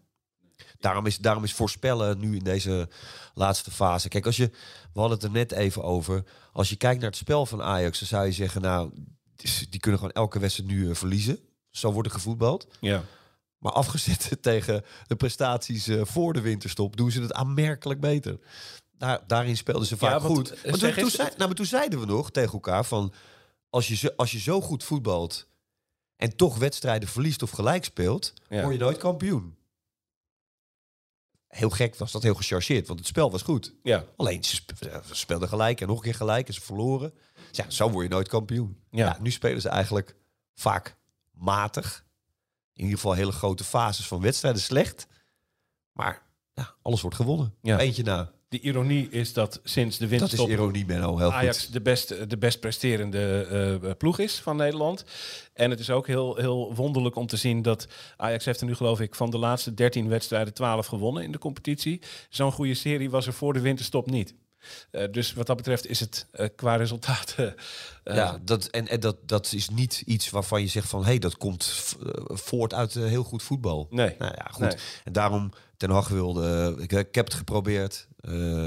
Daarom 0.79 1.07
is, 1.07 1.19
daarom 1.19 1.45
is 1.45 1.53
voorspellen 1.53 2.19
nu 2.19 2.37
in 2.37 2.45
deze 2.45 2.89
laatste 3.35 3.71
fase. 3.71 4.09
Kijk, 4.09 4.27
als 4.27 4.37
je, 4.37 4.51
we 4.93 5.01
hadden 5.01 5.17
het 5.19 5.27
er 5.27 5.33
net 5.33 5.53
even 5.53 5.83
over. 5.83 6.25
Als 6.53 6.69
je 6.69 6.77
kijkt 6.77 7.01
naar 7.01 7.11
het 7.11 7.19
spel 7.19 7.47
van 7.47 7.63
Ajax, 7.63 7.99
dan 7.99 8.09
zou 8.09 8.27
je 8.27 8.33
zeggen, 8.33 8.61
nou, 8.63 8.91
die 9.71 9.81
kunnen 9.81 10.01
gewoon 10.01 10.15
elke 10.15 10.39
wedstrijd 10.39 10.71
nu 10.71 10.89
eh, 10.89 10.95
verliezen. 10.95 11.39
Zo 11.71 11.93
wordt 11.93 12.09
er 12.09 12.15
gevoetbald. 12.15 12.67
Ja. 12.81 13.03
Maar 13.59 13.73
afgezet 13.73 14.37
tegen 14.41 14.85
de 15.07 15.17
prestaties 15.17 15.89
eh, 15.89 16.01
voor 16.05 16.33
de 16.33 16.41
winterstop, 16.41 16.97
doen 16.97 17.11
ze 17.11 17.21
het 17.21 17.33
aanmerkelijk 17.33 18.01
beter. 18.01 18.39
Daar, 18.99 19.21
daarin 19.27 19.57
speelden 19.57 19.87
ze 19.87 19.97
vaak 19.97 20.11
Ja, 20.11 20.21
want, 20.21 20.37
goed. 20.37 20.51
eh, 20.53 20.71
Maar 20.71 20.79
toen, 20.79 20.95
toen, 20.95 21.11
zei, 21.11 21.29
nou, 21.29 21.47
maar 21.47 21.55
toen 21.55 21.67
zeiden 21.67 22.01
we 22.01 22.07
nog 22.07 22.31
tegen 22.31 22.53
elkaar 22.53 22.85
van... 22.85 23.13
Als 23.71 23.89
je, 23.89 23.97
zo, 23.97 24.09
als 24.17 24.33
je 24.33 24.39
zo 24.39 24.61
goed 24.61 24.85
voetbalt 24.85 25.47
en 26.17 26.37
toch 26.37 26.59
wedstrijden 26.59 27.09
verliest 27.09 27.43
of 27.43 27.51
gelijk 27.51 27.85
speelt... 27.85 28.33
Ja. 28.49 28.61
word 28.63 28.75
je 28.75 28.81
nooit 28.81 28.99
kampioen. 28.99 29.57
Heel 31.49 31.71
gek 31.71 31.97
was 31.97 32.13
dat, 32.13 32.23
heel 32.23 32.35
gechargeerd, 32.35 32.87
want 32.87 32.99
het 32.99 33.09
spel 33.09 33.31
was 33.31 33.43
goed. 33.43 33.75
Ja. 33.83 34.05
Alleen, 34.17 34.45
ze 34.45 34.55
spe- 34.55 35.03
ze 35.07 35.15
speelden 35.15 35.49
gelijk 35.49 35.81
en 35.81 35.87
nog 35.87 35.97
een 35.97 36.03
keer 36.03 36.15
gelijk 36.15 36.49
en 36.49 36.55
ze 36.55 36.61
verloren. 36.61 37.13
Dus 37.49 37.57
ja, 37.57 37.71
zo 37.71 37.91
word 37.91 38.05
je 38.05 38.11
nooit 38.13 38.29
kampioen. 38.29 38.81
Ja. 38.91 39.07
Ja, 39.07 39.17
nu 39.21 39.31
spelen 39.31 39.61
ze 39.61 39.69
eigenlijk 39.69 40.15
vaak 40.55 40.97
matig. 41.31 42.05
In 42.73 42.85
ieder 42.85 42.99
geval 42.99 43.13
hele 43.15 43.33
grote 43.33 43.65
fases 43.65 44.07
van 44.07 44.21
wedstrijden 44.21 44.61
slecht. 44.63 45.07
Maar 45.93 46.23
ja, 46.55 46.75
alles 46.83 47.01
wordt 47.01 47.17
gewonnen. 47.17 47.55
Ja. 47.63 47.79
Eentje 47.79 48.03
na. 48.03 48.33
De 48.49 48.61
ironie 48.61 49.09
is 49.11 49.33
dat 49.33 49.61
sinds 49.65 49.99
de 49.99 50.05
Dat 50.05 50.13
is 50.13 50.19
winterstop 50.19 50.49
ironie, 50.49 50.85
Benno. 50.85 51.19
Heel 51.19 51.33
Ajax 51.33 51.65
goed. 51.65 51.73
de 51.73 51.81
best, 51.81 52.31
de 52.31 52.39
best 52.39 52.61
presterende 52.61 53.47
eh, 53.83 53.91
ploeg 53.99 54.19
is 54.19 54.41
van 54.41 54.57
Nederland. 54.57 55.05
En 55.53 55.71
het 55.71 55.81
is 55.81 55.91
ook 55.91 56.07
heel, 56.07 56.37
heel 56.37 56.75
wonderlijk 56.75 57.17
om 57.17 57.27
te 57.27 57.37
zien 57.37 57.63
dat 57.63 57.89
Ajax 58.17 58.45
heeft 58.45 58.61
er 58.61 58.67
nu 58.67 58.75
geloof 58.75 59.01
ik 59.01 59.15
van 59.15 59.31
de 59.31 59.39
laatste 59.39 59.75
13 59.75 60.09
wedstrijden 60.09 60.55
12 60.55 60.87
gewonnen 60.87 61.23
in 61.23 61.33
de 61.33 61.39
competitie. 61.39 62.01
Zo'n 62.29 62.53
goede 62.53 62.75
serie 62.75 63.11
was 63.11 63.27
er 63.27 63.33
voor 63.33 63.53
de 63.53 63.61
winterstop 63.61 64.11
niet. 64.11 64.35
Eh, 64.91 65.05
dus 65.11 65.33
wat 65.33 65.47
dat 65.47 65.57
betreft 65.57 65.87
is 65.87 66.01
het 66.01 66.27
eh, 66.31 66.49
qua 66.57 66.77
resultaten. 66.77 67.55
eh, 68.05 68.17
ja, 68.17 68.39
dat, 68.43 68.67
en, 68.67 68.89
en 68.89 69.01
dat, 69.01 69.17
dat 69.29 69.53
is 69.53 69.69
niet 69.69 70.03
iets 70.07 70.31
waarvan 70.31 70.61
je 70.61 70.69
zegt 70.69 70.89
van... 70.89 71.01
hé, 71.01 71.07
hey, 71.07 71.19
dat 71.19 71.37
komt 71.37 71.95
voort 72.27 72.75
uit 72.75 72.95
heel 72.95 73.25
goed 73.25 73.43
voetbal. 73.43 73.87
Nee. 73.91 74.15
Nou 74.19 74.33
ja, 74.37 74.47
goed. 74.51 74.61
Nee. 74.61 74.77
En 75.05 75.13
daarom, 75.13 75.53
Ten 75.77 75.91
Hag 75.91 76.09
wilde... 76.09 76.77
Ik, 76.79 76.93
ik 76.93 77.15
heb 77.15 77.25
het 77.25 77.35
geprobeerd, 77.35 78.07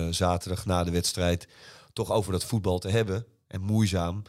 zaterdag 0.10 0.66
na 0.66 0.84
de 0.84 0.92
wedstrijd... 0.92 1.48
toch 1.94 2.12
over 2.12 2.32
dat 2.32 2.44
voetbal 2.44 2.80
te 2.80 2.90
hebben. 2.90 3.26
En 3.48 3.62
moeizaam. 3.62 4.24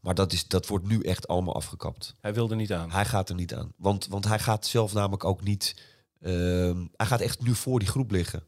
Maar 0.00 0.14
dat, 0.14 0.32
is, 0.32 0.48
dat 0.48 0.66
wordt 0.66 0.86
nu 0.86 1.00
echt 1.00 1.28
allemaal 1.28 1.54
afgekapt. 1.54 2.14
Hij 2.20 2.34
wilde 2.34 2.54
niet 2.54 2.72
aan. 2.72 2.90
Hij 2.90 3.04
gaat 3.04 3.28
er 3.28 3.34
niet 3.34 3.54
aan. 3.54 3.72
Want, 3.76 4.06
want 4.06 4.24
hij 4.24 4.38
gaat 4.38 4.66
zelf 4.66 4.92
namelijk 4.92 5.24
ook 5.24 5.42
niet... 5.42 5.76
ehm, 6.20 6.84
hij 6.96 7.06
gaat 7.06 7.20
echt 7.20 7.42
nu 7.42 7.54
voor 7.54 7.78
die 7.78 7.88
groep 7.88 8.10
liggen. 8.10 8.42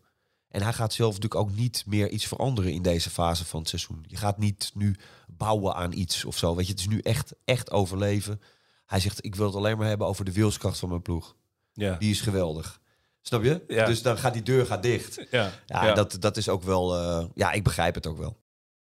En 0.49 0.63
hij 0.63 0.73
gaat 0.73 0.93
zelf 0.93 1.15
natuurlijk 1.15 1.41
ook 1.41 1.57
niet 1.57 1.85
meer 1.87 2.09
iets 2.09 2.27
veranderen 2.27 2.73
in 2.73 2.83
deze 2.83 3.11
fase 3.11 3.45
van 3.45 3.61
het 3.61 3.69
seizoen. 3.69 4.05
Je 4.07 4.17
gaat 4.17 4.39
niet 4.39 4.71
nu 4.75 4.97
bouwen 5.27 5.75
aan 5.75 5.93
iets 5.93 6.25
of 6.25 6.37
zo. 6.39 6.55
Weet 6.55 6.67
je, 6.67 6.73
het 6.73 6.81
is 6.81 6.89
nu 6.89 6.99
echt, 7.01 7.35
echt 7.45 7.71
overleven. 7.71 8.41
Hij 8.87 9.01
zegt, 9.01 9.25
ik 9.25 9.35
wil 9.35 9.47
het 9.47 9.55
alleen 9.55 9.79
maar 9.79 9.87
hebben 9.89 10.07
over 10.07 10.25
de 10.25 10.33
wilskracht 10.33 10.79
van 10.79 10.89
mijn 10.89 11.03
ploeg. 11.03 11.37
Ja. 11.73 11.97
Die 11.97 12.11
is 12.11 12.21
geweldig. 12.21 12.81
Snap 13.23 13.43
je? 13.43 13.65
Ja. 13.69 13.85
Dus 13.87 14.03
dan 14.03 14.19
gaat 14.19 14.33
die 14.33 14.43
deur 14.43 14.67
gaat 14.67 14.83
dicht. 14.83 15.17
Ja. 15.31 15.53
Ja, 15.67 15.85
ja. 15.87 15.95
Dat, 15.95 16.17
dat 16.21 16.37
is 16.37 16.49
ook 16.49 16.63
wel... 16.63 16.97
eh, 16.97 17.27
ja, 17.35 17.53
ik 17.53 17.65
begrijp 17.65 17.95
het 17.95 18.07
ook 18.07 18.19
wel. 18.19 18.37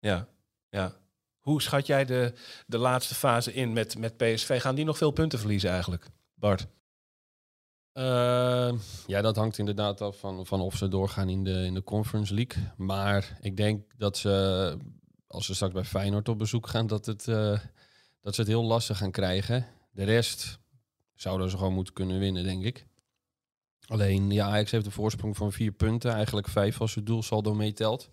ja. 0.01 0.29
ja. 0.71 0.97
Hoe 1.38 1.62
schat 1.62 1.87
jij 1.87 2.05
de, 2.05 2.33
de 2.66 2.79
laatste 2.79 3.14
fase 3.14 3.53
in 3.55 3.73
met, 3.73 3.99
met 3.99 4.16
PSV? 4.16 4.61
Gaan 4.61 4.75
die 4.75 4.85
nog 4.85 4.97
veel 4.99 5.11
punten 5.11 5.38
verliezen 5.38 5.71
eigenlijk, 5.71 6.07
Bart? 6.35 6.66
Eh, 7.98 8.72
ja, 9.06 9.20
dat 9.20 9.37
hangt 9.37 9.58
inderdaad 9.58 10.00
af 10.00 10.18
van, 10.18 10.46
van 10.46 10.61
of 10.61 10.76
ze 10.76 10.88
doorgaan 10.88 11.28
in 11.28 11.44
de, 11.44 11.64
in 11.64 11.74
de 11.74 11.84
Conference 11.84 12.34
League. 12.34 12.62
Maar 12.76 13.38
ik 13.40 13.56
denk 13.56 13.84
dat 13.96 14.16
ze, 14.16 14.76
als 15.26 15.46
ze 15.46 15.54
straks 15.54 15.72
bij 15.72 15.84
Feyenoord 15.84 16.28
op 16.28 16.38
bezoek 16.38 16.66
gaan, 16.66 16.86
dat, 16.86 17.07
het, 17.07 17.28
eh, 17.28 17.59
dat 18.20 18.34
ze 18.34 18.40
het 18.40 18.51
heel 18.51 18.64
lastig 18.64 18.99
gaan 18.99 19.11
krijgen. 19.11 19.66
De 19.90 20.05
rest, 20.05 20.59
zouden 21.14 21.51
ze 21.51 21.57
gewoon 21.57 21.72
moeten 21.72 21.94
kunnen 21.94 22.18
winnen, 22.18 22.44
denk 22.44 22.64
ik. 22.64 22.86
Alleen, 23.86 24.30
ja, 24.30 24.46
Ajax 24.46 24.70
heeft 24.70 24.86
een 24.86 24.92
voorsprong 24.92 25.36
van 25.36 25.53
vier 25.53 25.72
punten. 25.72 26.12
Eigenlijk 26.12 26.49
vijf 26.49 26.80
als 26.80 26.94
het 26.94 27.07
doelsaldo 27.07 27.55
meetelt. 27.55 28.11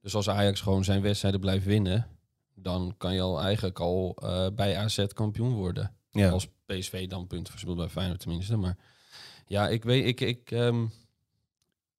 Dus 0.00 0.14
als 0.14 0.28
Ajax 0.28 0.60
gewoon 0.60 0.84
zijn 0.84 1.02
wedstrijden 1.02 1.40
blijft 1.40 1.64
winnen... 1.64 2.06
dan 2.54 2.94
kan 2.96 3.14
je 3.14 3.20
al 3.20 3.40
eigenlijk 3.40 3.80
al 3.80 4.16
eh, 4.16 4.46
bij 4.54 4.76
AZ 4.76 5.06
kampioen 5.06 5.52
worden. 5.52 5.94
Ja. 6.10 6.30
Als 6.30 6.48
PSV 6.66 7.08
dan 7.08 7.26
punten 7.26 7.52
verspeelt 7.52 7.76
bij 7.76 7.88
Feyenoord 7.88 8.20
tenminste. 8.20 8.56
Maar 8.56 8.76
ja, 9.46 9.68
ik 9.68 9.84
weet, 9.84 10.06
ik, 10.06 10.20
ik, 10.20 10.50
ehm, 10.50 10.86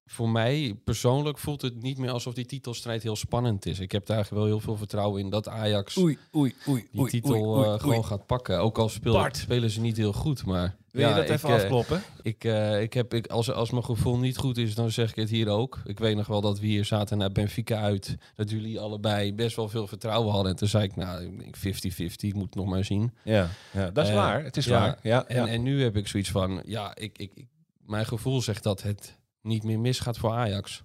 voor 0.04 0.28
mij 0.28 0.80
persoonlijk 0.84 1.38
voelt 1.38 1.62
het 1.62 1.82
niet 1.82 1.98
meer 1.98 2.10
alsof 2.10 2.34
die 2.34 2.46
titelstrijd 2.46 3.02
heel 3.02 3.16
spannend 3.16 3.66
is. 3.66 3.78
Ik 3.78 3.92
heb 3.92 4.06
daar 4.06 4.26
wel 4.30 4.44
heel 4.44 4.60
veel 4.60 4.76
vertrouwen 4.76 5.20
in 5.20 5.30
dat 5.30 5.48
Ajax 5.48 5.96
Oei, 5.98 6.18
oei, 6.36 6.54
oei, 6.68 6.88
die 6.92 7.06
titel 7.08 7.30
oei, 7.34 7.42
oei, 7.42 7.64
eh, 7.64 7.80
gewoon 7.80 8.04
gaat 8.04 8.26
pakken. 8.26 8.58
Ook 8.60 8.78
al 8.78 8.88
speel- 8.88 9.28
spelen 9.30 9.70
ze 9.70 9.80
niet 9.80 9.96
heel 9.96 10.12
goed, 10.12 10.46
maar... 10.46 10.76
Wil 10.96 11.08
je 11.08 11.14
dat 11.14 11.28
even 11.28 11.48
eh, 11.48 11.54
afkloppen? 11.54 12.02
ik, 12.22 12.44
eh, 12.44 12.82
ik 12.82 12.92
heb, 12.92 13.14
ik, 13.14 13.26
als, 13.26 13.50
als 13.50 13.70
mijn 13.70 13.84
gevoel 13.84 14.18
niet 14.18 14.36
goed 14.36 14.56
is, 14.58 14.74
dan 14.74 14.90
zeg 14.90 15.10
ik 15.10 15.16
het 15.16 15.30
hier 15.30 15.48
ook. 15.48 15.80
Ik 15.84 15.98
weet 15.98 16.16
nog 16.16 16.26
wel 16.26 16.40
dat 16.40 16.58
we 16.58 16.66
hier 16.66 16.84
zaten 16.84 17.18
naar 17.18 17.32
Benfica 17.32 17.80
uit. 17.80 18.16
Dat 18.34 18.50
jullie 18.50 18.80
allebei 18.80 19.34
best 19.34 19.56
wel 19.56 19.68
veel 19.68 19.86
vertrouwen 19.86 20.32
hadden. 20.32 20.50
En 20.52 20.56
toen 20.58 20.68
zei 20.68 20.84
ik, 20.84 20.96
nou, 20.96 21.38
ik 21.42 21.56
50-50, 21.56 21.60
ik 22.16 22.34
moet 22.34 22.44
het 22.44 22.54
nog 22.54 22.66
maar 22.66 22.84
zien. 22.84 23.12
Ja, 23.24 23.48
ja 23.72 23.90
dat 23.90 24.04
is 24.04 24.10
Eh, 24.10 24.16
waar. 24.16 24.44
Het 24.44 24.56
is 24.56 24.64
ja. 24.64 24.80
waar. 24.80 24.98
Ja, 25.02 25.26
En, 25.26 25.36
ja. 25.36 25.46
en 25.52 25.62
nu 25.62 25.82
heb 25.82 25.96
ik 25.96 26.08
zoiets 26.08 26.30
van, 26.30 26.62
ja, 26.64 26.94
ik, 26.96 27.18
ik, 27.18 27.30
ik- 27.34 27.48
mijn 27.78 28.06
gevoel 28.06 28.42
zegt 28.42 28.62
dat 28.62 28.82
het 28.82 29.18
niet 29.42 29.62
meer 29.64 29.78
misgaat 29.80 30.18
voor 30.18 30.30
Ajax. 30.32 30.82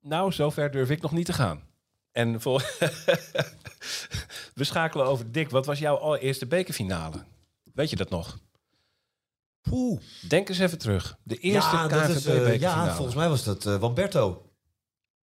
Nou, 0.00 0.32
zover 0.32 0.70
durf 0.70 0.90
ik 0.90 1.00
nog 1.02 1.12
niet 1.12 1.26
te 1.26 1.32
gaan. 1.32 1.62
En 2.12 2.40
voor... 2.40 2.60
we 4.54 4.64
schakelen 4.64 5.06
over 5.06 5.32
Dick. 5.32 5.50
Wat 5.50 5.66
was 5.66 5.78
jouw 5.78 5.96
allereerste 5.96 6.46
bekerfinale? 6.46 7.16
Weet 7.74 7.90
je 7.90 7.96
dat 7.96 8.10
nog? 8.10 8.38
Poeh. 9.70 10.00
Denk 10.28 10.48
eens 10.48 10.58
even 10.58 10.78
terug. 10.78 11.16
De 11.22 11.38
eerste 11.38 11.76
ja, 11.76 11.88
dat 11.88 12.08
is, 12.08 12.16
eh, 12.16 12.32
KNVB-bekerfinale. 12.32 12.86
ja, 12.88 12.94
volgens 12.94 13.16
mij 13.16 13.28
was 13.28 13.44
dat 13.44 13.66
eh 13.66 13.76
Wamberto. 13.76 14.50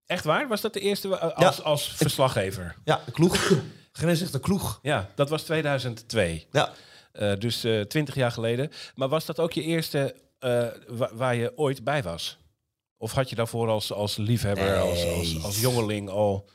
Echt 0.05 0.23
waar? 0.23 0.47
Was 0.47 0.61
dat 0.61 0.73
de 0.73 0.79
eerste 0.79 1.17
eh, 1.17 1.33
als, 1.35 1.63
als 1.63 1.87
verslaggever? 1.87 2.75
Ja, 2.83 3.01
de 3.05 3.11
kloeg. 3.11 3.51
Grensrechter 3.91 4.39
kloeg. 4.49 4.79
Ja, 4.81 5.09
dat 5.15 5.29
was 5.29 5.43
2002. 5.43 6.47
Ja. 6.51 6.71
Eh, 7.11 7.33
dus 7.39 7.63
eh, 7.63 7.81
twintig 7.81 8.15
jaar 8.15 8.31
geleden. 8.31 8.71
Maar 8.95 9.09
was 9.09 9.25
dat 9.25 9.39
ook 9.39 9.53
je 9.53 9.61
eerste 9.63 10.15
eh, 10.39 10.67
wa- 10.87 11.09
waar 11.13 11.35
je 11.35 11.57
ooit 11.57 11.83
bij 11.83 12.03
was? 12.03 12.37
Of 12.97 13.11
had 13.11 13.29
je 13.29 13.35
daarvoor 13.35 13.69
als, 13.69 13.91
als 13.93 14.17
liefhebber, 14.17 14.79
als, 14.79 15.05
als, 15.05 15.43
als 15.43 15.59
jongeling 15.59 16.09
al... 16.09 16.49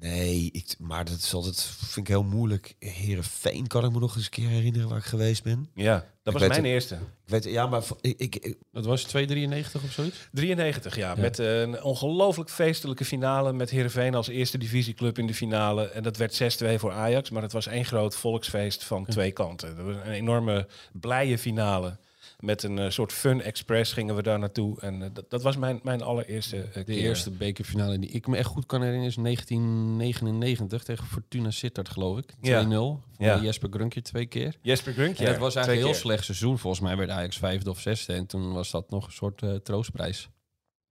Nee, 0.00 0.48
ik, 0.52 0.74
maar 0.78 1.04
dat 1.04 1.16
is 1.18 1.34
altijd, 1.34 1.62
vind 1.62 1.96
ik 1.96 2.12
heel 2.14 2.22
moeilijk. 2.24 2.74
Herenveen 2.78 3.66
kan 3.66 3.84
ik 3.84 3.92
me 3.92 3.98
nog 3.98 4.14
eens 4.16 4.24
een 4.24 4.30
keer 4.30 4.48
herinneren 4.48 4.88
waar 4.88 4.98
ik 4.98 5.04
geweest 5.04 5.42
ben. 5.42 5.68
Ja, 5.74 5.94
dat 5.94 6.34
Ik 6.34 6.40
was 6.40 6.48
mijn 6.48 6.52
het. 6.62 6.72
eerste. 6.72 6.94
Ik 6.94 7.00
weet, 7.24 7.44
ja, 7.44 7.66
maar 7.66 7.82
ik, 8.00 8.18
ik, 8.18 8.36
ik- 8.36 8.56
Dat 8.72 8.84
was 8.84 9.02
293 9.02 9.82
of 9.82 9.92
zoiets? 9.92 10.28
93, 10.32 10.96
ja. 10.96 11.14
Ja. 11.14 11.20
Met 11.20 11.38
eh, 11.38 11.60
een 11.60 11.82
ongelooflijk 11.82 12.50
feestelijke 12.50 13.04
finale 13.04 13.52
met 13.52 13.70
Heerenveen 13.70 14.14
als 14.14 14.28
eerste 14.28 14.58
divisieclub 14.58 15.18
in 15.18 15.26
de 15.26 15.34
finale. 15.34 15.84
En 15.88 16.02
dat 16.02 16.16
werd 16.16 16.58
6-2 16.64 16.66
voor 16.78 16.92
Ajax, 16.92 17.30
maar 17.30 17.42
het 17.42 17.52
was 17.52 17.66
één 17.66 17.84
groot 17.84 18.14
volksfeest 18.16 18.84
van 18.84 19.04
twee 19.06 19.32
kanten. 19.32 19.76
Dat 19.76 19.84
was 19.86 19.94
een 19.96 20.12
enorme 20.12 20.66
blije 20.92 21.38
finale. 21.38 21.98
Met 22.40 22.62
een 22.62 22.78
eh, 22.78 22.90
soort 22.90 23.12
fun 23.12 23.42
express 23.42 23.92
gingen 23.92 24.16
we 24.16 24.22
daar 24.22 24.38
naartoe. 24.38 24.80
En 24.80 25.02
eh, 25.02 25.08
dat, 25.12 25.30
dat 25.30 25.42
was 25.42 25.56
mijn, 25.56 25.80
mijn 25.82 26.02
allereerste 26.02 26.56
eh, 26.56 26.74
De 26.74 26.84
keer. 26.84 26.96
eerste 26.96 27.30
bekerfinale 27.30 27.98
die 27.98 28.10
ik 28.10 28.26
me 28.26 28.36
echt 28.36 28.48
goed 28.48 28.66
kan 28.66 28.80
herinneren 28.80 29.08
is 29.08 29.14
1999 29.22 30.84
tegen 30.84 31.06
Fortuna 31.06 31.50
Sittard, 31.50 31.88
geloof 31.88 32.18
ik. 32.18 32.32
2-0. 32.32 32.38
Ja. 32.40 32.66
Van 32.66 33.00
Ja. 33.18 33.40
Jesper 33.42 33.68
Grunkje 33.70 34.02
twee 34.02 34.26
keer. 34.26 34.56
Jesper 34.62 34.92
Grunk, 34.92 35.18
En 35.18 35.24
ja. 35.24 35.30
het 35.30 35.38
was 35.40 35.52
twee 35.52 35.64
eigenlijk 35.64 35.68
een 35.68 35.76
heel 35.76 35.86
keer. 35.90 36.00
slecht 36.00 36.24
seizoen. 36.24 36.58
Volgens 36.58 36.82
mij 36.82 36.96
werd 36.96 37.10
Ajax 37.10 37.38
vijfde 37.38 37.70
of 37.70 37.80
zesde. 37.80 38.12
En 38.12 38.26
toen 38.26 38.52
was 38.52 38.70
dat 38.70 38.90
nog 38.90 39.06
een 39.06 39.12
soort 39.12 39.42
troostprijs. 39.64 40.28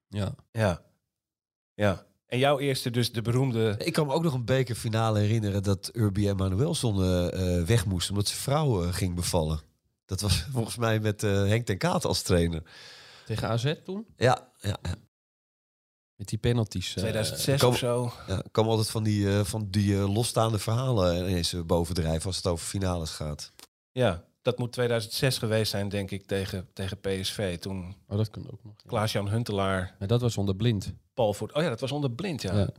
Ja. 0.08 0.36
Ja. 0.52 0.82
ja. 1.74 2.06
En 2.28 2.38
jouw 2.40 2.60
eerste 2.60 2.90
dus 2.90 3.12
de 3.12 3.22
beroemde... 3.22 3.76
ik 3.78 3.94
kan 3.94 4.08
me 4.08 4.14
ook 4.14 4.24
nog 4.24 4.34
een 4.34 4.46
bekerfinale 4.46 5.20
herinneren 5.20 5.64
dat 5.64 5.90
Urbi 5.94 6.28
en 6.28 6.36
Manuelson 6.36 6.98
weg 7.66 7.86
moest 7.86 8.10
omdat 8.10 8.28
zijn 8.28 8.40
vrouw 8.40 8.84
eh, 8.84 8.94
ging 8.94 9.16
bevallen. 9.16 9.60
Dat 10.10 10.22
was 10.22 10.42
volgens 10.54 10.76
mij 10.76 11.00
met 11.00 11.24
eh, 11.24 11.32
Henk 11.32 11.66
ten 11.66 11.78
Kaat 11.78 12.06
als 12.06 12.22
trainer. 12.22 12.64
Tegen 13.26 13.48
AZ 13.48 13.74
toen? 13.84 14.06
Ja, 14.18 14.52
ja, 14.62 14.78
ja. 14.82 14.96
Met 16.16 16.28
die 16.28 16.38
penalties. 16.38 16.88
eh, 16.88 16.96
2006 16.96 17.60
kom- 17.62 17.70
of 17.70 17.78
zo. 17.78 18.12
ja 18.28 18.36
er 18.38 18.50
komen 18.52 18.72
altijd 18.72 18.90
van 18.90 19.04
die, 19.04 19.30
eh, 19.38 19.44
van 19.44 19.68
die 19.70 19.96
eh, 19.98 20.14
losstaande 20.14 20.60
verhalen 20.60 21.18
ineens 21.30 21.54
eh, 21.54 21.62
bovendrijven 21.62 22.26
als 22.26 22.36
het 22.36 22.48
over 22.48 22.66
finales 22.66 23.10
gaat. 23.10 23.52
Ja, 23.92 24.24
dat 24.42 24.58
moet 24.58 24.72
2006 24.72 25.38
geweest 25.38 25.72
zijn, 25.72 25.90
denk 25.90 26.12
ik, 26.12 26.26
tegen, 26.26 26.68
tegen 26.74 27.00
PSV. 27.00 27.60
Toen 27.60 27.96
Oh, 28.08 28.18
dat 28.18 28.30
kan 28.30 28.52
ook 28.52 28.64
nog. 28.64 28.74
Ja. 28.78 28.90
Klaas-Jan 28.90 29.30
Huntelaar, 29.30 29.96
Maar 30.00 30.08
dat 30.08 30.22
was 30.22 30.38
onder 30.38 30.56
blind. 30.56 30.94
Paul 31.14 31.34
Voort... 31.34 31.54
Oh 31.54 31.62
ja, 31.64 31.70
dat 31.70 31.80
was 31.80 31.92
onder 31.92 32.12
blind, 32.12 32.42
ja. 32.42 32.54
Ja. 32.58 32.70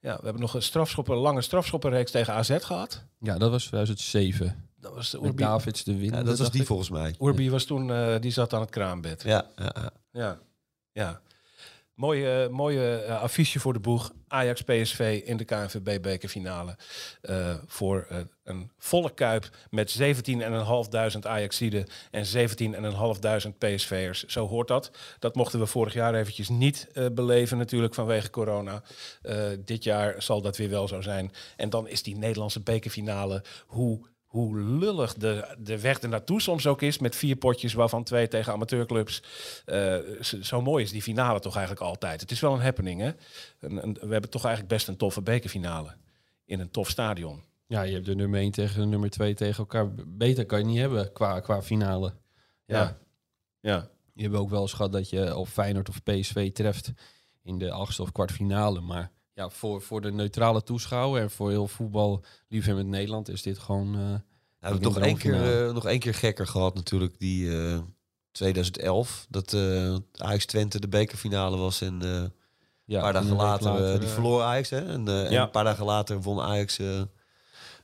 ja. 0.00 0.16
we 0.16 0.22
hebben 0.24 0.40
nog 0.42 0.54
een, 0.54 0.62
strafschoppen, 0.62 1.14
een 1.14 1.20
lange 1.20 1.42
strafschoppenreeks 1.42 2.10
tegen 2.10 2.34
AZ 2.34 2.56
gehad. 2.60 3.04
Ja, 3.18 3.38
dat 3.38 3.50
was 3.50 3.64
2007. 3.64 4.70
Dat 4.82 4.94
was 4.94 5.12
Met 5.12 5.22
Urbi. 5.22 5.42
Davids 5.42 5.84
de 5.84 5.96
winnen. 5.96 6.18
Ja, 6.18 6.24
dat 6.24 6.38
was 6.38 6.50
die 6.50 6.64
volgens 6.64 6.90
mij. 6.90 7.14
Urbi 7.20 7.50
was 7.50 7.64
toen, 7.64 7.92
eh, 7.92 8.14
die 8.20 8.30
zat 8.30 8.52
aan 8.52 8.60
het 8.60 8.70
kraambed. 8.70 9.22
Ja, 9.22 9.46
ja, 9.56 9.74
ja. 9.74 9.90
Ja, 10.12 10.38
ja. 10.92 11.20
Mooie, 11.94 12.48
mooie 12.48 12.96
eh, 12.96 13.22
affiche 13.22 13.60
voor 13.60 13.72
de 13.72 13.78
boeg. 13.80 14.12
Ajax 14.28 14.62
PSV 14.62 15.22
in 15.24 15.36
de 15.36 15.44
KNVB 15.44 16.02
bekerfinale. 16.02 16.76
Eh, 17.20 17.54
voor 17.66 18.06
eh, 18.08 18.18
een 18.44 18.70
volle 18.78 19.14
kuip 19.14 19.50
met 19.70 19.90
17.500 19.90 21.26
Ajaxiden 21.26 21.86
en 22.10 22.26
17.500 22.26 23.58
PSV'ers. 23.58 24.24
Zo 24.24 24.48
hoort 24.48 24.68
dat. 24.68 24.90
Dat 25.18 25.34
mochten 25.34 25.58
we 25.58 25.66
vorig 25.66 25.92
jaar 25.92 26.14
eventjes 26.14 26.48
niet 26.48 26.88
eh, 26.92 27.06
beleven 27.12 27.58
natuurlijk 27.58 27.94
vanwege 27.94 28.30
corona. 28.30 28.82
Eh, 29.22 29.36
dit 29.64 29.84
jaar 29.84 30.22
zal 30.22 30.40
dat 30.42 30.56
weer 30.56 30.70
wel 30.70 30.88
zo 30.88 31.00
zijn. 31.00 31.32
En 31.56 31.70
dan 31.70 31.88
is 31.88 32.02
die 32.02 32.16
Nederlandse 32.16 32.60
bekerfinale 32.60 33.44
hoe 33.66 34.00
hoe 34.32 34.58
lullig 34.60 35.14
de, 35.14 35.54
de 35.58 35.80
weg 35.80 36.00
er 36.02 36.08
naartoe 36.08 36.40
soms 36.40 36.66
ook 36.66 36.82
is. 36.82 36.98
Met 36.98 37.16
vier 37.16 37.36
potjes, 37.36 37.72
waarvan 37.72 38.04
twee 38.04 38.28
tegen 38.28 38.52
amateurclubs. 38.52 39.22
Eh, 39.64 39.96
zo, 40.20 40.42
zo 40.42 40.62
mooi 40.62 40.84
is 40.84 40.90
die 40.90 41.02
finale 41.02 41.40
toch 41.40 41.56
eigenlijk 41.56 41.86
altijd. 41.86 42.20
Het 42.20 42.30
is 42.30 42.40
wel 42.40 42.52
een 42.52 42.60
happening, 42.60 43.00
hè? 43.00 43.10
Een, 43.60 43.82
een- 43.82 43.98
we 44.00 44.12
hebben 44.12 44.30
toch 44.30 44.44
eigenlijk 44.44 44.74
best 44.74 44.88
een 44.88 44.96
toffe 44.96 45.22
bekerfinale. 45.22 45.94
In 46.44 46.60
een 46.60 46.70
tof 46.70 46.88
stadion. 46.88 47.42
Ja, 47.66 47.82
je 47.82 47.92
hebt 47.92 48.06
de 48.06 48.14
nummer 48.14 48.40
1 48.40 48.50
tegen 48.50 48.80
de 48.80 48.86
nummer 48.86 49.10
2 49.10 49.34
tegen 49.34 49.58
elkaar. 49.58 49.94
Beter 50.06 50.46
kan 50.46 50.58
je 50.58 50.64
niet 50.64 50.78
hebben 50.78 51.12
qua, 51.12 51.40
qua 51.40 51.62
finale. 51.62 52.14
Ja. 52.64 52.80
Ja. 52.80 52.98
Ja. 53.60 53.88
Je 54.14 54.22
hebt 54.22 54.34
ook 54.34 54.50
wel 54.50 54.60
eens 54.60 54.72
gehad 54.72 54.92
dat 54.92 55.10
je 55.10 55.36
of 55.36 55.48
Feyenoord 55.50 55.88
of 55.88 56.02
PSV 56.02 56.52
treft 56.52 56.92
in 57.42 57.58
de 57.58 57.70
achtste 57.70 58.02
of 58.02 58.12
kwartfinale. 58.12 58.80
Maar 58.80 59.10
ja, 59.34 59.48
voor, 59.50 59.82
voor 59.82 60.00
de 60.00 60.12
neutrale 60.12 60.62
toeschouwer 60.62 61.22
en 61.22 61.30
voor 61.30 61.50
heel 61.50 61.68
voetbal 61.68 62.24
liefhebbend 62.48 62.88
Nederland 62.88 63.28
is 63.28 63.42
dit 63.42 63.58
gewoon... 63.58 63.94
eh, 63.94 64.00
Nou, 64.00 64.10
we 64.12 64.20
hebben 64.58 64.78
Ik 64.80 64.84
nog 64.86 64.96
een 64.96 65.02
één, 65.02 65.16
keer, 65.16 65.66
eh, 65.66 65.74
nog 65.74 65.86
één 65.86 65.98
keer 65.98 66.14
gekker 66.14 66.46
gehad 66.46 66.74
natuurlijk. 66.74 67.18
Die 67.18 67.58
eh, 67.66 67.78
2011. 68.32 69.26
Dat 69.28 69.52
eh 69.52 69.96
Ajax 70.16 70.46
Twente 70.46 70.80
de 70.80 70.88
bekerfinale 70.88 71.56
was. 71.56 71.80
En 71.80 72.02
eh, 72.02 72.24
ja, 72.84 72.96
een 72.96 73.02
paar 73.02 73.12
dagen 73.12 73.36
later, 73.36 73.84
eh, 73.92 73.98
die 73.98 74.08
eh, 74.08 74.14
verloor 74.14 74.42
Ajax. 74.42 74.70
Hè? 74.70 74.86
En, 74.86 75.08
eh, 75.08 75.30
een 75.30 75.50
paar 75.50 75.64
dagen 75.64 75.84
later 75.84 76.20
won 76.22 76.40
Ajax 76.40 76.78
eh, 76.78 77.02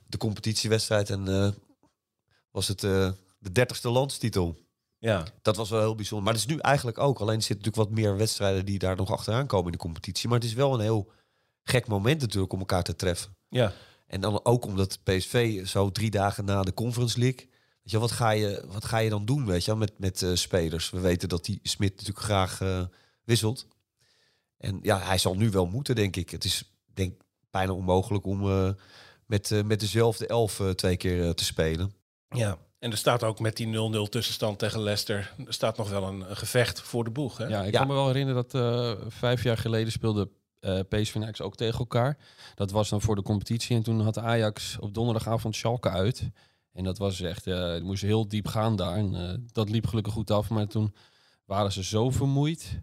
de 0.07 0.17
competitiewedstrijd. 0.17 1.09
En 1.09 1.27
eh, 1.27 1.49
was 2.51 2.67
het 2.67 2.83
eh, 2.83 3.11
de 3.39 3.51
dertigste 3.51 3.89
landstitel. 3.89 4.57
Ja. 4.97 5.23
Dat 5.41 5.55
was 5.55 5.69
wel 5.69 5.79
heel 5.79 5.95
bijzonder. 5.95 6.25
Maar 6.25 6.33
het 6.33 6.43
is 6.49 6.55
nu 6.55 6.59
eigenlijk 6.61 6.97
ook. 6.97 7.19
Alleen 7.19 7.35
er 7.35 7.41
zitten 7.41 7.65
natuurlijk 7.65 7.89
wat 7.89 7.99
meer 7.99 8.17
wedstrijden 8.17 8.65
die 8.65 8.79
daar 8.79 8.95
nog 8.95 9.11
achteraan 9.11 9.47
komen 9.47 9.65
in 9.65 9.71
de 9.71 9.77
competitie. 9.77 10.29
Maar 10.29 10.37
het 10.39 10.47
is 10.47 10.53
wel 10.53 10.73
een 10.73 10.79
heel 10.79 11.11
gek 11.63 11.87
moment 11.87 12.21
natuurlijk 12.21 12.53
om 12.53 12.59
elkaar 12.59 12.83
te 12.83 12.95
treffen. 12.95 13.35
Ja. 13.49 13.73
En 14.07 14.21
dan 14.21 14.45
ook 14.45 14.65
omdat 14.65 14.99
PSV 15.03 15.65
zo 15.67 15.91
drie 15.91 16.09
dagen 16.11 16.45
na 16.45 16.61
de 16.61 16.73
Conference 16.73 17.19
League. 17.19 17.47
Weet 17.83 17.91
je, 17.91 17.99
wat 17.99 18.11
ga 18.11 18.29
je, 18.29 18.63
wat 18.67 18.85
ga 18.85 18.97
je 18.97 19.09
dan 19.09 19.25
doen, 19.25 19.45
weet 19.45 19.65
je, 19.65 19.71
wel, 19.71 19.79
met, 19.79 19.99
met 19.99 20.21
eh, 20.21 20.29
spelers? 20.33 20.89
We 20.89 20.99
weten 20.99 21.29
dat 21.29 21.45
die 21.45 21.59
Smit 21.63 21.91
natuurlijk 21.91 22.19
graag 22.25 22.61
eh, 22.61 22.81
wisselt. 23.23 23.67
En 24.57 24.79
ja, 24.81 24.99
hij 24.99 25.17
zal 25.17 25.35
nu 25.35 25.49
wel 25.49 25.65
moeten, 25.65 25.95
denk 25.95 26.15
ik. 26.15 26.29
Het 26.29 26.43
is 26.43 26.63
denk 26.93 27.11
ik, 27.13 27.21
bijna 27.51 27.71
onmogelijk 27.71 28.25
om 28.25 28.49
eh, 28.49 28.69
met, 29.25 29.61
met 29.65 29.79
dezelfde 29.79 30.27
elf 30.27 30.59
eh, 30.59 30.69
twee 30.69 30.97
keer 30.97 31.23
eh, 31.25 31.29
te 31.29 31.43
spelen. 31.45 31.93
ja. 32.29 32.57
En 32.79 32.91
er 32.91 32.97
staat 32.97 33.23
ook 33.23 33.39
met 33.39 33.57
die 33.57 33.67
0-0 34.07 34.09
tussenstand 34.09 34.59
tegen 34.59 34.81
Leicester... 34.81 35.33
er 35.47 35.53
staat 35.53 35.77
nog 35.77 35.89
wel 35.89 36.03
een, 36.03 36.29
een 36.29 36.37
gevecht 36.37 36.81
voor 36.81 37.03
de 37.03 37.09
boeg, 37.09 37.37
hè? 37.37 37.45
Ja, 37.47 37.63
ik 37.63 37.71
Ja. 37.73 37.77
kan 37.79 37.87
me 37.87 37.93
wel 37.93 38.07
herinneren 38.07 38.45
dat 38.49 38.53
eh, 38.61 39.05
vijf 39.07 39.43
jaar 39.43 39.57
geleden 39.57 39.91
speelde 39.91 40.29
eh 40.59 40.79
PSV 40.89 41.15
en 41.15 41.21
Ajax 41.21 41.41
ook 41.41 41.55
tegen 41.55 41.79
elkaar. 41.79 42.17
Dat 42.55 42.71
was 42.71 42.89
dan 42.89 43.01
voor 43.01 43.15
de 43.15 43.21
competitie. 43.21 43.75
En 43.75 43.83
toen 43.83 44.01
had 44.01 44.17
Ajax 44.17 44.77
op 44.79 44.93
donderdagavond 44.93 45.55
Schalke 45.55 45.89
uit. 45.89 46.29
En 46.73 46.83
dat 46.83 46.97
was 46.97 47.21
echt, 47.21 47.47
eh 47.47 47.71
het 47.71 47.83
moest 47.83 48.01
heel 48.01 48.27
diep 48.27 48.47
gaan 48.47 48.75
daar. 48.75 48.95
En 48.95 49.15
eh, 49.15 49.37
dat 49.51 49.69
liep 49.69 49.87
gelukkig 49.87 50.13
goed 50.13 50.31
af. 50.31 50.49
Maar 50.49 50.67
toen 50.67 50.93
waren 51.45 51.71
ze 51.71 51.83
zo 51.83 52.09
vermoeid 52.09 52.81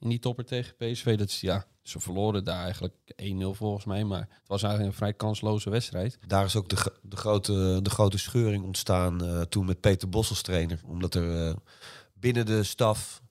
in 0.00 0.08
die 0.08 0.18
topper 0.18 0.44
tegen 0.44 0.76
PSV. 0.76 1.16
Dat 1.16 1.30
ze, 1.30 1.46
ja, 1.46 1.64
ze 1.82 2.00
verloren 2.00 2.44
daar 2.44 2.62
eigenlijk 2.62 2.94
1-0 3.22 3.24
volgens 3.50 3.84
mij. 3.84 4.04
Maar 4.04 4.20
het 4.20 4.48
was 4.48 4.62
eigenlijk 4.62 4.92
een 4.92 4.98
vrij 4.98 5.12
kansloze 5.12 5.70
wedstrijd. 5.70 6.18
Daar 6.26 6.44
is 6.44 6.56
ook 6.56 6.68
de, 6.68 6.92
de, 7.02 7.16
grote, 7.16 7.78
de 7.82 7.90
grote 7.90 8.18
scheuring 8.18 8.64
ontstaan 8.64 9.46
toen 9.48 9.66
met 9.66 9.80
Peter 9.80 10.08
Bos 10.08 10.28
als 10.28 10.42
trainer. 10.42 10.80
Omdat 10.86 11.14
er 11.14 11.54
binnen 12.14 12.46
de 12.46 12.62
staf 12.62 13.22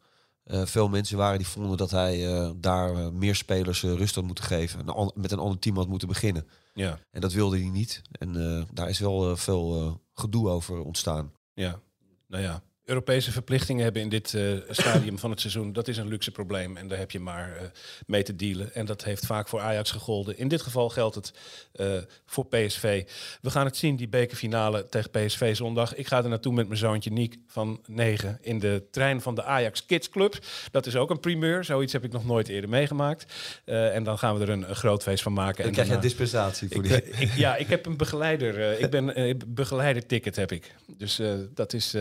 eh, 0.46 0.66
veel 0.66 0.90
mensen 0.90 1.18
waren 1.18 1.38
die 1.38 1.48
vonden 1.48 1.78
dat 1.78 1.92
hij 1.92 2.28
eh, 2.28 2.52
daar 2.56 2.94
eh, 2.94 3.10
meer 3.10 3.36
spelers 3.36 3.82
rust 3.82 4.16
had 4.16 4.24
moeten 4.24 4.44
geven. 4.44 4.80
En 4.88 5.12
met 5.16 5.32
een 5.32 5.40
ander 5.40 5.60
team 5.60 5.76
had 5.76 5.88
moeten 5.88 6.08
beginnen. 6.08 6.48
Ja, 6.74 7.00
En 7.12 7.22
dat 7.22 7.34
wilde 7.34 7.58
hij 7.60 7.70
niet. 7.70 8.02
En 8.12 8.68
daar 8.74 8.90
is 8.90 9.00
wel 9.00 9.38
veel 9.38 10.00
gedoe 10.14 10.50
over 10.50 10.84
ontstaan. 10.84 11.32
ja. 11.54 11.80
Nou 12.28 12.44
ja. 12.44 12.62
Europese 12.86 13.32
verplichtingen 13.32 13.84
hebben 13.84 14.02
in 14.02 14.10
dit 14.10 14.34
eh, 14.34 14.44
stadium 14.70 15.20
van 15.20 15.30
het 15.30 15.40
seizoen, 15.40 15.74
dat 15.74 15.88
is 15.88 15.98
een 15.98 16.08
luxe 16.08 16.32
probleem. 16.32 16.78
En 16.78 16.88
daar 16.88 16.98
heb 16.98 17.12
je 17.12 17.20
maar 17.20 17.56
eh, 17.58 17.64
mee 18.08 18.24
te 18.24 18.36
dealen. 18.36 18.74
En 18.74 18.86
dat 18.86 19.04
heeft 19.04 19.26
vaak 19.26 19.48
voor 19.48 19.60
Ajax 19.60 19.92
gegolden. 19.92 20.38
In 20.38 20.48
dit 20.48 20.62
geval 20.62 20.90
geldt 20.90 21.16
het 21.16 21.34
eh, 21.72 21.88
voor 22.26 22.46
PSV. 22.46 23.04
We 23.42 23.50
gaan 23.50 23.66
het 23.66 23.78
zien, 23.78 23.96
die 23.96 24.08
bekerfinale 24.08 24.90
tegen 24.90 25.10
PSV 25.10 25.56
zondag. 25.56 25.96
Ik 25.96 26.08
ga 26.08 26.24
er 26.24 26.30
naartoe 26.30 26.54
met 26.54 26.68
mijn 26.68 26.80
zoontje 26.80 27.12
Niek 27.12 27.38
van 27.48 27.82
9 27.86 28.38
in 28.42 28.60
de 28.60 28.84
trein 28.92 29.22
van 29.22 29.36
de 29.36 29.44
Ajax 29.44 29.86
Kids 29.86 30.10
Club. 30.10 30.38
Dat 30.72 30.86
is 30.86 30.96
ook 30.96 31.10
een 31.10 31.20
primeur. 31.20 31.64
Zoiets 31.64 31.94
heb 31.94 32.04
ik 32.04 32.12
nog 32.12 32.26
nooit 32.26 32.48
eerder 32.48 32.70
meegemaakt. 32.70 33.34
En 33.66 34.04
dan 34.04 34.18
gaan 34.18 34.36
we 34.38 34.42
er 34.44 34.50
een, 34.50 34.70
een 34.70 34.76
groot 34.76 35.04
feest 35.04 35.24
van 35.24 35.34
maken. 35.34 35.64
En 35.64 35.64
dan 35.64 35.68
en 35.68 35.74
krijg 35.74 35.88
je 35.88 35.94
een 35.96 36.02
dispensatie 36.02 36.70
voor 36.70 36.84
die. 36.84 37.04
ik- 37.04 37.32
ja, 37.36 37.56
ik 37.56 37.68
heb 37.68 37.86
een 37.86 37.98
begeleider. 37.98 38.80
ik 38.80 38.90
ben 38.90 39.38
begeleiderticket 39.48 40.36
heb 40.36 40.52
ik. 40.52 40.76
Dus 40.98 41.22
dat 41.54 41.74
is 41.74 41.96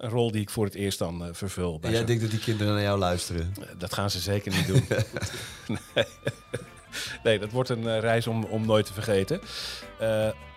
een 0.00 0.10
rol 0.10 0.30
die 0.30 0.40
ik 0.40 0.50
voor 0.50 0.64
het 0.64 0.74
eerst 0.74 0.98
dan 0.98 1.24
eh, 1.24 1.28
vervul. 1.32 1.78
bij 1.78 1.90
En 1.90 1.96
jij 1.96 2.04
denkt 2.04 2.22
dat 2.22 2.30
die 2.30 2.40
kinderen 2.40 2.72
naar 2.72 2.82
jou 2.82 2.98
luisteren. 2.98 3.54
Eh, 3.60 3.66
Dat 3.78 3.94
gaan 3.94 4.10
ze 4.10 4.18
zeker 4.18 4.52
niet 4.52 4.66
doen. 4.66 4.86
nee. 5.94 6.04
nee, 7.22 7.38
dat 7.38 7.50
wordt 7.50 7.68
een 7.68 7.88
eh, 7.88 8.00
reis 8.00 8.26
om, 8.26 8.44
om 8.44 8.66
nooit 8.66 8.86
te 8.86 8.92
vergeten. 8.92 9.40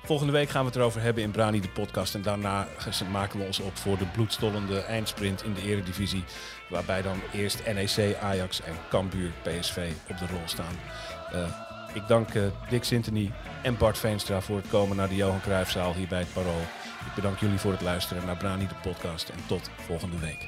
Volgende 0.05 0.33
week 0.33 0.49
gaan 0.49 0.61
we 0.61 0.67
het 0.67 0.75
erover 0.75 1.01
hebben 1.01 1.23
in 1.23 1.31
Brani 1.31 1.61
de 1.61 1.69
podcast. 1.69 2.15
En 2.15 2.21
daarna 2.21 2.67
maken 3.11 3.39
we 3.39 3.45
ons 3.45 3.59
op 3.59 3.77
voor 3.77 3.97
de 3.97 4.05
bloedstollende 4.05 4.79
eindsprint 4.79 5.43
in 5.43 5.53
de 5.53 5.61
eredivisie. 5.61 6.23
Waarbij 6.69 7.01
dan 7.01 7.21
eerst 7.33 7.61
NEC, 7.73 8.15
Ajax 8.21 8.61
en 8.61 8.73
Cambuur 8.89 9.31
PSV 9.41 9.91
op 10.09 10.17
de 10.17 10.25
rol 10.27 10.41
staan. 10.45 10.75
Ik 11.93 12.07
dank 12.07 12.29
Dick 12.69 12.83
Sintony 12.83 13.31
en 13.61 13.77
Bart 13.77 13.97
Veenstra 13.97 14.41
voor 14.41 14.57
het 14.57 14.67
komen 14.67 14.97
naar 14.97 15.09
de 15.09 15.15
Johan 15.15 15.41
Cruijffzaal 15.41 15.93
hier 15.93 16.07
bij 16.07 16.19
het 16.19 16.33
Parool. 16.33 16.82
Ik 17.05 17.15
bedank 17.15 17.37
jullie 17.37 17.59
voor 17.59 17.71
het 17.71 17.81
luisteren 17.81 18.25
naar 18.25 18.37
Brani 18.37 18.67
de 18.67 18.75
podcast. 18.81 19.29
En 19.29 19.39
tot 19.47 19.69
volgende 19.85 20.19
week. 20.19 20.47